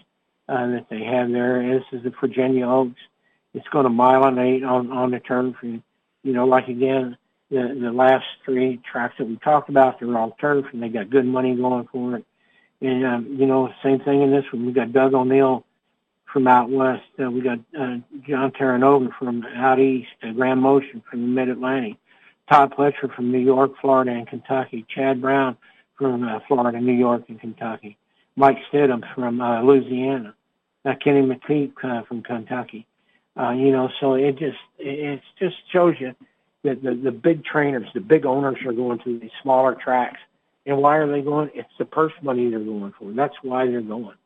uh, 0.50 0.68
that 0.68 0.88
they 0.90 1.04
have 1.04 1.32
there. 1.32 1.80
This 1.80 1.86
is 1.92 2.04
the 2.04 2.12
Virginia 2.20 2.68
Oaks. 2.68 3.00
It's 3.54 3.68
going 3.70 3.86
to 3.86 3.90
eight 4.40 4.64
on 4.64 4.92
on 4.92 5.12
the 5.12 5.20
turn 5.20 5.56
for 5.60 5.66
you 5.66 5.82
You 6.24 6.34
know 6.34 6.46
like 6.46 6.68
again 6.68 7.18
the 7.50 7.78
the 7.80 7.92
last 7.92 8.26
three 8.46 8.80
tracks 8.90 9.16
that 9.18 9.28
we 9.28 9.38
talked 9.38 9.70
about, 9.70 10.00
they're 10.00 10.18
all 10.18 10.36
turn 10.40 10.66
and 10.72 10.82
they 10.82 10.90
got 10.90 11.10
good 11.10 11.26
money 11.26 11.56
going 11.56 11.88
for 11.92 12.18
it. 12.18 12.26
And 12.82 13.06
um, 13.06 13.36
you 13.38 13.46
know 13.46 13.72
same 13.84 14.00
thing 14.00 14.22
in 14.22 14.32
this 14.32 14.46
one. 14.52 14.66
We 14.66 14.72
got 14.72 14.94
Doug 14.94 15.14
O'Neill 15.14 15.66
from 16.32 16.48
out 16.48 16.70
west. 16.70 17.04
Uh, 17.22 17.30
we 17.30 17.42
got 17.42 17.60
uh, 17.78 17.98
John 18.28 18.52
Terranova 18.52 19.10
from 19.18 19.44
out 19.46 19.80
east, 19.80 20.10
uh, 20.24 20.32
Graham 20.32 20.60
Motion 20.60 21.04
from 21.10 21.22
the 21.22 21.28
Mid-Atlantic, 21.28 21.96
Todd 22.50 22.74
Pletcher 22.78 23.14
from 23.14 23.32
New 23.32 23.40
York, 23.40 23.74
Florida, 23.82 24.12
and 24.12 24.28
Kentucky, 24.28 24.86
Chad 24.90 25.22
Brown 25.22 25.58
from 25.98 26.28
uh, 26.28 26.40
Florida, 26.48 26.80
New 26.80 26.94
York, 26.94 27.24
and 27.28 27.40
Kentucky, 27.40 27.98
Mike 28.36 28.58
Stidham 28.72 29.04
from 29.14 29.42
uh, 29.42 29.62
Louisiana, 29.62 30.34
uh, 30.86 30.94
Kenny 31.04 31.22
McPeek 31.22 31.74
uh, 31.84 32.04
from 32.04 32.24
Kentucky. 32.24 32.88
Uh, 33.40 33.52
you 33.52 33.72
know, 33.72 33.90
so 34.00 34.16
it 34.16 34.38
just 34.38 34.58
it 34.78 35.22
just 35.40 35.56
shows 35.72 35.96
you 36.00 36.14
that 36.64 36.84
the, 36.84 36.94
the 36.94 37.12
big 37.12 37.44
trainers, 37.44 37.88
the 37.94 38.02
big 38.02 38.26
owners 38.26 38.58
are 38.66 38.74
going 38.74 39.00
to 39.00 39.20
these 39.20 39.32
smaller 39.42 39.76
tracks. 39.76 40.20
And 40.66 40.78
why 40.78 40.98
are 40.98 41.12
they 41.12 41.22
going? 41.22 41.50
It's 41.56 41.70
the 41.80 41.86
purse 41.86 42.14
money 42.22 42.50
they're 42.50 42.60
going 42.60 42.94
for. 43.00 43.12
That's 43.14 43.34
why 43.42 43.66
they're 43.66 43.82
going. 43.82 44.18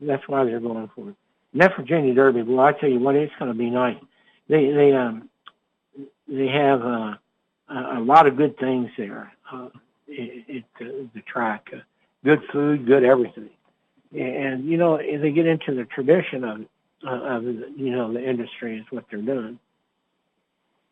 That's 0.00 0.26
why 0.28 0.44
they're 0.44 0.60
going 0.60 0.90
for 0.94 1.10
it 1.10 1.16
that 1.54 1.76
Virginia 1.76 2.14
Derby, 2.14 2.42
well, 2.42 2.60
I 2.64 2.72
tell 2.72 2.88
you 2.88 2.98
what, 2.98 3.14
it's 3.14 3.32
going 3.38 3.50
to 3.50 3.56
be 3.56 3.70
nice. 3.70 3.98
They 4.48 4.70
they 4.70 4.92
um 4.92 5.28
they 6.28 6.48
have 6.48 6.82
uh, 6.82 7.14
a, 7.68 7.98
a 7.98 8.00
lot 8.00 8.26
of 8.26 8.36
good 8.36 8.58
things 8.58 8.90
there. 8.96 9.32
Uh, 9.50 9.68
it, 10.08 10.64
it 10.78 11.14
the 11.14 11.20
track, 11.20 11.68
uh, 11.72 11.78
good 12.24 12.40
food, 12.52 12.86
good 12.86 13.04
everything, 13.04 13.50
and 14.12 14.64
you 14.64 14.76
know 14.76 14.96
they 14.98 15.30
get 15.30 15.46
into 15.46 15.74
the 15.74 15.84
tradition 15.84 16.44
of 16.44 16.60
uh, 16.60 16.64
Uh, 17.04 17.36
of 17.36 17.44
you 17.44 17.90
know 17.90 18.12
the 18.12 18.22
industry 18.22 18.78
is 18.78 18.84
what 18.90 19.04
they're 19.10 19.20
doing. 19.20 19.58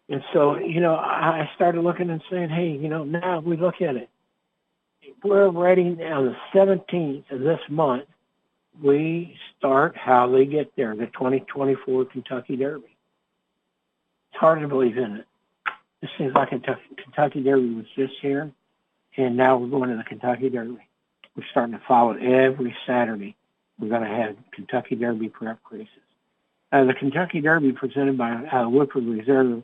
And 0.09 0.23
so, 0.33 0.59
you 0.59 0.81
know, 0.81 0.97
I 0.97 1.49
started 1.55 1.83
looking 1.83 2.11
and 2.11 2.21
saying, 2.29 2.49
hey, 2.49 2.71
you 2.71 2.89
know, 2.89 3.05
now 3.05 3.39
we 3.39 3.57
look 3.57 3.81
at 3.81 3.95
it. 3.95 4.09
We're 5.23 5.51
ready 5.51 5.85
now, 5.85 6.23
the 6.23 6.35
17th 6.53 7.31
of 7.31 7.39
this 7.39 7.61
month 7.69 8.07
we 8.83 9.37
start 9.59 9.97
how 9.97 10.31
they 10.31 10.47
get 10.47 10.73
there, 10.77 10.95
the 10.95 11.07
2024 11.07 12.07
Kentucky 12.07 12.57
Derby. 12.57 12.97
It's 14.33 14.41
hard 14.41 14.61
to 14.61 14.69
believe 14.69 14.97
in 14.97 15.17
it. 15.17 15.27
It 16.03 16.09
seems 16.17 16.35
like 16.35 16.51
Kentucky 16.51 17.43
Derby 17.43 17.75
was 17.75 17.85
just 17.95 18.15
here, 18.23 18.51
and 19.17 19.37
now 19.37 19.59
we're 19.59 19.69
going 19.69 19.91
to 19.91 19.97
the 19.97 20.05
Kentucky 20.05 20.49
Derby. 20.49 20.79
We're 21.37 21.45
starting 21.51 21.75
to 21.75 21.83
follow 21.87 22.13
it 22.13 22.23
every 22.23 22.75
Saturday. 22.87 23.37
We're 23.81 23.89
going 23.89 24.03
to 24.03 24.09
have 24.09 24.37
Kentucky 24.53 24.95
Derby 24.95 25.28
prep 25.28 25.59
races. 25.70 25.89
Uh, 26.72 26.85
the 26.85 26.95
Kentucky 26.95 27.41
Derby 27.41 27.72
presented 27.72 28.16
by 28.16 28.33
uh, 28.33 28.68
Woodford 28.68 29.07
Reserve 29.07 29.62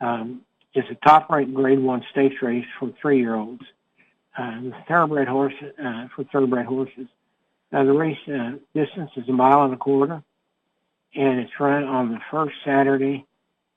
um, 0.00 0.42
is 0.74 0.84
a 0.90 0.94
top-ranked 1.06 1.54
Grade 1.54 1.78
One 1.78 2.02
stakes 2.10 2.36
race 2.42 2.64
for 2.78 2.92
three-year-olds. 3.00 3.62
Uh, 4.36 4.60
the 4.62 4.72
thoroughbred 4.88 5.28
horse 5.28 5.54
uh, 5.62 6.06
for 6.14 6.24
thoroughbred 6.24 6.66
horses 6.66 7.06
now 7.72 7.84
the 7.84 7.92
race 7.92 8.18
uh, 8.26 8.52
distance 8.74 9.10
is 9.16 9.28
a 9.28 9.32
mile 9.32 9.62
and 9.62 9.74
a 9.74 9.76
quarter, 9.76 10.22
and 11.14 11.40
it's 11.40 11.52
run 11.60 11.84
on 11.84 12.10
the 12.10 12.18
first 12.30 12.54
Saturday 12.64 13.26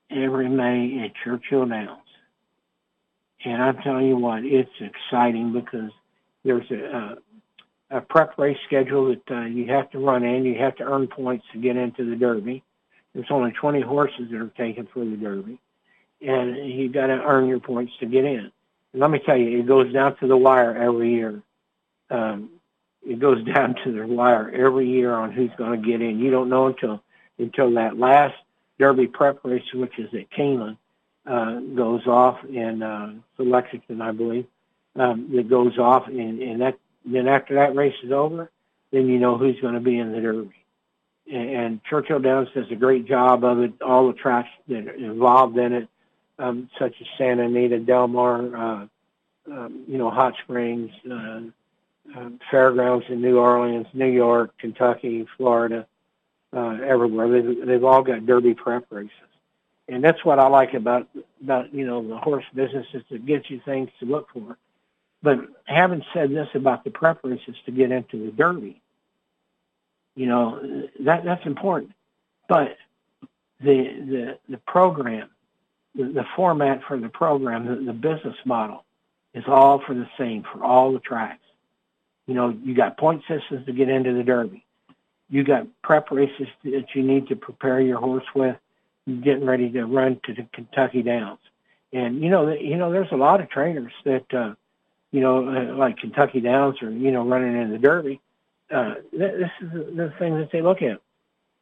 every 0.10 0.50
May 0.50 1.06
at 1.06 1.12
Churchill 1.24 1.66
Downs. 1.66 2.00
And 3.46 3.62
I'm 3.62 3.78
telling 3.78 4.08
you 4.08 4.18
what, 4.18 4.44
it's 4.44 4.70
exciting 4.80 5.54
because 5.54 5.92
there's 6.44 6.70
a, 6.72 7.18
a, 7.98 8.02
prep 8.02 8.38
race 8.38 8.58
schedule 8.66 9.08
that 9.08 9.36
uh, 9.36 9.46
you 9.46 9.68
have 9.68 9.90
to 9.92 10.00
run 10.00 10.24
in. 10.24 10.46
You 10.46 10.56
have 10.60 10.76
to 10.78 10.84
earn 10.84 11.08
points 11.08 11.46
to 11.54 11.60
get 11.60 11.76
into 11.78 12.10
the 12.10 12.16
Derby. 12.16 12.64
There's 13.14 13.28
only 13.30 13.52
20 13.52 13.82
horses 13.82 14.30
that 14.32 14.42
are 14.42 14.48
taken 14.50 14.88
for 14.94 15.06
the 15.06 15.16
Derby. 15.16 15.60
and 16.22 16.72
you 16.72 16.90
got 16.90 17.08
to 17.08 17.22
earn 17.24 17.48
your 17.48 17.60
points 17.60 17.94
to 18.00 18.06
get 18.06 18.26
in. 18.26 18.52
And 18.94 19.02
let 19.02 19.12
me 19.12 19.20
tell 19.20 19.38
you, 19.38 19.60
it 19.60 19.68
goes 19.68 19.92
down 19.94 20.16
to 20.18 20.28
the 20.28 20.38
wire 20.38 20.76
every 20.76 21.14
year. 21.14 21.42
Um, 22.10 22.50
it 23.06 23.20
goes 23.20 23.44
down 23.54 23.76
to 23.84 23.92
the 23.92 24.08
wire 24.08 24.52
every 24.52 24.90
year 24.90 25.14
on 25.14 25.32
who's 25.32 25.52
going 25.58 25.82
to 25.82 25.88
get 25.88 26.02
in. 26.02 26.20
You 26.20 26.32
don't 26.32 26.50
know 26.50 26.68
until 26.68 27.02
until 27.40 27.74
that 27.74 27.98
last 27.98 28.36
Derby 28.80 29.08
prep 29.08 29.40
race, 29.44 29.64
which 29.74 29.98
is 29.98 30.14
at 30.14 30.30
Keeneland, 30.32 30.78
uh, 31.26 31.60
goes 31.76 32.06
off 32.06 32.44
in 32.46 32.84
uh, 32.84 33.14
Lexington, 33.38 34.02
I 34.02 34.12
believe. 34.12 34.46
Um, 34.96 35.30
it 35.32 35.50
goes 35.50 35.78
off, 35.80 36.08
and, 36.08 36.40
and 36.42 36.62
that 36.62 36.78
then 37.06 37.28
after 37.28 37.56
that 37.56 37.76
race 37.76 37.96
is 38.04 38.12
over, 38.12 38.50
then 38.92 39.08
you 39.08 39.20
know 39.20 39.38
who's 39.38 39.60
going 39.60 39.74
to 39.74 39.80
be 39.80 39.98
in 39.98 40.12
the 40.12 40.22
Derby. 40.22 40.54
And, 41.32 41.82
Churchill 41.84 42.20
Downs 42.20 42.50
does 42.54 42.70
a 42.72 42.76
great 42.76 43.08
job 43.08 43.44
of 43.44 43.60
it. 43.60 43.82
All 43.82 44.08
the 44.08 44.14
tracks 44.14 44.50
that 44.68 44.88
are 44.88 44.94
involved 44.94 45.58
in 45.58 45.74
it, 45.74 45.88
um, 46.38 46.70
such 46.78 46.94
as 47.00 47.08
Santa 47.18 47.44
Anita, 47.44 47.80
Del 47.80 48.08
Mar, 48.08 48.56
uh, 48.56 48.88
um, 49.52 49.84
you 49.88 49.98
know, 49.98 50.10
Hot 50.10 50.34
Springs, 50.44 50.92
uh, 51.10 51.42
uh, 52.16 52.30
fairgrounds 52.52 53.06
in 53.10 53.22
New 53.22 53.38
Orleans, 53.38 53.88
New 53.94 54.08
York, 54.10 54.54
Kentucky, 54.58 55.26
Florida, 55.38 55.88
uh, 56.52 56.78
everywhere. 56.86 57.30
They've, 57.30 57.66
they've 57.66 57.84
all 57.84 58.04
got 58.04 58.26
Derby 58.26 58.54
prep 58.54 58.86
races. 58.90 59.12
And 59.88 60.04
that's 60.04 60.24
what 60.24 60.40
I 60.40 60.48
like 60.48 60.74
about, 60.74 61.08
about, 61.42 61.74
you 61.74 61.86
know, 61.86 62.06
the 62.08 62.18
horse 62.18 62.46
business 62.54 62.86
is 62.94 63.04
it 63.10 63.26
gives 63.26 63.50
you 63.50 63.62
things 63.66 63.90
to 64.00 64.06
look 64.06 64.30
for. 64.32 64.58
But 65.24 65.40
having 65.66 66.04
said 66.14 66.32
this 66.32 66.50
about 66.54 66.84
the 66.84 66.92
prep 66.92 67.24
races 67.24 67.56
to 67.66 67.72
get 67.72 67.92
into 67.92 68.26
the 68.26 68.32
Derby, 68.32 68.82
you 70.16 70.28
know, 70.28 70.84
that, 71.00 71.24
that's 71.24 71.46
important. 71.46 71.94
But 72.50 72.78
the, 73.62 73.84
the, 74.06 74.38
the 74.50 74.58
program, 74.58 75.30
the, 75.96 76.04
the 76.04 76.26
format 76.36 76.82
for 76.88 77.00
the 77.00 77.08
program, 77.08 77.66
the, 77.66 77.86
the 77.86 77.94
business 77.94 78.36
model 78.46 78.84
is 79.34 79.46
all 79.48 79.80
for 79.80 79.96
the 79.96 80.08
same 80.18 80.44
for 80.44 80.64
all 80.64 80.92
the 80.92 81.00
tracks. 81.00 81.40
You 82.28 82.34
know, 82.36 82.50
you 82.50 82.76
got 82.76 82.98
point 82.98 83.22
systems 83.28 83.66
to 83.66 83.74
get 83.74 83.90
into 83.90 84.14
the 84.14 84.24
Derby. 84.24 84.66
You 85.30 85.44
got 85.44 85.68
prep 85.82 86.12
races 86.12 86.48
that 86.66 86.86
you 86.94 87.02
need 87.02 87.30
to 87.30 87.36
prepare 87.38 87.80
your 87.80 88.00
horse 88.00 88.26
with, 88.36 88.58
getting 89.08 89.46
ready 89.46 89.70
to 89.72 89.86
run 89.86 90.20
to 90.26 90.34
the 90.34 90.46
Kentucky 90.54 91.02
Downs. 91.02 91.40
And 91.94 92.22
you 92.22 92.30
know, 92.30 92.50
you 92.52 92.78
know, 92.78 92.92
there's 92.92 93.12
a 93.12 93.18
lot 93.18 93.42
of 93.42 93.50
trainers 93.50 93.94
that, 94.04 94.34
uh, 94.34 94.56
you 95.14 95.22
know, 95.22 95.48
uh, 95.48 95.76
like 95.76 95.98
Kentucky 95.98 96.42
Downs 96.42 96.82
or 96.82 96.90
you 96.90 97.12
know, 97.12 97.26
running 97.26 97.56
in 97.56 97.72
the 97.72 97.78
Derby. 97.78 98.20
Uh, 98.70 98.96
this 99.12 99.52
is 99.62 99.72
the 99.72 100.12
thing 100.18 100.40
that 100.40 100.50
they 100.52 100.62
look 100.62 100.82
at. 100.82 101.00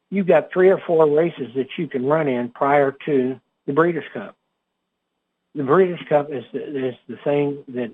You've 0.09 0.27
got 0.27 0.51
three 0.51 0.69
or 0.69 0.81
four 0.87 1.05
races 1.07 1.53
that 1.55 1.67
you 1.77 1.87
can 1.87 2.05
run 2.05 2.27
in 2.29 2.49
prior 2.49 2.95
to 3.05 3.39
the 3.67 3.73
Breeders' 3.73 4.05
Cup. 4.13 4.35
The 5.53 5.63
Breeders' 5.63 5.99
Cup 6.07 6.31
is 6.31 6.45
the, 6.53 6.87
is 6.89 6.95
the 7.09 7.17
thing 7.25 7.63
that 7.69 7.91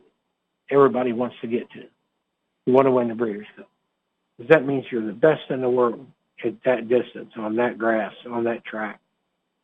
everybody 0.70 1.12
wants 1.12 1.36
to 1.42 1.48
get 1.48 1.70
to. 1.72 1.84
You 2.66 2.74
want 2.74 2.86
to 2.86 2.92
win 2.92 3.08
the 3.08 3.16
Breeders' 3.16 3.48
Cup. 3.56 3.70
Because 4.38 4.50
that 4.50 4.66
means 4.66 4.86
you're 4.92 5.06
the 5.06 5.14
best 5.14 5.50
in 5.50 5.62
the 5.62 5.70
world 5.70 6.06
at 6.46 6.54
that 6.66 6.88
distance, 6.88 7.32
on 7.36 7.56
that 7.56 7.80
grass, 7.80 8.14
on 8.30 8.44
that 8.44 8.64
track, 8.64 9.00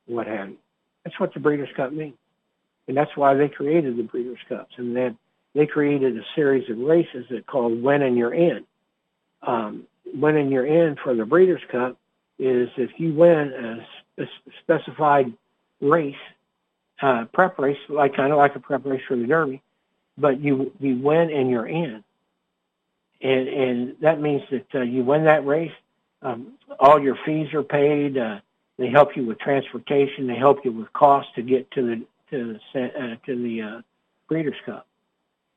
what 0.08 0.26
have 0.26 0.50
you. 0.50 0.58
That's 1.04 1.20
what 1.20 1.36
the 1.36 1.40
Breeders' 1.40 1.70
Cup 1.76 1.94
means. 1.94 2.16
And 2.88 2.98
that's 2.98 3.16
why 3.16 3.36
they 3.36 3.48
created 3.48 3.96
the 3.96 4.04
Breeders' 4.04 4.40
Cups. 4.50 4.74
And 4.78 4.96
then 4.96 5.18
they 5.54 5.68
created 5.68 6.18
a 6.18 6.24
series 6.36 6.70
of 6.70 6.78
races 6.78 7.26
that 7.30 7.46
called 7.46 7.82
Win 7.82 8.02
and 8.02 8.18
You're 8.18 8.34
In. 8.34 8.66
Um, 9.42 9.84
winning 10.14 10.52
your 10.52 10.66
in 10.66 10.96
for 11.04 11.16
the 11.16 11.26
Breeders' 11.26 11.62
Cup 11.72 11.98
is 12.40 12.70
if 12.78 12.92
you 12.98 13.14
win 13.14 13.84
a 14.18 14.26
specified 14.62 15.34
race, 15.82 16.16
uh, 17.02 17.26
prep 17.34 17.60
race, 17.60 17.78
like 17.90 18.16
kind 18.16 18.32
of 18.32 18.38
like 18.38 18.56
a 18.56 18.60
prep 18.60 18.86
race 18.86 19.02
for 19.08 19.16
the 19.16 19.26
Derby, 19.26 19.62
but 20.18 20.40
you 20.40 20.72
you 20.80 20.98
win 21.00 21.30
and 21.32 21.50
you're 21.50 21.68
in 21.68 22.04
and 23.24 23.48
and 23.48 23.96
that 24.02 24.22
means 24.22 24.44
that 24.52 24.66
uh, 24.76 24.82
you 24.82 25.04
win 25.04 25.24
that 25.24 25.46
race. 25.46 25.72
Um, 26.22 26.54
all 26.80 27.02
your 27.02 27.18
fees 27.26 27.54
are 27.54 27.64
paid. 27.64 28.18
Uh, 28.18 28.40
they 28.78 28.90
help 28.90 29.16
you 29.16 29.26
with 29.26 29.40
transportation. 29.40 30.28
They 30.28 30.36
help 30.36 30.64
you 30.66 30.72
with 30.72 30.92
costs 30.94 31.32
to 31.36 31.42
get 31.42 31.70
to 31.72 31.82
the 31.82 32.06
to 32.32 32.60
the 32.74 32.82
uh, 32.82 33.16
to 33.26 33.44
the 33.44 33.62
uh, 33.62 33.82
Breeders' 34.28 34.56
Cup. 34.66 34.86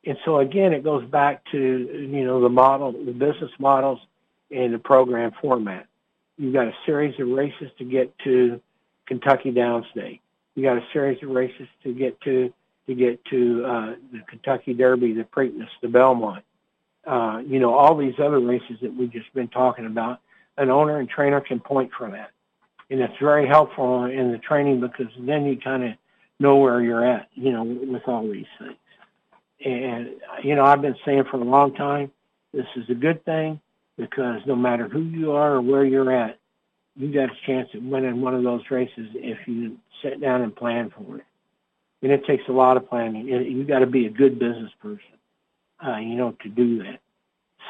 And 0.07 0.17
so 0.25 0.39
again, 0.39 0.73
it 0.73 0.85
goes 0.85 1.05
back 1.05 1.43
to 1.53 1.59
you 1.59 2.25
know 2.25 2.41
the 2.41 2.49
model, 2.49 2.93
the 2.93 3.13
business 3.13 3.51
models, 3.59 3.99
and 4.51 4.73
the 4.73 4.79
program 4.79 5.33
format. 5.41 5.87
You've 6.39 6.55
got 6.55 6.69
a 6.69 6.75
series 6.85 7.19
of 7.19 7.29
races 7.29 7.71
to 7.79 7.85
get 7.85 8.17
to 8.21 8.61
Kentucky 9.07 9.51
Downs 9.51 9.87
Day. 9.95 10.21
You 10.55 10.63
got 10.63 10.77
a 10.77 10.85
series 10.93 11.23
of 11.23 11.31
races 11.31 11.67
to 11.83 11.93
get 11.93 12.21
to 12.23 12.53
to 12.87 12.95
get 12.95 13.25
to 13.27 13.65
uh, 13.65 13.95
the 14.13 14.21
Kentucky 14.29 14.73
Derby, 14.73 15.13
the 15.13 15.25
Preakness, 15.25 15.69
the 15.83 15.89
Belmont 15.89 16.45
uh, 17.07 17.41
you 17.47 17.61
know, 17.61 17.73
all 17.73 17.97
these 17.97 18.15
other 18.19 18.41
races 18.41 18.79
that 18.83 18.95
we've 18.95 19.13
just 19.13 19.33
been 19.33 19.49
talking 19.49 19.87
about, 19.87 20.21
an 20.59 20.71
owner 20.71 20.99
and 20.99 21.09
trainer 21.09 21.41
can 21.41 21.61
point 21.61 21.91
for 21.97 22.11
that. 22.11 22.31
And 22.91 23.01
it's 23.01 23.15
very 23.21 23.47
helpful 23.47 24.05
in 24.05 24.33
the 24.33 24.39
training 24.39 24.81
because 24.81 25.13
then 25.19 25.45
you 25.45 25.57
kind 25.57 25.85
of 25.85 25.93
know 26.39 26.57
where 26.57 26.81
you're 26.81 27.05
at, 27.05 27.29
you 27.35 27.53
know, 27.53 27.63
with 27.65 28.03
all 28.07 28.23
these 28.25 28.47
things. 28.59 28.77
And, 29.65 30.11
you 30.43 30.55
know, 30.55 30.65
I've 30.65 30.83
been 30.83 30.97
saying 31.05 31.25
for 31.31 31.39
a 31.39 31.45
long 31.45 31.75
time, 31.75 32.11
this 32.53 32.67
is 32.77 32.85
a 32.91 32.95
good 32.95 33.25
thing 33.25 33.61
because 33.97 34.41
no 34.47 34.55
matter 34.55 34.89
who 34.89 35.03
you 35.03 35.33
are 35.33 35.55
or 35.55 35.63
where 35.63 35.85
you're 35.85 36.13
at, 36.13 36.39
you 36.95 37.13
got 37.13 37.31
a 37.31 37.47
chance 37.47 37.69
at 37.75 37.83
winning 37.83 38.21
one 38.21 38.35
of 38.35 38.43
those 38.43 38.63
races 38.71 39.09
if 39.15 39.39
you 39.47 39.79
sit 40.03 40.21
down 40.21 40.43
and 40.43 40.55
plan 40.55 40.93
for 40.97 41.19
it. 41.19 41.25
And 42.03 42.13
it 42.13 42.25
takes 42.27 42.45
a 42.49 42.53
lot 42.53 42.77
of 42.77 42.89
planning. 42.89 43.27
You 43.27 43.65
got 43.65 43.81
to 43.81 43.87
be 43.87 44.07
a 44.07 44.11
good 44.11 44.39
business 44.39 44.71
person 44.81 45.17
uh, 45.85 45.97
you 45.97 46.15
know, 46.15 46.35
to 46.43 46.49
do 46.49 46.79
that. 46.79 47.01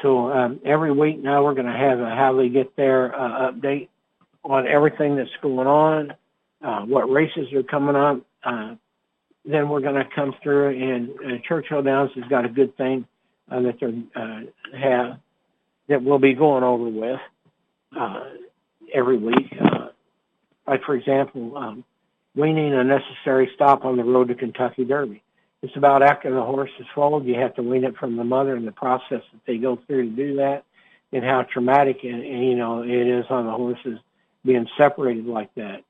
So 0.01 0.31
um, 0.31 0.59
every 0.63 0.91
week 0.91 1.21
now 1.21 1.43
we're 1.43 1.55
going 1.55 1.65
to 1.67 1.77
have 1.77 1.99
a 1.99 2.09
how 2.09 2.35
they 2.35 2.49
get 2.49 2.75
there 2.75 3.15
uh, 3.15 3.51
update 3.51 3.89
on 4.43 4.67
everything 4.67 5.15
that's 5.15 5.29
going 5.41 5.67
on, 5.67 6.13
uh, 6.63 6.81
what 6.81 7.09
races 7.09 7.51
are 7.53 7.63
coming 7.63 7.95
up. 7.95 8.21
Then 9.47 9.69
we're 9.69 9.81
going 9.81 9.95
to 9.95 10.07
come 10.13 10.35
through 10.43 10.69
and 10.69 11.09
uh, 11.09 11.37
Churchill 11.47 11.81
Downs 11.81 12.11
has 12.15 12.25
got 12.25 12.45
a 12.45 12.49
good 12.49 12.75
thing 12.75 13.05
uh, 13.49 13.61
that 13.61 13.79
they 13.79 14.19
uh, 14.19 14.77
have 14.77 15.19
that 15.87 16.03
we'll 16.03 16.19
be 16.19 16.33
going 16.33 16.63
over 16.63 16.89
with 16.89 17.19
uh, 17.97 18.25
every 18.93 19.17
week. 19.17 19.55
Uh, 19.59 19.87
like 20.67 20.83
for 20.83 20.95
example, 20.95 21.57
um, 21.57 21.83
weaning 22.35 22.73
a 22.73 22.83
necessary 22.83 23.49
stop 23.55 23.85
on 23.85 23.95
the 23.95 24.03
road 24.03 24.27
to 24.27 24.35
Kentucky 24.35 24.83
Derby. 24.83 25.23
It's 25.63 25.75
about 25.75 26.03
after 26.03 26.33
the 26.33 26.43
horse 26.43 26.69
is 26.79 26.85
foaled, 26.93 27.25
you 27.25 27.35
have 27.35 27.55
to 27.55 27.63
wean 27.63 27.83
it 27.83 27.97
from 27.97 28.15
the 28.15 28.23
mother 28.23 28.55
and 28.55 28.67
the 28.67 28.71
process 28.71 29.21
that 29.31 29.41
they 29.47 29.57
go 29.57 29.79
through 29.87 30.09
to 30.09 30.15
do 30.15 30.35
that 30.35 30.65
and 31.11 31.23
how 31.23 31.43
traumatic 31.43 32.03
and, 32.03 32.23
and 32.23 32.43
you 32.43 32.55
know 32.55 32.83
it 32.83 33.07
is 33.07 33.25
on 33.29 33.45
the 33.45 33.51
horses 33.51 33.97
being 34.45 34.67
separated 34.77 35.25
like 35.25 35.53
that. 35.55 35.83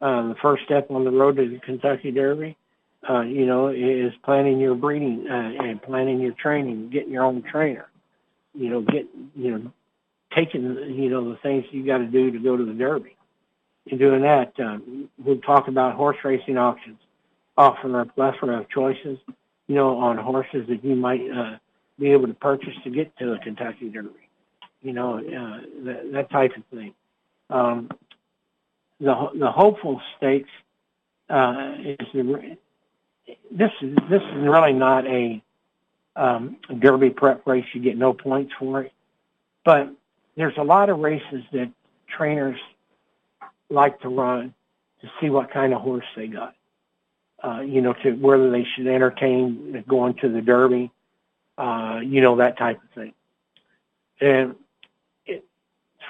Uh, 0.00 0.28
the 0.28 0.36
first 0.40 0.64
step 0.64 0.90
on 0.90 1.04
the 1.04 1.10
road 1.10 1.36
to 1.36 1.48
the 1.48 1.58
Kentucky 1.58 2.12
Derby, 2.12 2.56
uh, 3.08 3.20
you 3.20 3.46
know, 3.46 3.68
is 3.68 4.12
planning 4.24 4.58
your 4.58 4.74
breeding 4.74 5.26
uh, 5.30 5.62
and 5.64 5.82
planning 5.82 6.20
your 6.20 6.32
training, 6.32 6.90
getting 6.90 7.12
your 7.12 7.24
own 7.24 7.42
trainer. 7.42 7.88
You 8.54 8.70
know, 8.70 8.80
get 8.80 9.06
you 9.36 9.58
know, 9.58 9.72
taking 10.34 10.62
you 10.96 11.10
know 11.10 11.30
the 11.30 11.38
things 11.42 11.64
you 11.70 11.86
got 11.86 11.98
to 11.98 12.06
do 12.06 12.30
to 12.30 12.38
go 12.38 12.56
to 12.56 12.64
the 12.64 12.72
Derby. 12.72 13.16
In 13.86 13.98
doing 13.98 14.22
that, 14.22 14.52
um, 14.58 15.08
we'll 15.18 15.38
talk 15.38 15.68
about 15.68 15.94
horse 15.94 16.18
racing 16.24 16.58
auctions 16.58 16.98
offer 17.58 18.00
a 18.00 18.06
plethora 18.06 18.60
of 18.60 18.70
choices, 18.70 19.18
you 19.66 19.74
know, 19.74 19.98
on 19.98 20.16
horses 20.16 20.66
that 20.68 20.82
you 20.84 20.94
might 20.94 21.20
uh, 21.30 21.58
be 21.98 22.12
able 22.12 22.28
to 22.28 22.34
purchase 22.34 22.72
to 22.84 22.90
get 22.90 23.14
to 23.18 23.32
a 23.32 23.38
Kentucky 23.40 23.90
Derby, 23.90 24.30
you 24.80 24.92
know, 24.92 25.18
uh, 25.18 25.84
that, 25.84 26.12
that 26.12 26.30
type 26.30 26.52
of 26.56 26.64
thing. 26.70 26.94
Um, 27.50 27.90
the 29.00 29.14
the 29.38 29.50
hopeful 29.50 30.00
stakes 30.16 30.50
uh, 31.28 31.72
is 31.84 32.06
the, 32.14 32.56
this 33.50 33.70
is 33.82 33.96
this 34.10 34.22
is 34.22 34.36
really 34.36 34.72
not 34.72 35.06
a 35.06 35.42
um, 36.16 36.56
Derby 36.78 37.10
prep 37.10 37.46
race. 37.46 37.64
You 37.72 37.80
get 37.80 37.96
no 37.96 38.12
points 38.12 38.52
for 38.58 38.82
it, 38.82 38.92
but 39.64 39.90
there's 40.36 40.56
a 40.56 40.64
lot 40.64 40.90
of 40.90 40.98
races 40.98 41.44
that 41.52 41.70
trainers 42.08 42.58
like 43.70 44.00
to 44.00 44.08
run 44.08 44.54
to 45.02 45.10
see 45.20 45.30
what 45.30 45.50
kind 45.50 45.74
of 45.74 45.80
horse 45.80 46.06
they 46.16 46.26
got 46.26 46.54
uh, 47.42 47.60
you 47.60 47.80
know, 47.80 47.92
to 48.02 48.12
whether 48.12 48.50
they 48.50 48.66
should 48.74 48.86
entertain 48.86 49.84
going 49.88 50.14
to 50.14 50.28
the 50.28 50.40
Derby, 50.40 50.90
uh, 51.56 52.00
you 52.02 52.20
know, 52.20 52.36
that 52.36 52.58
type 52.58 52.80
of 52.82 52.90
thing. 52.94 53.12
And 54.20 54.56
it, 55.26 55.44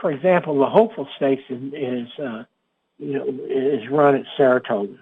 for 0.01 0.11
example, 0.11 0.59
the 0.59 0.67
Hopeful 0.67 1.07
Stakes 1.17 1.43
is, 1.51 1.73
is 1.75 2.09
uh, 2.19 2.45
you 2.99 3.13
know, 3.13 3.27
is 3.49 3.89
run 3.91 4.17
at 4.17 4.25
Saratoga, 4.37 4.99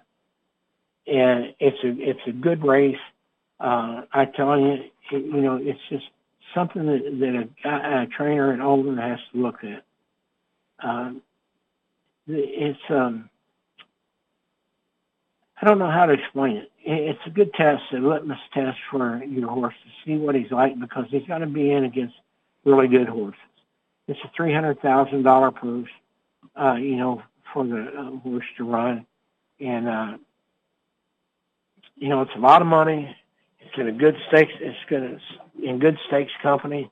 and 1.06 1.54
it's 1.60 1.82
a 1.84 1.88
it's 1.98 2.20
a 2.26 2.32
good 2.32 2.64
race. 2.64 2.96
Uh, 3.60 4.02
I 4.12 4.26
tell 4.26 4.58
you, 4.58 4.76
you 5.10 5.40
know, 5.40 5.58
it's 5.60 5.80
just 5.88 6.04
something 6.54 6.86
that, 6.86 7.48
that 7.64 7.70
a, 7.70 8.02
a 8.02 8.06
trainer 8.06 8.52
and 8.52 8.62
owner 8.62 9.00
has 9.00 9.18
to 9.32 9.38
look 9.40 9.60
at. 9.64 9.84
Um, 10.86 11.22
it's 12.26 12.78
um, 12.90 13.30
I 15.60 15.66
don't 15.66 15.78
know 15.78 15.90
how 15.90 16.06
to 16.06 16.12
explain 16.12 16.56
it. 16.58 16.70
It's 16.84 17.20
a 17.26 17.30
good 17.30 17.52
test, 17.54 17.82
a 17.92 17.96
litmus 17.96 18.38
test 18.52 18.78
for 18.90 19.22
your 19.24 19.48
horse 19.50 19.74
to 19.84 19.90
see 20.04 20.18
what 20.18 20.34
he's 20.34 20.50
like 20.50 20.78
because 20.78 21.06
he's 21.10 21.26
got 21.26 21.38
to 21.38 21.46
be 21.46 21.70
in 21.70 21.84
against 21.84 22.14
really 22.64 22.88
good 22.88 23.08
horses. 23.08 23.40
It's 24.08 24.20
a 24.24 24.30
three 24.36 24.52
hundred 24.52 24.80
thousand 24.80 25.22
dollar 25.22 25.50
purse, 25.50 25.88
uh, 26.60 26.74
you 26.74 26.96
know, 26.96 27.22
for 27.52 27.66
the 27.66 27.86
uh, 27.98 28.18
horse 28.18 28.44
to 28.58 28.64
run, 28.64 29.06
and 29.60 29.88
uh, 29.88 30.16
you 31.96 32.08
know 32.08 32.22
it's 32.22 32.34
a 32.34 32.38
lot 32.38 32.62
of 32.62 32.68
money. 32.68 33.16
It's 33.60 33.76
in 33.78 33.88
a 33.88 33.92
good 33.92 34.16
stakes. 34.28 34.52
It's 34.60 34.78
good 34.88 35.20
in 35.62 35.78
good 35.78 35.98
stakes 36.06 36.32
company. 36.42 36.90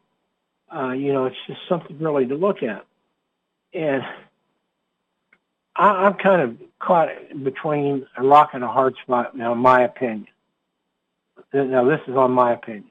Uh, 0.75 0.91
you 0.91 1.13
know, 1.13 1.27
it's 1.27 1.37
just 1.47 1.61
something 1.69 1.99
really 1.99 2.27
to 2.27 2.35
look 2.35 2.63
at, 2.63 2.85
and 3.73 4.03
I, 5.77 5.89
I'm 5.89 6.15
kind 6.15 6.41
of 6.43 6.57
caught 6.79 7.09
between 7.43 8.07
a 8.17 8.23
rock 8.23 8.51
and 8.55 8.65
a 8.65 8.69
hard 8.69 8.95
spot 9.03 9.37
now, 9.37 9.53
in 9.53 9.59
my 9.59 9.83
opinion. 9.83 10.27
Now, 11.53 11.85
this 11.85 12.01
is 12.09 12.17
on 12.17 12.33
my 12.33 12.53
opinion. 12.53 12.91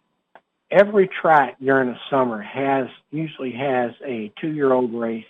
Every 0.71 1.07
track 1.07 1.57
during 1.61 1.89
the 1.89 1.97
summer 2.09 2.41
has 2.41 2.87
usually 3.11 3.51
has 3.51 3.91
a 4.05 4.31
two-year-old 4.39 4.93
race 4.93 5.25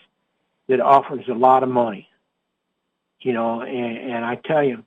that 0.68 0.80
offers 0.80 1.28
a 1.28 1.34
lot 1.34 1.64
of 1.64 1.70
money. 1.70 2.08
You 3.20 3.34
know, 3.34 3.62
and, 3.62 3.98
and 3.98 4.26
I 4.26 4.36
tell 4.36 4.64
you, 4.64 4.84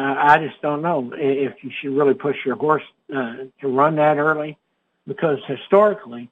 I, 0.00 0.38
just 0.38 0.60
don't 0.62 0.82
know 0.82 1.12
if 1.14 1.62
you 1.62 1.70
should 1.80 1.96
really 1.96 2.14
push 2.14 2.36
your 2.44 2.56
horse 2.56 2.82
uh, 3.14 3.34
to 3.60 3.68
run 3.68 3.96
that 3.96 4.18
early, 4.18 4.56
because 5.06 5.38
historically, 5.46 6.30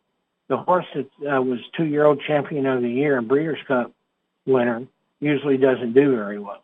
the 0.49 0.57
horse 0.57 0.87
that 0.95 1.09
uh, 1.27 1.43
was 1.43 1.61
two-year-old 1.77 2.23
champion 2.27 2.67
of 2.67 2.83
the 2.83 2.91
year 2.91 3.19
in 3.19 3.27
Breeders' 3.27 3.59
Cup 3.67 3.93
winner 4.47 4.87
usually 5.21 5.57
doesn't 5.57 5.93
do 5.93 6.15
very 6.15 6.39
well. 6.39 6.63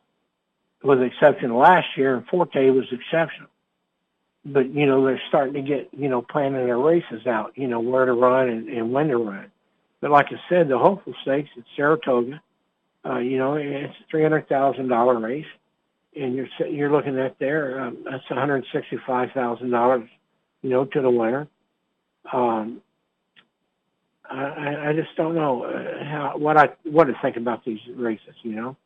With 0.83 0.99
the 0.99 1.07
exception 1.07 1.51
of 1.51 1.57
last 1.57 1.89
year, 1.97 2.15
and 2.15 2.27
Forte 2.27 2.71
was 2.71 2.87
exceptional. 2.93 3.49
But, 4.45 4.71
you 4.71 4.87
know, 4.87 5.05
they're 5.05 5.23
starting 5.29 5.55
to 5.55 5.63
get, 5.63 5.89
you 5.97 6.09
know, 6.09 6.21
planning 6.21 6.67
their 6.67 6.79
races 6.79 7.27
out, 7.27 7.53
you 7.57 7.67
know, 7.67 7.81
where 7.81 8.05
to 8.05 8.13
run 8.13 8.49
and, 8.49 8.69
and 8.69 8.93
when 8.93 9.09
to 9.09 9.17
run. 9.17 9.51
But 10.01 10.11
like 10.11 10.27
I 10.27 10.41
said, 10.51 10.69
the 10.69 10.79
Hopeful 10.79 11.15
Stakes 11.23 11.49
at 11.57 11.65
Saratoga, 11.75 12.43
uh, 13.07 13.19
you 13.19 13.39
know, 13.39 13.55
it's 13.55 13.95
a 14.13 14.15
$300,000 14.15 15.23
race. 15.23 15.47
And 16.17 16.35
you're, 16.35 16.69
you're 16.69 16.93
looking 16.93 17.19
at 17.19 17.39
there, 17.39 17.81
um, 17.81 18.05
that's 18.05 18.25
$165,000, 18.31 20.09
you 20.63 20.71
know, 20.71 20.85
to 20.85 21.01
the 21.01 21.11
winner. 21.11 21.49
Um, 22.33 22.83
I, 24.31 24.89
I 24.89 24.93
just 24.95 25.15
don't 25.17 25.35
know 25.35 25.65
uh, 25.65 26.05
how 26.05 26.35
what 26.37 26.57
I 26.57 26.71
what 26.85 27.05
to 27.05 27.15
think 27.21 27.37
about 27.37 27.65
these 27.65 27.81
races, 27.95 28.35
you 28.43 28.53
know. 28.53 28.77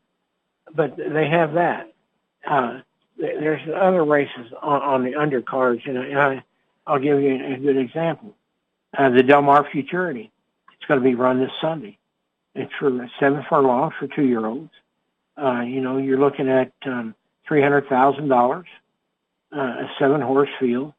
But 0.75 0.97
they 0.97 1.29
have 1.29 1.55
that. 1.55 1.93
Uh, 2.49 2.81
there's 3.17 3.61
other 3.75 4.05
races 4.05 4.53
on, 4.61 4.83
on 4.83 5.05
the 5.05 5.13
undercards, 5.13 5.87
you 5.87 5.93
know. 5.93 6.03
And 6.03 6.19
I, 6.19 6.45
I'll 6.87 6.99
give 6.99 7.21
you 7.21 7.35
a 7.35 7.59
good 7.59 7.77
example. 7.77 8.35
Uh, 8.97 9.11
the 9.11 9.23
Del 9.23 9.43
Mar 9.43 9.67
Futurity. 9.71 10.33
It's 10.75 10.87
going 10.87 11.01
to 11.01 11.05
be 11.05 11.15
run 11.15 11.41
this 11.41 11.51
Sunday. 11.61 11.99
It's 12.55 12.73
for 12.79 13.09
seven 13.21 13.45
furlongs 13.49 13.95
for 13.99 14.09
two-year-olds. 14.09 14.71
Uh, 15.41 15.61
you 15.61 15.81
know, 15.81 15.99
you're 15.99 16.19
looking 16.19 16.49
at 16.49 16.73
um, 16.87 17.15
three 17.47 17.63
hundred 17.63 17.89
thousand 17.89 18.29
dollars, 18.29 18.67
uh, 19.57 19.61
a 19.61 19.91
seven-horse 19.99 20.51
field. 20.59 20.93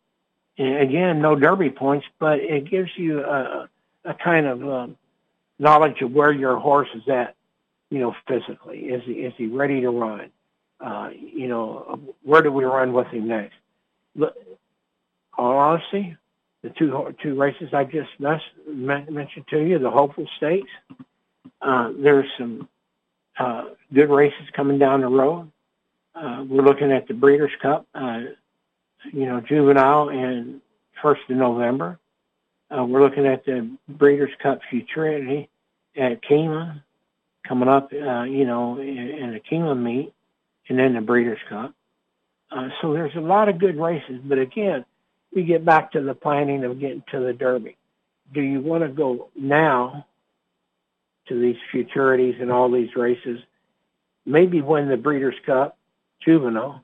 And 0.57 0.77
again, 0.77 1.21
no 1.21 1.35
Derby 1.35 1.69
points, 1.69 2.05
but 2.19 2.39
it 2.39 2.69
gives 2.69 2.89
you 2.95 3.23
a 3.23 3.69
a 4.05 4.13
kind 4.13 4.45
of 4.45 4.67
um, 4.67 4.97
knowledge 5.57 6.01
of 6.01 6.11
where 6.11 6.31
your 6.31 6.57
horse 6.57 6.87
is 6.95 7.07
at, 7.09 7.35
you 7.89 7.99
know, 7.99 8.15
physically. 8.27 8.79
Is 8.79 9.03
he 9.05 9.13
is 9.13 9.33
he 9.37 9.47
ready 9.47 9.81
to 9.81 9.89
run? 9.89 10.29
Uh, 10.79 11.09
you 11.13 11.47
know, 11.47 11.99
where 12.23 12.41
do 12.41 12.51
we 12.51 12.63
run 12.63 12.93
with 12.93 13.07
him 13.07 13.27
next? 13.27 13.55
Look, 14.15 14.35
all 15.37 15.57
honesty, 15.57 16.15
the 16.63 16.69
two 16.69 17.13
two 17.21 17.35
races 17.35 17.73
I 17.73 17.83
just 17.83 18.09
mentioned 18.19 19.47
to 19.49 19.59
you, 19.59 19.79
the 19.79 19.91
hopeful 19.91 20.27
stakes. 20.37 20.71
Uh, 21.61 21.91
there's 22.01 22.29
some 22.37 22.69
uh, 23.39 23.63
good 23.93 24.09
races 24.09 24.47
coming 24.53 24.77
down 24.77 25.01
the 25.01 25.07
road. 25.07 25.51
Uh, 26.13 26.43
we're 26.47 26.63
looking 26.63 26.91
at 26.91 27.07
the 27.07 27.13
Breeders' 27.13 27.51
Cup, 27.61 27.87
uh, 27.95 28.21
you 29.13 29.25
know, 29.25 29.39
juvenile 29.41 30.09
and 30.09 30.61
first 31.01 31.21
of 31.29 31.37
November. 31.37 31.97
Uh, 32.69 32.83
we're 32.83 33.01
looking 33.01 33.25
at 33.25 33.45
the 33.45 33.69
Breeders' 33.87 34.31
Cup 34.43 34.59
Futurity 34.69 35.49
at 35.95 36.21
Keeneland 36.21 36.83
coming 37.47 37.69
up, 37.69 37.91
uh, 37.93 38.23
you 38.23 38.45
know, 38.45 38.77
in, 38.79 38.97
in 38.97 39.33
the 39.33 39.39
Keeneland 39.39 39.81
meet, 39.81 40.13
and 40.67 40.77
then 40.77 40.93
the 40.93 41.01
Breeders' 41.01 41.39
Cup. 41.47 41.73
Uh, 42.51 42.69
so 42.81 42.93
there's 42.93 43.15
a 43.15 43.21
lot 43.21 43.47
of 43.47 43.59
good 43.59 43.79
races, 43.79 44.19
but 44.23 44.37
again, 44.37 44.83
we 45.33 45.43
get 45.43 45.63
back 45.63 45.91
to 45.91 46.01
the 46.01 46.13
planning 46.13 46.63
of 46.63 46.79
getting 46.79 47.03
to 47.11 47.19
the 47.19 47.33
Derby. 47.33 47.77
Do 48.33 48.41
you 48.41 48.61
want 48.61 48.83
to 48.83 48.89
go 48.89 49.29
now 49.35 50.05
to 51.29 51.39
these 51.39 51.57
futurities 51.71 52.35
and 52.41 52.51
all 52.51 52.69
these 52.69 52.95
races? 52.95 53.39
Maybe 54.25 54.61
win 54.61 54.89
the 54.89 54.97
Breeders' 54.97 55.35
Cup 55.45 55.77
Juvenile, 56.23 56.83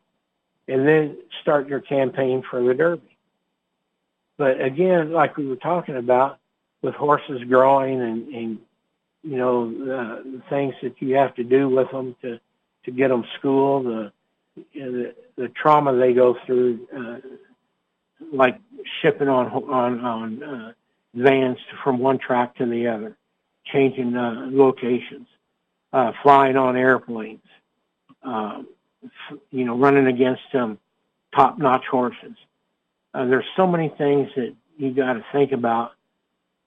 and 0.68 0.88
then 0.88 1.18
start 1.42 1.68
your 1.68 1.82
campaign 1.82 2.44
for 2.50 2.64
the 2.64 2.74
Derby. 2.74 3.18
But 4.38 4.62
again, 4.62 5.12
like 5.12 5.38
we 5.38 5.48
were 5.48 5.56
talking 5.58 5.98
about, 5.98 6.40
with 6.82 6.96
horses 6.96 7.42
growing 7.48 8.02
and, 8.02 8.28
and 8.28 8.60
you 9.24 9.38
know 9.38 9.66
uh, 9.66 10.24
the 10.24 10.42
things 10.50 10.76
that 10.84 11.02
you 11.02 11.16
have 11.16 11.36
to 11.36 11.44
do 11.44 11.68
with 11.68 11.90
them 11.92 12.16
to 12.22 12.40
to 12.86 12.92
get 12.92 13.10
them 13.10 13.26
schooled, 13.38 13.86
the 13.86 14.12
the, 14.74 15.16
the 15.36 15.48
trauma 15.50 15.96
they 15.98 16.14
go 16.14 16.38
through, 16.46 16.88
uh, 16.96 17.18
like 18.32 18.60
shipping 19.02 19.28
on 19.28 19.48
on 19.48 20.00
on 20.00 20.44
uh, 20.44 20.72
vans 21.16 21.58
from 21.84 22.00
one 22.00 22.20
track 22.20 22.56
to 22.56 22.66
the 22.66 22.88
other, 22.88 23.18
changing 23.66 24.16
uh, 24.16 24.48
locations, 24.52 25.28
uh, 25.94 26.12
flying 26.24 26.58
on 26.58 26.76
airplanes, 26.76 27.42
uh, 28.24 28.62
you 29.52 29.66
know, 29.66 29.78
running 29.78 30.08
against 30.08 30.44
um, 30.54 30.78
top-notch 31.36 31.86
horses. 31.90 32.36
Uh, 33.14 33.26
there's 33.26 33.46
so 33.56 33.66
many 33.68 33.90
things 33.98 34.30
that 34.36 34.54
you 34.78 34.94
got 34.94 35.14
to 35.14 35.26
think 35.32 35.52
about 35.52 35.94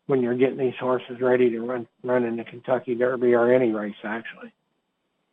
when 0.07 0.23
you're 0.23 0.35
getting 0.35 0.57
these 0.57 0.77
horses 0.81 1.21
ready 1.21 1.51
to 1.51 1.61
run 1.61 1.87
run 2.03 2.25
in 2.25 2.37
the 2.37 2.45
Kentucky 2.45 2.95
Derby 2.95 3.35
or 3.35 3.53
any 3.53 3.71
race 3.73 3.95
actually. 4.03 4.53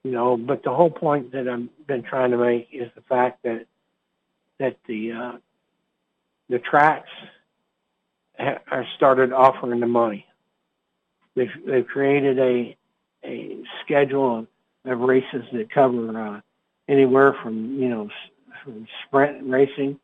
You 0.03 0.11
know, 0.11 0.37
but 0.37 0.63
the 0.63 0.73
whole 0.73 0.91
point 0.91 1.31
that 1.31 1.47
I've 1.47 1.87
been 1.87 2.03
trying 2.03 2.31
to 2.31 2.37
make 2.37 2.69
is 2.71 2.91
the 2.93 3.01
fact 3.01 3.43
that 3.43 3.65
that 4.59 4.77
the 4.87 5.11
uh, 5.13 5.31
the 6.49 6.59
tracks 6.59 7.09
ha- 8.37 8.59
are 8.69 8.85
started 8.97 9.31
offering 9.31 9.79
the 9.79 9.87
money. 9.87 10.27
They've 11.35 11.49
they've 11.65 11.87
created 11.87 12.39
a 12.39 12.77
a 13.23 13.57
schedule 13.83 14.39
of, 14.39 14.47
of 14.85 14.99
races 14.99 15.43
that 15.53 15.71
cover 15.73 16.17
uh, 16.17 16.41
anywhere 16.87 17.35
from 17.41 17.79
you 17.79 17.89
know 17.89 18.09
from 18.63 18.87
sprint 19.07 19.49
racing 19.49 19.99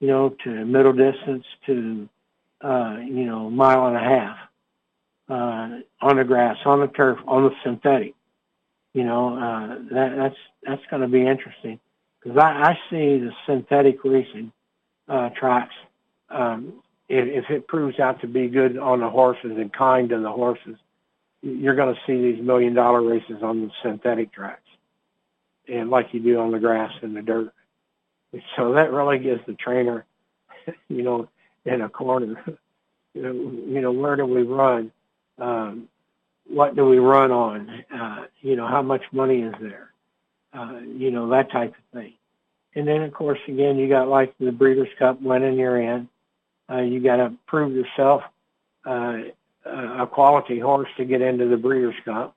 you 0.00 0.08
know, 0.08 0.34
to 0.44 0.64
middle 0.64 0.92
distance 0.92 1.44
to, 1.66 2.08
uh, 2.60 2.96
you 2.98 3.24
know, 3.24 3.50
mile 3.50 3.86
and 3.86 3.96
a 3.96 4.00
half, 4.00 4.36
uh, 5.28 5.78
on 6.00 6.16
the 6.16 6.24
grass, 6.24 6.56
on 6.64 6.80
the 6.80 6.88
turf, 6.88 7.18
on 7.26 7.44
the 7.44 7.50
synthetic. 7.64 8.14
You 8.92 9.04
know, 9.04 9.36
uh, 9.36 9.94
that, 9.94 10.16
that's, 10.16 10.36
that's 10.62 10.82
going 10.90 11.02
to 11.02 11.08
be 11.08 11.26
interesting 11.26 11.78
because 12.22 12.38
I, 12.38 12.70
I 12.70 12.78
see 12.90 13.18
the 13.18 13.30
synthetic 13.46 14.02
racing, 14.04 14.52
uh, 15.08 15.30
tracks, 15.38 15.74
um, 16.30 16.82
if, 17.08 17.50
it 17.50 17.68
proves 17.68 18.00
out 18.00 18.20
to 18.20 18.26
be 18.26 18.48
good 18.48 18.78
on 18.78 19.00
the 19.00 19.08
horses 19.08 19.52
and 19.56 19.72
kind 19.72 20.08
to 20.08 20.20
the 20.20 20.30
horses, 20.30 20.76
you're 21.42 21.76
going 21.76 21.94
to 21.94 22.00
see 22.06 22.20
these 22.20 22.44
million 22.44 22.74
dollar 22.74 23.02
races 23.02 23.42
on 23.42 23.62
the 23.62 23.70
synthetic 23.82 24.32
tracks 24.32 24.62
and 25.68 25.90
like 25.90 26.08
you 26.12 26.20
do 26.20 26.38
on 26.40 26.50
the 26.50 26.58
grass 26.58 26.92
and 27.02 27.16
the 27.16 27.22
dirt. 27.22 27.52
So 28.56 28.74
that 28.74 28.92
really 28.92 29.18
gives 29.18 29.40
the 29.46 29.54
trainer, 29.54 30.04
you 30.88 31.02
know, 31.02 31.28
in 31.64 31.80
a 31.80 31.88
corner. 31.88 32.42
you 33.14 33.80
know, 33.80 33.92
where 33.92 34.16
do 34.16 34.26
we 34.26 34.42
run? 34.42 34.92
Um, 35.38 35.88
what 36.48 36.76
do 36.76 36.86
we 36.86 36.98
run 36.98 37.30
on? 37.30 37.84
Uh, 37.92 38.24
you 38.40 38.56
know, 38.56 38.66
how 38.66 38.82
much 38.82 39.02
money 39.12 39.42
is 39.42 39.54
there? 39.60 39.90
Uh, 40.52 40.80
you 40.80 41.10
know, 41.10 41.28
that 41.30 41.50
type 41.50 41.70
of 41.70 41.98
thing. 42.00 42.14
And 42.74 42.86
then, 42.86 43.02
of 43.02 43.12
course, 43.12 43.38
again, 43.48 43.76
you 43.78 43.88
got 43.88 44.08
like 44.08 44.34
the 44.38 44.52
Breeders' 44.52 44.88
Cup 44.98 45.20
winning 45.20 45.58
you're 45.58 45.80
in. 45.80 46.08
Uh, 46.70 46.80
you 46.80 47.00
got 47.00 47.16
to 47.16 47.32
prove 47.46 47.72
yourself 47.74 48.22
uh, 48.84 49.18
a 49.64 50.06
quality 50.06 50.58
horse 50.58 50.88
to 50.96 51.04
get 51.04 51.22
into 51.22 51.46
the 51.46 51.56
Breeders' 51.56 51.94
Cup. 52.04 52.34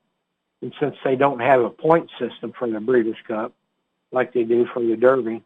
And 0.61 0.73
since 0.79 0.95
they 1.03 1.15
don't 1.15 1.39
have 1.39 1.61
a 1.61 1.69
point 1.69 2.09
system 2.19 2.53
for 2.57 2.69
the 2.69 2.79
Breeders' 2.79 3.15
Cup, 3.27 3.53
like 4.11 4.33
they 4.33 4.43
do 4.43 4.65
for 4.73 4.81
the 4.81 4.95
Derby, 4.95 5.41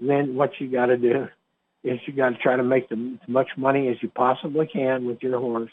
then 0.00 0.34
what 0.34 0.60
you 0.60 0.68
got 0.68 0.86
to 0.86 0.96
do 0.96 1.28
is 1.84 2.00
you 2.06 2.12
got 2.12 2.30
to 2.30 2.36
try 2.36 2.56
to 2.56 2.62
make 2.62 2.88
the, 2.88 3.18
as 3.22 3.28
much 3.28 3.48
money 3.56 3.88
as 3.88 4.02
you 4.02 4.08
possibly 4.08 4.66
can 4.66 5.04
with 5.04 5.22
your 5.22 5.38
horse, 5.38 5.70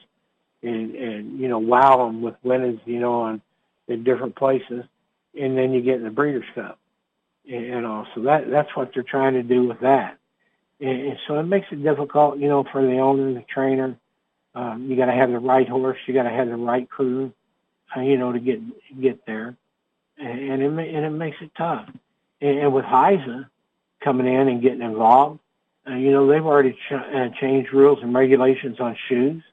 and 0.61 0.93
and 0.95 1.39
you 1.39 1.47
know 1.47 1.59
wow 1.59 2.05
them 2.05 2.21
with 2.21 2.35
winnings, 2.43 2.81
you 2.85 2.99
know, 2.99 3.21
on 3.21 3.41
in 3.87 4.03
different 4.03 4.35
places, 4.35 4.83
and 5.39 5.57
then 5.57 5.71
you 5.71 5.81
get 5.81 5.95
in 5.95 6.03
the 6.03 6.09
Breeders' 6.09 6.43
Cup. 6.53 6.77
and 7.49 7.85
all. 7.85 8.07
So 8.13 8.21
that 8.21 8.49
that's 8.49 8.75
what 8.75 8.91
they're 8.93 9.03
trying 9.03 9.33
to 9.33 9.43
do 9.43 9.67
with 9.67 9.79
that. 9.81 10.17
And, 10.81 11.17
so 11.27 11.39
it 11.39 11.43
makes 11.43 11.67
it 11.71 11.83
difficult, 11.83 12.37
you 12.39 12.47
know, 12.47 12.63
for 12.71 12.81
the 12.81 12.97
owner, 12.99 13.33
the 13.33 13.41
trainer. 13.41 13.97
Um, 14.55 14.89
you 14.89 14.95
got 14.95 15.05
to 15.05 15.13
have 15.13 15.31
the 15.31 15.39
right 15.39 15.67
horse. 15.67 15.97
You 16.05 16.13
got 16.13 16.23
to 16.23 16.29
have 16.29 16.47
the 16.47 16.55
right 16.55 16.89
crew, 16.89 17.31
uh, 17.95 18.01
you 18.01 18.17
know, 18.17 18.31
to 18.31 18.39
get 18.39 18.59
get 18.99 19.25
there, 19.25 19.55
and, 20.17 20.61
it 20.61 20.71
and 20.71 21.05
it 21.05 21.11
makes 21.11 21.37
it 21.41 21.51
tough. 21.57 21.87
And, 22.41 22.59
and 22.59 22.73
with 22.73 22.85
HISA 22.85 23.47
coming 24.03 24.27
in 24.27 24.47
and 24.47 24.61
getting 24.61 24.81
involved, 24.81 25.39
uh, 25.87 25.95
you 25.95 26.11
know, 26.11 26.27
they've 26.27 26.45
already 26.45 26.73
ch- 26.73 26.93
uh, 26.93 27.29
changed 27.39 27.73
rules 27.73 27.99
and 28.01 28.13
regulations 28.13 28.79
on 28.79 28.97
shoes, 29.07 29.43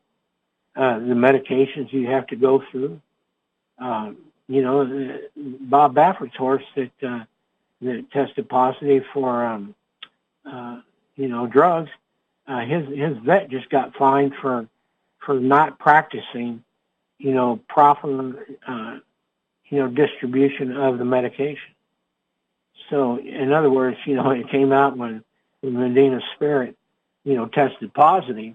uh, 0.77 0.99
the 0.99 1.14
medications 1.14 1.93
you 1.93 2.07
have 2.07 2.27
to 2.29 2.37
go 2.37 2.62
through. 2.70 3.01
Um, 3.79 4.16
you 4.49 4.62
know, 4.62 4.83
uh, 4.83 5.18
Bob 5.37 5.95
Baffert's 5.95 6.37
horse 6.37 6.64
that 6.77 6.91
uh, 7.03 7.24
that 7.83 8.11
tested 8.12 8.49
positive 8.49 9.05
for, 9.12 9.45
um, 9.45 9.74
uh, 10.51 10.81
you 11.16 11.28
know, 11.28 11.46
drugs. 11.46 11.90
Uh, 12.46 12.60
his 12.60 12.86
his 12.88 13.16
vet 13.18 13.50
just 13.50 13.68
got 13.70 13.96
fined 13.96 14.34
for 14.40 14.68
for 15.26 15.34
not 15.40 15.78
practicing, 15.78 16.62
you 17.18 17.34
know, 17.34 17.60
proper, 17.68 18.46
uh, 18.66 18.98
you 19.68 19.78
know, 19.78 19.88
distribution 19.88 20.76
of 20.76 20.98
the 20.98 21.04
medication. 21.04 21.74
So, 22.88 23.18
in 23.18 23.52
other 23.52 23.70
words, 23.70 23.96
you 24.06 24.14
know, 24.14 24.30
it 24.40 24.48
came 24.48 24.72
out 24.72 24.96
when, 24.96 25.24
when 25.60 25.74
Medina 25.74 26.20
Spirit, 26.36 26.76
you 27.24 27.34
know, 27.34 27.46
tested 27.46 27.92
positive. 27.92 28.54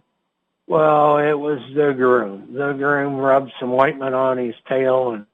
Well, 0.68 1.18
it 1.18 1.34
was 1.34 1.59
the 1.76 1.91
groom. 1.91 2.53
The 2.53 2.72
groom 2.72 3.18
rubbed 3.18 3.51
some 3.59 3.74
ointment 3.74 4.16
on 4.16 4.38
his 4.38 4.55
tail, 4.70 5.12
and 5.12 5.26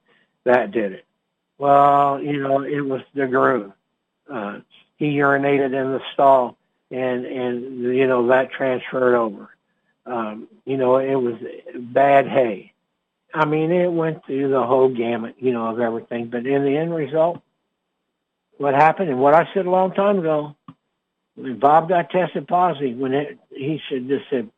that 0.46 0.72
did 0.72 0.94
it. 0.94 1.06
Well, 1.60 2.20
you 2.22 2.42
know, 2.42 2.64
it 2.64 2.82
was 2.82 3.02
the 3.14 3.28
groom. 3.28 3.74
Uh, 4.32 4.60
he 4.98 5.16
urinated 5.18 5.68
in 5.68 5.92
the 5.92 6.02
stall, 6.14 6.58
and 6.92 7.26
and 7.26 7.84
you 7.96 8.08
know 8.08 8.28
that 8.28 8.52
transferred 8.52 9.16
over. 9.16 9.50
Um, 10.06 10.48
you 10.66 10.78
know, 10.78 10.98
it 10.98 11.16
was 11.16 11.36
bad 11.76 12.28
hay. 12.28 12.74
I 13.34 13.46
mean, 13.46 13.72
it 13.72 13.92
went 13.92 14.26
through 14.26 14.50
the 14.50 14.66
whole 14.66 14.90
gamut, 14.90 15.36
you 15.40 15.52
know, 15.52 15.68
of 15.68 15.80
everything. 15.80 16.28
But 16.28 16.46
in 16.46 16.64
the 16.64 16.78
end 16.78 16.96
result, 16.96 17.42
what 18.58 18.74
happened 18.74 19.10
and 19.10 19.20
what 19.20 19.34
I 19.34 19.48
said 19.54 19.66
a 19.66 19.70
long 19.70 19.94
time 19.94 20.20
ago, 20.20 20.56
when 21.36 21.60
Bob 21.60 21.90
got 21.90 22.10
tested 22.10 22.48
positive, 22.48 22.98
when 22.98 23.14
it, 23.14 23.38
he 23.50 23.82
said, 23.90 24.08
just 24.08 24.30
said, 24.30 24.50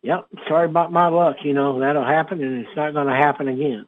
yep, 0.00 0.26
sorry 0.48 0.66
about 0.66 0.92
my 0.92 1.08
luck, 1.08 1.36
you 1.42 1.52
know, 1.52 1.80
that'll 1.80 2.04
happen 2.04 2.42
and 2.42 2.64
it's 2.64 2.76
not 2.76 2.94
going 2.94 3.08
to 3.08 3.12
happen 3.12 3.48
again. 3.48 3.86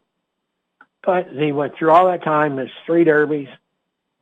But 1.04 1.28
he 1.32 1.52
went 1.52 1.76
through 1.76 1.92
all 1.92 2.08
that 2.08 2.24
time, 2.24 2.58
it's 2.58 2.72
three 2.84 3.04
derbies, 3.04 3.48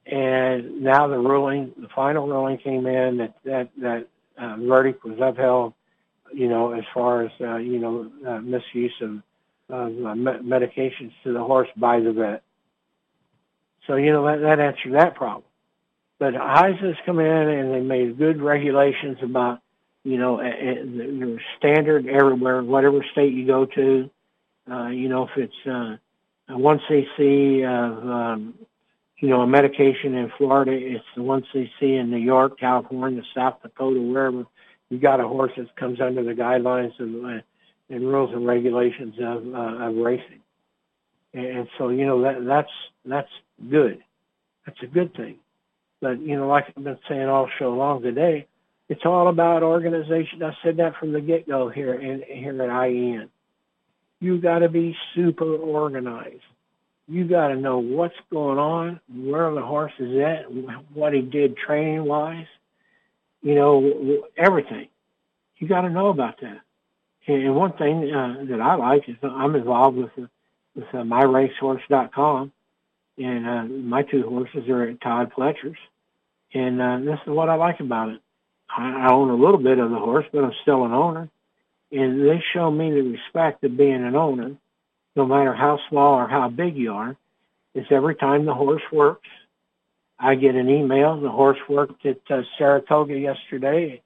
and 0.07 0.82
now 0.82 1.09
the 1.09 1.18
ruling, 1.18 1.72
the 1.76 1.88
final 1.94 2.28
ruling 2.28 2.59
came 2.59 2.86
in 2.86 3.18
that 3.18 3.34
that, 3.44 3.68
that 3.80 4.09
uh, 4.38 4.57
verdict 4.57 5.04
was 5.04 5.18
upheld, 5.20 5.74
you 6.32 6.48
know, 6.48 6.72
as 6.72 6.84
far 6.94 7.24
as, 7.24 7.30
uh, 7.40 7.57
you 7.57 7.78
know, 7.78 8.11
uh, 8.26 8.38
misuse 8.38 8.94
of, 9.00 9.11
of 9.68 9.88
uh, 9.88 10.14
medications 10.14 11.12
to 11.24 11.32
the 11.32 11.42
horse 11.42 11.68
by 11.76 12.00
the 12.00 12.12
vet. 12.12 12.42
So, 13.86 13.96
you 13.96 14.12
know, 14.12 14.26
that, 14.26 14.42
that 14.42 14.61
answered 14.61 14.94
that 14.94 15.14
problem. 15.16 15.44
But 16.18 16.34
HISA's 16.34 16.96
come 17.04 17.18
in 17.18 17.26
and 17.26 17.74
they 17.74 17.80
made 17.80 18.18
good 18.18 18.40
regulations 18.40 19.18
about, 19.22 19.61
you 20.02 20.18
know, 20.18 20.38
the 20.38 21.38
standard 21.59 22.07
everywhere, 22.07 22.62
whatever 22.62 23.04
state 23.12 23.32
you 23.32 23.46
go 23.46 23.66
to. 23.66 24.11
Uh, 24.70 24.88
you 24.88 25.09
know, 25.09 25.24
if 25.24 25.30
it's 25.36 25.66
uh, 25.66 26.57
1 26.57 26.80
cc 26.90 27.64
of, 27.64 28.09
um, 28.09 28.54
you 29.19 29.29
know, 29.29 29.41
a 29.41 29.47
medication 29.47 30.14
in 30.14 30.31
Florida, 30.37 30.73
it's 30.73 31.05
the 31.17 31.23
1 31.23 31.47
cc 31.55 31.71
in 31.81 32.11
New 32.11 32.19
York, 32.19 32.59
California, 32.59 33.23
South 33.35 33.62
Dakota, 33.62 34.01
wherever 34.01 34.45
you 34.91 34.99
got 34.99 35.21
a 35.21 35.27
horse 35.27 35.53
that 35.57 35.75
comes 35.77 36.01
under 36.01 36.23
the 36.23 36.33
guidelines 36.33 36.99
of, 37.01 37.25
uh, 37.25 37.41
and 37.89 38.07
rules 38.07 38.33
and 38.35 38.47
regulations 38.47 39.14
of, 39.21 39.55
uh, 39.55 39.87
of 39.87 39.97
racing. 39.97 40.41
And 41.33 41.69
so, 41.79 41.89
you 41.89 42.07
know, 42.07 42.23
that, 42.23 42.45
that's, 42.45 42.71
that's 43.05 43.31
good. 43.71 44.03
That's 44.67 44.83
a 44.83 44.87
good 44.87 45.14
thing. 45.14 45.37
But, 46.01 46.21
you 46.21 46.37
know, 46.37 46.49
like 46.49 46.67
I've 46.77 46.85
been 46.85 46.99
saying 47.09 47.27
all 47.27 47.49
show 47.59 47.73
long 47.73 48.03
today, 48.03 48.47
it's 48.89 49.05
all 49.05 49.29
about 49.29 49.62
organization. 49.62 50.43
I 50.43 50.53
said 50.62 50.77
that 50.77 50.97
from 51.01 51.12
the 51.12 51.21
get-go 51.21 51.71
here 51.71 51.95
in, 51.95 52.23
here 52.27 52.62
at 52.62 52.71
IEN. 52.71 53.29
You 54.21 54.41
got 54.41 54.61
to 54.61 54.69
be 54.69 54.97
super 55.14 55.57
organized. 55.57 56.43
You 57.09 57.24
got 57.24 57.48
to 57.48 57.57
know 57.57 57.78
what's 57.78 58.16
going 58.30 58.59
on, 58.59 59.00
where 59.09 59.52
the 59.54 59.62
horse 59.62 59.92
is 59.98 60.18
at, 60.18 60.50
what 60.92 61.12
he 61.12 61.20
did 61.20 61.57
training-wise, 61.57 62.46
you 63.42 63.54
know, 63.54 64.22
everything. 64.36 64.88
You 65.59 65.68
got 65.68 65.82
to 65.82 65.90
know 65.90 66.09
about 66.09 66.40
that. 66.40 66.61
And 67.28 67.54
one 67.54 67.72
thing 67.72 68.12
uh, 68.12 68.44
that 68.48 68.61
I 68.61 68.74
like 68.74 69.09
is 69.09 69.16
I'm 69.22 69.54
involved 69.54 69.96
with, 69.96 70.11
with 70.74 70.84
uh, 70.92 70.98
myracehorse.com, 70.98 72.52
and 73.18 73.48
uh, 73.48 73.64
my 73.64 74.02
two 74.02 74.22
horses 74.28 74.68
are 74.68 74.84
at 74.84 75.00
Todd 75.00 75.32
Pletcher's. 75.36 75.78
And 76.54 76.80
uh, 76.80 76.98
this 77.00 77.18
is 77.26 77.32
what 77.32 77.48
I 77.48 77.54
like 77.54 77.80
about 77.80 78.11
it. 78.11 78.20
I, 78.68 79.07
I 79.07 79.12
own 79.12 79.30
a 79.30 79.34
little 79.34 79.59
bit 79.59 79.78
of 79.78 79.90
the 79.90 79.98
horse, 79.98 80.26
but 80.32 80.44
I'm 80.44 80.52
still 80.62 80.84
an 80.84 80.92
owner. 80.92 81.28
And 81.92 82.26
they 82.26 82.42
show 82.52 82.70
me 82.70 82.90
the 82.90 83.02
respect 83.02 83.64
of 83.64 83.76
being 83.76 84.04
an 84.04 84.16
owner, 84.16 84.57
no 85.17 85.27
matter 85.27 85.55
how 85.55 85.81
small 85.89 86.14
or 86.14 86.29
how 86.29 86.49
big 86.49 86.77
you 86.77 86.93
are. 86.93 87.17
Is 87.75 87.87
every 87.91 88.14
time 88.14 88.47
the 88.47 88.55
horse 88.55 88.83
works, 88.91 89.29
I 90.19 90.35
get 90.35 90.55
an 90.55 90.71
email. 90.71 91.21
The 91.21 91.31
horse 91.31 91.59
worked 91.69 92.07
at 92.07 92.21
uh, 92.31 92.43
Saratoga 92.57 93.19
yesterday 93.19 94.01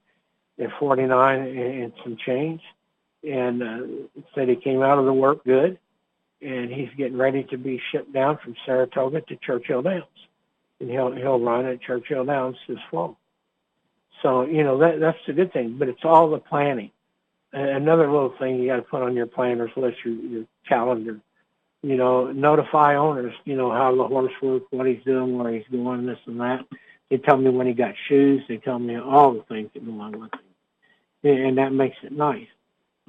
at 0.59 0.69
49 0.77 1.39
and 1.39 1.93
some 2.03 2.17
change, 2.25 2.61
and 3.23 3.63
uh, 3.63 3.79
said 4.35 4.49
he 4.49 4.57
came 4.57 4.81
out 4.81 4.99
of 4.99 5.05
the 5.05 5.13
work 5.13 5.45
good 5.45 5.77
and 6.41 6.71
he's 6.71 6.89
getting 6.97 7.17
ready 7.17 7.43
to 7.43 7.57
be 7.57 7.81
shipped 7.91 8.13
down 8.13 8.37
from 8.43 8.55
Saratoga 8.65 9.21
to 9.21 9.35
Churchill 9.37 9.81
Downs, 9.81 10.05
and 10.79 10.89
he'll 10.89 11.11
he'll 11.11 11.39
run 11.39 11.65
at 11.65 11.81
Churchill 11.81 12.25
Downs 12.25 12.57
this 12.67 12.79
fall. 12.89 13.17
So 14.21 14.45
you 14.45 14.63
know 14.63 14.79
that 14.79 14.99
that's 14.99 15.17
a 15.27 15.33
good 15.33 15.53
thing, 15.53 15.77
but 15.77 15.87
it's 15.87 16.03
all 16.03 16.29
the 16.31 16.39
planning. 16.39 16.91
Another 17.53 18.09
little 18.09 18.33
thing 18.39 18.59
you 18.59 18.67
got 18.67 18.77
to 18.77 18.81
put 18.81 19.01
on 19.01 19.15
your 19.15 19.25
planner's 19.25 19.71
list, 19.75 19.97
your, 20.05 20.13
your 20.15 20.45
calendar. 20.67 21.19
You 21.83 21.97
know, 21.97 22.31
notify 22.31 22.95
owners. 22.95 23.33
You 23.43 23.55
know 23.55 23.71
how 23.71 23.95
the 23.95 24.03
horse 24.03 24.33
works, 24.41 24.65
what 24.69 24.87
he's 24.87 25.03
doing, 25.03 25.37
where 25.37 25.51
he's 25.51 25.67
going, 25.71 26.05
this 26.05 26.19
and 26.27 26.39
that. 26.39 26.65
They 27.09 27.17
tell 27.17 27.37
me 27.37 27.49
when 27.49 27.67
he 27.67 27.73
got 27.73 27.95
shoes. 28.07 28.43
They 28.47 28.57
tell 28.57 28.79
me 28.79 28.97
all 28.97 29.33
the 29.33 29.43
things 29.43 29.71
that 29.73 29.85
go 29.85 29.99
on 29.99 30.11
with 30.19 30.31
him, 31.23 31.45
and 31.45 31.57
that 31.57 31.73
makes 31.73 31.97
it 32.03 32.11
nice. 32.11 32.47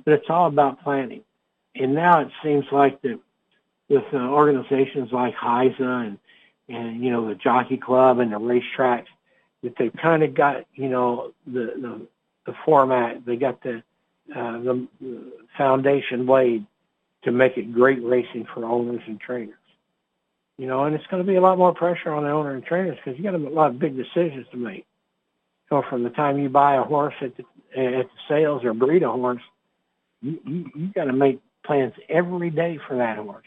But 0.04 0.14
it's 0.14 0.30
all 0.30 0.46
about 0.46 0.82
planning 0.82 1.22
and 1.74 1.94
now 1.94 2.20
it 2.20 2.28
seems 2.42 2.64
like 2.70 3.00
that 3.02 3.18
with 3.88 4.04
uh, 4.12 4.16
organizations 4.16 5.10
like 5.12 5.34
HISA 5.34 6.06
and 6.06 6.18
and 6.68 7.04
you 7.04 7.10
know 7.10 7.28
the 7.28 7.34
jockey 7.34 7.76
club 7.76 8.18
and 8.18 8.32
the 8.32 8.38
racetracks 8.38 9.06
that 9.62 9.74
they've 9.78 9.94
kind 10.00 10.22
of 10.22 10.34
got 10.34 10.64
you 10.74 10.88
know 10.88 11.32
the 11.46 11.72
the, 11.80 12.06
the 12.46 12.54
format 12.64 13.24
they 13.26 13.36
got 13.36 13.62
the 13.62 13.82
uh, 14.30 14.58
the 14.58 14.86
foundation 15.56 16.26
laid 16.26 16.66
to 17.24 17.32
make 17.32 17.56
it 17.56 17.72
great 17.72 18.02
racing 18.02 18.46
for 18.52 18.64
owners 18.64 19.02
and 19.06 19.20
trainers. 19.20 19.54
You 20.58 20.66
know, 20.66 20.84
and 20.84 20.94
it's 20.94 21.06
going 21.06 21.22
to 21.22 21.26
be 21.26 21.36
a 21.36 21.40
lot 21.40 21.58
more 21.58 21.74
pressure 21.74 22.10
on 22.10 22.24
the 22.24 22.30
owner 22.30 22.54
and 22.54 22.64
trainers 22.64 22.98
because 23.02 23.18
you 23.18 23.24
got 23.24 23.34
a 23.34 23.38
lot 23.38 23.70
of 23.70 23.78
big 23.78 23.96
decisions 23.96 24.46
to 24.52 24.56
make. 24.56 24.86
So 25.68 25.82
from 25.88 26.02
the 26.02 26.10
time 26.10 26.38
you 26.38 26.48
buy 26.48 26.76
a 26.76 26.82
horse 26.82 27.14
at 27.22 27.36
the 27.36 27.44
at 27.74 28.04
the 28.04 28.18
sales 28.28 28.62
or 28.64 28.74
breed 28.74 29.02
a 29.02 29.10
horse, 29.10 29.40
you 30.20 30.38
you, 30.44 30.70
you 30.74 30.86
got 30.94 31.04
to 31.04 31.12
make 31.12 31.40
plans 31.64 31.94
every 32.08 32.50
day 32.50 32.78
for 32.86 32.98
that 32.98 33.16
horse, 33.16 33.46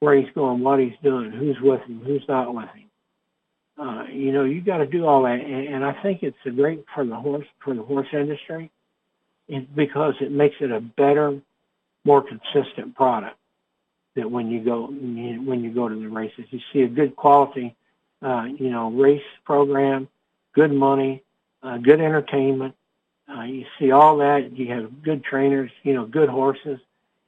where 0.00 0.14
he's 0.14 0.30
going, 0.34 0.62
what 0.62 0.78
he's 0.78 0.92
doing, 1.02 1.30
who's 1.30 1.56
with 1.62 1.80
him, 1.82 2.02
who's 2.04 2.24
not 2.28 2.54
with 2.54 2.68
him. 2.74 2.90
Uh, 3.78 4.04
you 4.12 4.32
know, 4.32 4.44
you 4.44 4.60
got 4.60 4.78
to 4.78 4.86
do 4.86 5.06
all 5.06 5.22
that, 5.22 5.40
and, 5.40 5.74
and 5.74 5.84
I 5.84 6.00
think 6.02 6.22
it's 6.22 6.36
a 6.44 6.50
great 6.50 6.84
for 6.94 7.06
the 7.06 7.16
horse 7.16 7.46
for 7.64 7.74
the 7.74 7.82
horse 7.82 8.08
industry, 8.12 8.70
it, 9.48 9.74
because 9.74 10.14
it 10.20 10.30
makes 10.30 10.56
it 10.60 10.70
a 10.70 10.80
better, 10.80 11.38
more 12.04 12.22
consistent 12.22 12.94
product. 12.94 13.36
That 14.14 14.30
when 14.30 14.50
you 14.50 14.60
go 14.62 14.88
when 14.88 15.64
you 15.64 15.70
go 15.72 15.88
to 15.88 15.94
the 15.94 16.08
races, 16.08 16.44
you 16.50 16.60
see 16.72 16.82
a 16.82 16.88
good 16.88 17.16
quality, 17.16 17.74
uh, 18.20 18.44
you 18.44 18.68
know, 18.68 18.90
race 18.90 19.22
program, 19.46 20.06
good 20.54 20.70
money, 20.70 21.22
uh, 21.62 21.78
good 21.78 22.00
entertainment. 22.00 22.74
Uh, 23.26 23.44
you 23.44 23.64
see 23.78 23.90
all 23.90 24.18
that. 24.18 24.54
You 24.54 24.66
have 24.74 25.02
good 25.02 25.24
trainers, 25.24 25.70
you 25.82 25.94
know, 25.94 26.04
good 26.04 26.28
horses 26.28 26.78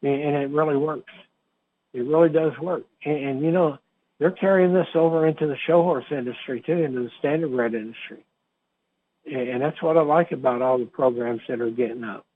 and 0.04 0.36
it 0.36 0.50
really 0.50 0.76
works. 0.76 1.12
It 1.92 2.02
really 2.02 2.28
does 2.28 2.52
work. 2.58 2.84
And, 3.04 3.16
and 3.16 3.42
you 3.42 3.50
know, 3.50 3.78
they're 4.18 4.30
carrying 4.30 4.72
this 4.72 4.88
over 4.94 5.26
into 5.26 5.46
the 5.46 5.56
show 5.66 5.82
horse 5.82 6.04
industry 6.10 6.62
too, 6.64 6.72
into 6.72 7.02
the 7.02 7.10
standardbred 7.22 7.74
industry. 7.74 8.24
And, 9.26 9.62
that's 9.62 9.82
what 9.82 9.96
I 9.96 10.02
like 10.02 10.32
about 10.32 10.62
all 10.62 10.78
the 10.78 10.84
programs 10.84 11.40
that 11.48 11.60
are 11.60 11.70
getting 11.70 12.04
up. 12.04 12.26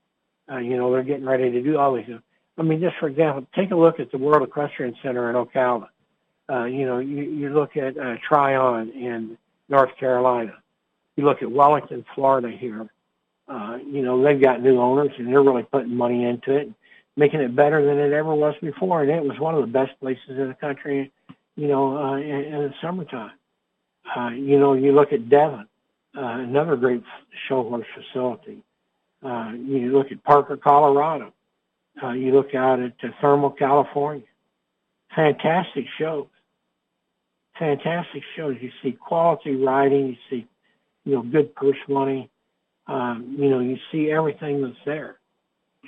Uh, 0.51 0.57
you 0.57 0.77
know, 0.77 0.91
they're 0.91 1.03
getting 1.03 1.25
ready 1.25 1.51
to 1.51 1.61
do 1.61 1.77
all 1.77 1.95
these. 1.95 2.05
I 2.57 2.61
mean, 2.63 2.81
just 2.81 2.95
for 2.99 3.07
example, 3.07 3.45
take 3.55 3.71
a 3.71 3.75
look 3.75 3.99
at 3.99 4.11
the 4.11 4.17
World 4.17 4.47
Equestrian 4.47 4.95
Center 5.03 5.29
in 5.29 5.35
Ocala. 5.35 5.87
Uh, 6.49 6.65
you 6.65 6.85
know, 6.85 6.97
you, 6.97 7.23
you 7.23 7.49
look 7.53 7.77
at 7.77 7.97
uh, 7.97 8.15
Tryon 8.27 8.89
in 8.89 9.37
North 9.69 9.95
Carolina. 9.99 10.55
You 11.15 11.25
look 11.25 11.43
at 11.43 11.51
Wellington, 11.51 12.03
Florida 12.15 12.49
here. 12.49 12.89
Uh, 13.47 13.77
you 13.85 14.01
know, 14.01 14.21
they've 14.23 14.41
got 14.41 14.61
new 14.61 14.79
owners 14.79 15.11
and 15.17 15.27
they're 15.27 15.43
really 15.43 15.63
putting 15.63 15.95
money 15.95 16.25
into 16.25 16.55
it, 16.55 16.71
making 17.15 17.39
it 17.39 17.55
better 17.55 17.85
than 17.85 17.97
it 17.99 18.13
ever 18.13 18.33
was 18.33 18.55
before. 18.61 19.03
And 19.03 19.11
it 19.11 19.23
was 19.23 19.39
one 19.39 19.55
of 19.55 19.61
the 19.61 19.67
best 19.67 19.91
places 19.99 20.29
in 20.29 20.47
the 20.47 20.53
country, 20.53 21.11
you 21.55 21.67
know, 21.67 21.97
uh, 21.97 22.17
in, 22.17 22.23
in 22.23 22.61
the 22.63 22.73
summertime. 22.81 23.31
Uh, 24.15 24.29
you 24.29 24.59
know, 24.59 24.73
you 24.73 24.91
look 24.91 25.13
at 25.13 25.29
Devon, 25.29 25.67
uh, 26.17 26.21
another 26.21 26.75
great 26.75 27.03
show 27.47 27.63
horse 27.63 27.85
facility. 27.93 28.63
Uh, 29.23 29.51
you 29.53 29.91
look 29.91 30.11
at 30.11 30.23
Parker, 30.23 30.57
Colorado. 30.57 31.33
Uh, 32.01 32.11
you 32.11 32.33
look 32.33 32.55
out 32.55 32.79
at 32.79 32.93
uh, 33.03 33.07
Thermal, 33.21 33.51
California. 33.51 34.25
Fantastic 35.15 35.85
shows. 35.97 36.27
Fantastic 37.57 38.23
shows. 38.35 38.55
You 38.61 38.71
see 38.81 38.93
quality 38.93 39.55
riding. 39.55 40.07
You 40.07 40.15
see, 40.29 40.47
you 41.03 41.15
know, 41.15 41.21
good 41.23 41.53
purse 41.55 41.77
money. 41.87 42.29
Um, 42.87 43.35
you 43.37 43.49
know, 43.49 43.59
you 43.59 43.77
see 43.91 44.09
everything 44.09 44.61
that's 44.61 44.77
there. 44.85 45.19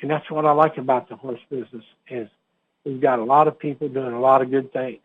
And 0.02 0.10
that's 0.10 0.30
what 0.30 0.46
I 0.46 0.52
like 0.52 0.78
about 0.78 1.10
the 1.10 1.16
horse 1.16 1.40
business 1.50 1.84
is 2.10 2.28
we've 2.86 3.02
got 3.02 3.20
a 3.20 3.24
lot 3.24 3.48
of 3.48 3.58
people 3.58 3.88
doing 3.88 4.14
a 4.14 4.20
lot 4.20 4.42
of 4.42 4.52
good 4.52 4.72
things. 4.74 5.02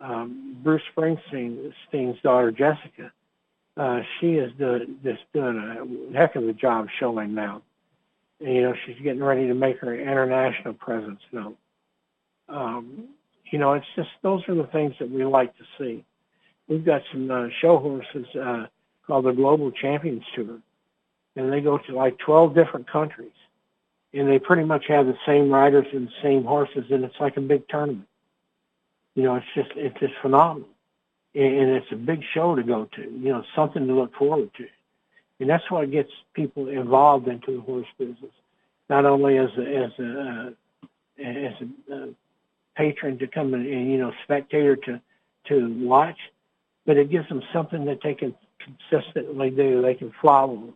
Um, 0.00 0.56
Bruce 0.62 0.82
Springsteen's 0.96 2.20
daughter, 2.22 2.50
Jessica, 2.50 3.12
uh, 3.76 4.00
she 4.20 4.34
is 4.34 4.52
doing, 4.58 4.98
just 5.02 5.22
doing 5.32 5.56
a 6.12 6.16
heck 6.16 6.36
of 6.36 6.46
a 6.46 6.52
job 6.52 6.88
showing 6.98 7.34
now. 7.34 7.62
And, 8.40 8.54
you 8.54 8.62
know, 8.62 8.74
she's 8.84 8.96
getting 9.02 9.22
ready 9.22 9.46
to 9.46 9.54
make 9.54 9.78
her 9.78 9.94
international 9.94 10.74
presence 10.74 11.20
known. 11.32 11.56
Um, 12.48 13.08
you 13.50 13.58
know, 13.58 13.74
it's 13.74 13.86
just 13.96 14.08
those 14.22 14.42
are 14.48 14.54
the 14.54 14.66
things 14.66 14.94
that 14.98 15.10
we 15.10 15.24
like 15.24 15.56
to 15.58 15.64
see. 15.78 16.04
We've 16.68 16.84
got 16.84 17.02
some 17.12 17.30
uh, 17.30 17.48
show 17.60 17.78
horses 17.78 18.26
uh, 18.36 18.66
called 19.06 19.26
the 19.26 19.32
Global 19.32 19.70
Champions 19.70 20.24
Tour, 20.34 20.58
and 21.36 21.52
they 21.52 21.60
go 21.60 21.78
to 21.78 21.94
like 21.94 22.18
12 22.18 22.54
different 22.54 22.90
countries, 22.90 23.32
and 24.12 24.28
they 24.28 24.38
pretty 24.38 24.64
much 24.64 24.84
have 24.88 25.06
the 25.06 25.16
same 25.26 25.50
riders 25.50 25.86
and 25.92 26.08
the 26.08 26.22
same 26.22 26.44
horses, 26.44 26.84
and 26.90 27.04
it's 27.04 27.20
like 27.20 27.36
a 27.36 27.40
big 27.40 27.68
tournament. 27.68 28.08
You 29.14 29.24
know, 29.24 29.36
it's 29.36 29.46
just 29.54 29.70
it's 29.76 29.98
just 30.00 30.14
phenomenal 30.22 30.68
and 31.34 31.70
it's 31.70 31.90
a 31.92 31.96
big 31.96 32.22
show 32.34 32.54
to 32.54 32.62
go 32.62 32.88
to. 32.96 33.02
You 33.02 33.32
know, 33.32 33.44
something 33.56 33.86
to 33.86 33.94
look 33.94 34.14
forward 34.14 34.50
to, 34.58 34.66
and 35.40 35.48
that's 35.48 35.68
what 35.70 35.90
gets 35.90 36.10
people 36.34 36.68
involved 36.68 37.28
into 37.28 37.56
the 37.56 37.60
horse 37.60 37.86
business, 37.98 38.32
not 38.90 39.06
only 39.06 39.38
as 39.38 39.50
a, 39.56 39.62
as 39.62 39.90
a 39.98 40.20
uh, 40.20 41.24
as 41.24 41.54
a 41.60 41.94
uh, 41.94 42.06
patron 42.76 43.18
to 43.18 43.26
come 43.26 43.54
and, 43.54 43.66
and 43.66 43.90
you 43.90 43.98
know 43.98 44.12
spectator 44.24 44.76
to 44.76 45.00
to 45.48 45.74
watch, 45.86 46.18
but 46.86 46.96
it 46.96 47.10
gives 47.10 47.28
them 47.28 47.42
something 47.52 47.86
that 47.86 48.00
they 48.02 48.14
can 48.14 48.34
consistently 48.60 49.50
do. 49.50 49.82
They 49.82 49.94
can 49.94 50.12
follow, 50.22 50.72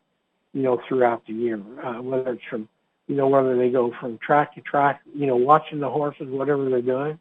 you 0.53 0.63
know, 0.63 0.81
throughout 0.89 1.25
the 1.27 1.35
year, 1.35 1.61
uh, 1.83 2.01
whether 2.03 2.33
it's 2.33 2.43
from 2.49 2.69
you 3.09 3.17
know 3.17 3.29
whether 3.29 3.57
they 3.59 3.69
go 3.69 3.93
from 4.01 4.19
track 4.19 4.55
to 4.55 4.63
track, 4.63 5.03
you 5.15 5.27
know, 5.27 5.37
watching 5.37 5.81
the 5.81 5.91
horses, 5.91 6.29
whatever 6.29 6.69
they're 6.71 6.81
doing, 6.81 7.19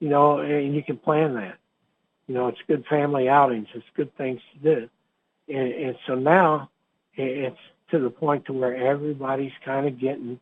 you 0.00 0.08
know, 0.08 0.40
and 0.40 0.74
you 0.74 0.82
can 0.82 0.96
plan 0.98 1.34
that 1.34 1.56
you 2.26 2.34
know, 2.34 2.48
it's 2.48 2.58
good 2.66 2.84
family 2.86 3.28
outings. 3.28 3.68
It's 3.74 3.84
good 3.96 4.14
things 4.16 4.40
to 4.54 4.76
do. 4.76 4.88
And, 5.48 5.72
and 5.72 5.96
so 6.06 6.14
now 6.14 6.70
it's 7.16 7.56
to 7.90 7.98
the 7.98 8.10
point 8.10 8.46
to 8.46 8.52
where 8.52 8.74
everybody's 8.74 9.52
kind 9.64 9.86
of 9.86 10.00
getting 10.00 10.40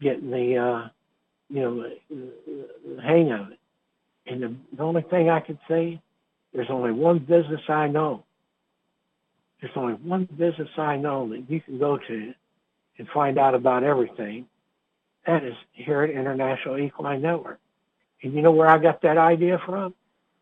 getting 0.00 0.30
the 0.30 0.56
uh, 0.56 0.88
you 1.48 1.60
know 1.60 1.90
the, 2.10 3.02
hang 3.02 3.32
of 3.32 3.52
it. 3.52 3.58
And 4.26 4.42
the, 4.42 4.54
the 4.76 4.82
only 4.82 5.02
thing 5.02 5.28
I 5.28 5.40
can 5.40 5.58
say, 5.68 6.00
there's 6.52 6.70
only 6.70 6.92
one 6.92 7.18
business 7.18 7.60
I 7.68 7.88
know. 7.88 8.24
There's 9.60 9.72
only 9.76 9.94
one 9.94 10.28
business 10.36 10.68
I 10.76 10.96
know 10.96 11.28
that 11.30 11.48
you 11.48 11.60
can 11.60 11.78
go 11.78 11.98
to 11.98 12.34
and 12.98 13.08
find 13.08 13.38
out 13.38 13.54
about 13.54 13.82
everything. 13.82 14.46
That 15.26 15.44
is 15.44 15.54
here 15.72 16.02
at 16.02 16.10
International 16.10 16.78
Equine 16.78 17.22
Network. 17.22 17.60
And 18.22 18.34
you 18.34 18.42
know 18.42 18.50
where 18.50 18.68
I 18.68 18.78
got 18.78 19.02
that 19.02 19.18
idea 19.18 19.58
from? 19.64 19.94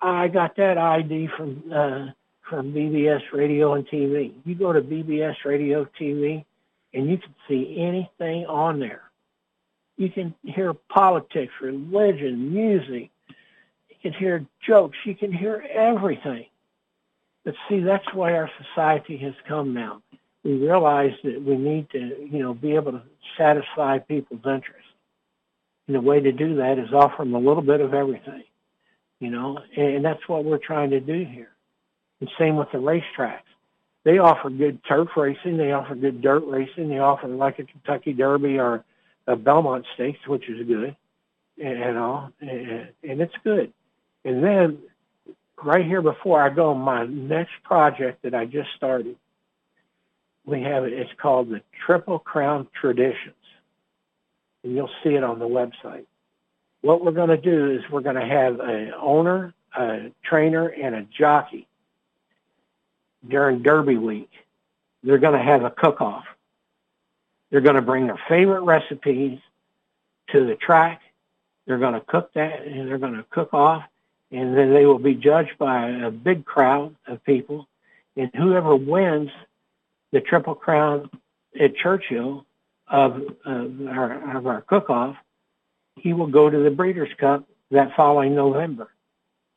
I 0.03 0.26
got 0.28 0.57
that 0.57 0.78
ID 0.78 1.28
from 1.36 1.62
uh, 1.72 2.07
from 2.50 2.72
BBS 2.72 3.22
Radio 3.32 3.74
and 3.74 3.86
TV. 3.86 4.32
You 4.44 4.55
go 4.57 4.72
to 4.72 4.82
BBS 4.82 5.36
Radio 5.44 5.86
TV, 5.98 6.44
and 6.92 7.09
you 7.09 7.18
can 7.18 7.34
see 7.48 7.76
anything 7.78 8.44
on 8.46 8.80
there. 8.80 9.03
You 9.96 10.11
can 10.11 10.34
hear 10.42 10.74
politics, 10.74 11.53
religion, 11.61 12.53
music. 12.53 13.11
You 13.88 13.96
can 14.03 14.12
hear 14.12 14.44
jokes. 14.66 14.98
You 15.05 15.14
can 15.14 15.32
hear 15.32 15.64
everything. 15.72 16.46
But 17.44 17.55
see, 17.68 17.80
that's 17.80 18.12
why 18.12 18.34
our 18.34 18.50
society 18.61 19.16
has 19.18 19.34
come 19.46 19.72
now. 19.72 20.03
We 20.42 20.55
realize 20.55 21.12
that 21.22 21.40
we 21.40 21.57
need 21.57 21.90
to, 21.90 21.98
you 21.98 22.42
know, 22.42 22.55
be 22.55 22.74
able 22.74 22.92
to 22.92 23.03
satisfy 23.38 24.00
people's 24.00 24.44
interests. 24.44 24.88
And 25.86 25.94
the 25.94 26.00
way 26.00 26.20
to 26.20 26.32
do 26.32 26.57
that 26.57 26.78
is 26.78 26.92
offer 26.92 27.22
them 27.22 27.34
a 27.34 27.38
little 27.38 27.62
bit 27.62 27.80
of 27.80 27.94
everything 27.94 28.42
you 29.23 29.31
know, 29.31 29.57
and 29.77 30.05
that's 30.05 30.29
what 30.29 30.45
we're 30.45 30.59
trying 30.59 30.91
to 30.91 30.99
do 30.99 31.25
here. 31.25 31.53
And 32.20 32.29
same 32.41 32.57
with 32.57 32.66
the 32.73 32.79
racetracks. 32.79 33.47
They 34.05 34.18
offer 34.18 34.51
good 34.51 34.81
turf 34.85 35.11
racing. 35.16 35.59
They 35.59 35.70
offer 35.70 35.95
good 35.95 36.20
dirt 36.20 36.43
racing. 36.45 36.89
They 36.89 36.99
offer 36.99 37.29
like 37.29 37.61
a 37.61 37.64
Kentucky 37.64 38.14
Derby 38.14 38.59
or 38.59 38.85
a 39.29 39.37
Belmont 39.37 39.87
Stakes, 39.95 40.18
which 40.27 40.49
is 40.49 40.66
good, 40.66 40.97
and 41.62 41.97
all, 41.97 42.33
and, 42.41 42.89
and 43.05 43.20
it's 43.20 43.35
good. 43.45 43.73
And 44.25 44.43
then 44.43 44.79
right 45.62 45.87
here 45.87 46.03
before 46.03 46.43
I 46.43 46.53
go, 46.53 46.75
my 46.75 47.07
next 47.07 47.53
project 47.62 48.25
that 48.25 48.35
I 48.35 48.45
just 48.45 48.70
started, 48.77 49.14
we 50.45 50.62
have 50.62 50.83
it. 50.83 50.95
It's 50.95 51.12
called 51.20 51.49
the 51.51 51.61
Triple 51.87 52.18
Crown 52.18 52.66
Traditions, 52.81 53.37
and 54.64 54.75
you'll 54.75 54.91
see 55.05 55.11
it 55.11 55.23
on 55.23 55.39
the 55.39 55.47
website 55.47 56.07
what 56.83 57.05
we're 57.05 57.12
going 57.12 57.30
to 57.30 57.37
do 57.37 57.70
is 57.70 57.83
we're 57.91 58.01
going 58.01 58.16
to 58.16 58.26
have 58.26 58.61
an 58.61 58.93
owner, 59.01 59.55
a 59.76 60.12
trainer, 60.24 60.66
and 60.66 60.95
a 60.95 61.03
jockey 61.03 61.66
during 63.26 63.62
Derby 63.62 63.97
week. 63.97 64.30
They're 65.03 65.18
going 65.18 65.39
to 65.39 65.45
have 65.45 65.64
a 65.64 65.70
cook-off. 65.70 66.24
They're 67.51 67.61
going 67.61 67.76
to 67.76 67.83
bring 67.83 68.07
their 68.07 68.20
favorite 68.28 68.62
recipes 68.62 69.39
to 70.33 70.45
the 70.47 70.57
track. 70.57 71.01
They're 71.66 71.78
going 71.78 71.95
to 71.95 72.01
cook 72.01 72.33
that, 72.35 72.66
and 72.66 72.89
they're 72.89 72.99
going 72.99 73.14
to 73.14 73.24
cook 73.30 73.55
off, 73.55 73.85
and 74.33 74.57
then 74.57 74.72
they 74.72 74.85
will 74.85 74.99
be 74.99 75.14
judged 75.14 75.57
by 75.59 75.89
a 75.89 76.11
big 76.11 76.45
crowd 76.45 76.97
of 77.07 77.22
people. 77.24 77.68
And 78.16 78.30
whoever 78.35 78.74
wins 78.74 79.30
the 80.11 80.20
Triple 80.20 80.57
Crown 80.57 81.11
at 81.59 81.76
Churchill 81.76 82.45
of, 82.89 83.22
of 83.45 83.87
our, 83.89 84.47
our 84.47 84.61
cook-off 84.62 85.16
he 85.97 86.12
will 86.12 86.26
go 86.26 86.49
to 86.49 86.59
the 86.59 86.70
Breeders' 86.70 87.12
Cup 87.18 87.45
that 87.70 87.95
following 87.97 88.34
November. 88.34 88.90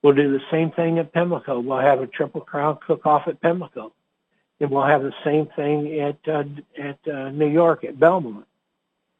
We'll 0.01 0.13
do 0.13 0.31
the 0.31 0.43
same 0.51 0.71
thing 0.71 0.99
at 0.99 1.13
Pimlico. 1.13 1.59
We'll 1.59 1.79
have 1.79 2.01
a 2.01 2.07
Triple 2.07 2.41
Crown 2.41 2.77
cook-off 2.85 3.27
at 3.27 3.41
Pimlico. 3.41 3.93
And 4.59 4.69
we'll 4.69 4.85
have 4.85 5.01
the 5.01 5.13
same 5.23 5.47
thing 5.55 5.99
at 5.99 6.17
uh, 6.27 6.43
at 6.77 6.99
uh, 7.11 7.29
New 7.31 7.49
York 7.49 7.83
at 7.83 7.99
Belmont. 7.99 8.45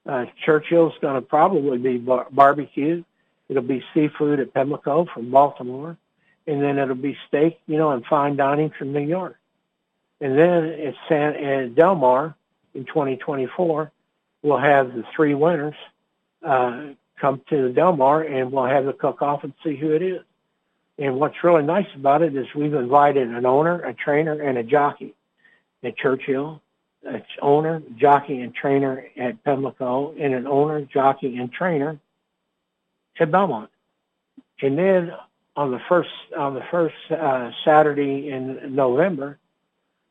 Uh, 0.06 0.26
Churchill's 0.46 0.94
going 1.02 1.16
to 1.16 1.22
probably 1.22 1.78
be 1.78 1.98
bar- 1.98 2.28
barbecue. 2.32 3.04
It'll 3.50 3.64
be 3.64 3.84
seafood 3.94 4.40
at 4.40 4.54
Pimlico 4.54 5.08
from 5.14 5.32
Baltimore, 5.32 5.98
and 6.48 6.62
then 6.62 6.78
it'll 6.78 6.96
be 6.96 7.18
steak, 7.28 7.60
you 7.68 7.78
know, 7.78 7.92
and 7.92 8.06
fine 8.06 8.38
dining 8.38 8.70
from 8.70 8.94
New 8.94 9.02
York. 9.02 9.38
And 10.22 10.38
then 10.38 10.66
at 10.66 10.94
San 11.10 11.36
at 11.36 11.76
Del 11.76 11.96
Mar 11.96 12.36
in 12.74 12.86
2024, 12.86 13.92
we'll 14.42 14.58
have 14.58 14.94
the 14.94 15.04
three 15.16 15.34
winners 15.34 15.76
uh, 16.44 16.90
come 17.20 17.42
to 17.50 17.68
the 17.68 17.74
Del 17.74 17.96
Mar 17.96 18.22
and 18.22 18.52
we'll 18.52 18.66
have 18.66 18.86
the 18.86 18.94
cook 18.94 19.22
off 19.22 19.44
and 19.44 19.54
see 19.64 19.76
who 19.76 19.92
it 19.92 20.02
is. 20.02 20.22
And 20.98 21.18
what's 21.18 21.44
really 21.44 21.64
nice 21.64 21.88
about 21.96 22.22
it 22.22 22.36
is 22.36 22.48
we've 22.56 22.74
invited 22.74 23.28
an 23.28 23.46
owner, 23.46 23.82
a 23.82 23.94
trainer, 23.94 24.42
and 24.42 24.58
a 24.58 24.64
jockey 24.64 25.14
at 25.84 25.98
Churchill, 25.98 26.62
an 27.04 27.22
owner, 27.42 27.82
jockey, 27.98 28.40
and 28.40 28.56
trainer 28.56 29.06
at 29.18 29.44
Pimlico, 29.44 30.14
and 30.18 30.34
an 30.34 30.48
owner, 30.48 30.82
jockey, 30.82 31.36
and 31.38 31.52
trainer 31.52 32.00
at 33.20 33.32
Belmont. 33.32 33.70
And 34.62 34.78
then 34.78 35.12
on 35.56 35.72
the 35.72 35.80
first 35.90 36.10
on 36.38 36.54
the 36.54 36.64
first 36.72 36.96
uh, 37.12 37.52
Saturday 37.64 38.30
in 38.30 38.74
November, 38.74 39.38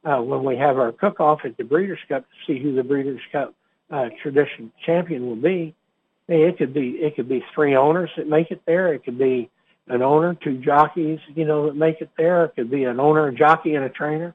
uh, 0.05 0.20
when 0.20 0.44
we 0.44 0.57
have 0.57 0.78
our 0.78 0.92
cook 0.92 1.20
off 1.20 1.40
at 1.44 1.57
the 1.57 1.64
Breeders' 1.64 1.98
Cup 2.09 2.22
to 2.22 2.36
see 2.46 2.62
who 2.62 2.74
the 2.74 2.84
Breeders' 2.84 3.20
Cup 3.32 3.55
uh, 3.90 4.09
tradition 4.22 4.70
champion 4.84 5.26
will 5.26 5.36
be, 5.36 5.74
it 6.28 6.58
could 6.58 6.72
be 6.72 6.90
it 6.90 7.16
could 7.16 7.28
be 7.28 7.44
three 7.54 7.76
owners 7.76 8.10
that 8.16 8.28
make 8.28 8.50
it 8.50 8.62
there. 8.66 8.94
It 8.94 9.04
could 9.04 9.18
be 9.18 9.50
an 9.88 10.02
owner, 10.02 10.34
two 10.34 10.58
jockeys, 10.58 11.20
you 11.34 11.44
know, 11.44 11.66
that 11.66 11.76
make 11.76 12.00
it 12.00 12.10
there. 12.16 12.46
It 12.46 12.54
could 12.56 12.70
be 12.70 12.84
an 12.84 13.00
owner, 13.00 13.28
a 13.28 13.34
jockey, 13.34 13.74
and 13.74 13.84
a 13.84 13.90
trainer. 13.90 14.34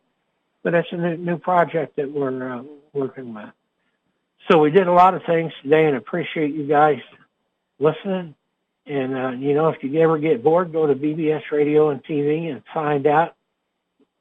But 0.64 0.74
that's 0.74 0.88
a 0.92 0.98
new, 0.98 1.18
new 1.18 1.38
project 1.38 1.96
that 1.96 2.12
we're 2.12 2.60
uh, 2.60 2.64
working 2.94 3.34
with. 3.34 3.50
So 4.50 4.60
we 4.60 4.72
did 4.72 4.88
a 4.88 4.92
lot 4.92 5.16
of 5.16 5.24
things 5.26 5.52
today, 5.64 5.86
and 5.86 5.96
appreciate 5.96 6.54
you 6.54 6.68
guys 6.68 7.00
listening. 7.80 8.36
And, 8.86 9.16
uh, 9.16 9.30
you 9.32 9.54
know, 9.54 9.70
if 9.70 9.84
you 9.84 10.00
ever 10.02 10.18
get 10.18 10.44
bored, 10.44 10.72
go 10.72 10.88
to 10.88 10.96
BBS 10.96 11.44
Radio 11.52 11.90
and 11.90 12.04
TV 12.04 12.52
and 12.52 12.64
find 12.74 13.06
out 13.06 13.36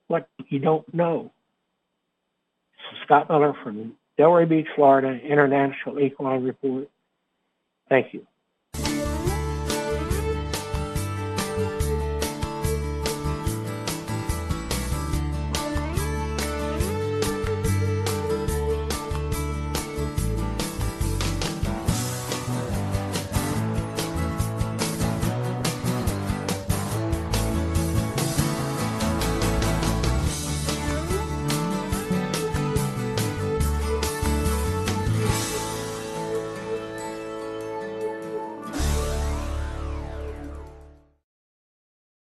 what 0.09 0.29
you 0.49 0.59
don't 0.59 0.93
know. 0.93 1.31
This 2.73 2.99
is 2.99 3.05
Scott 3.05 3.29
Miller 3.31 3.55
from 3.63 3.95
Delray 4.19 4.49
Beach, 4.49 4.67
Florida, 4.77 5.09
International 5.09 5.99
Equine 5.99 6.45
Report. 6.45 6.89
Thank 7.91 8.15
you. 8.15 8.27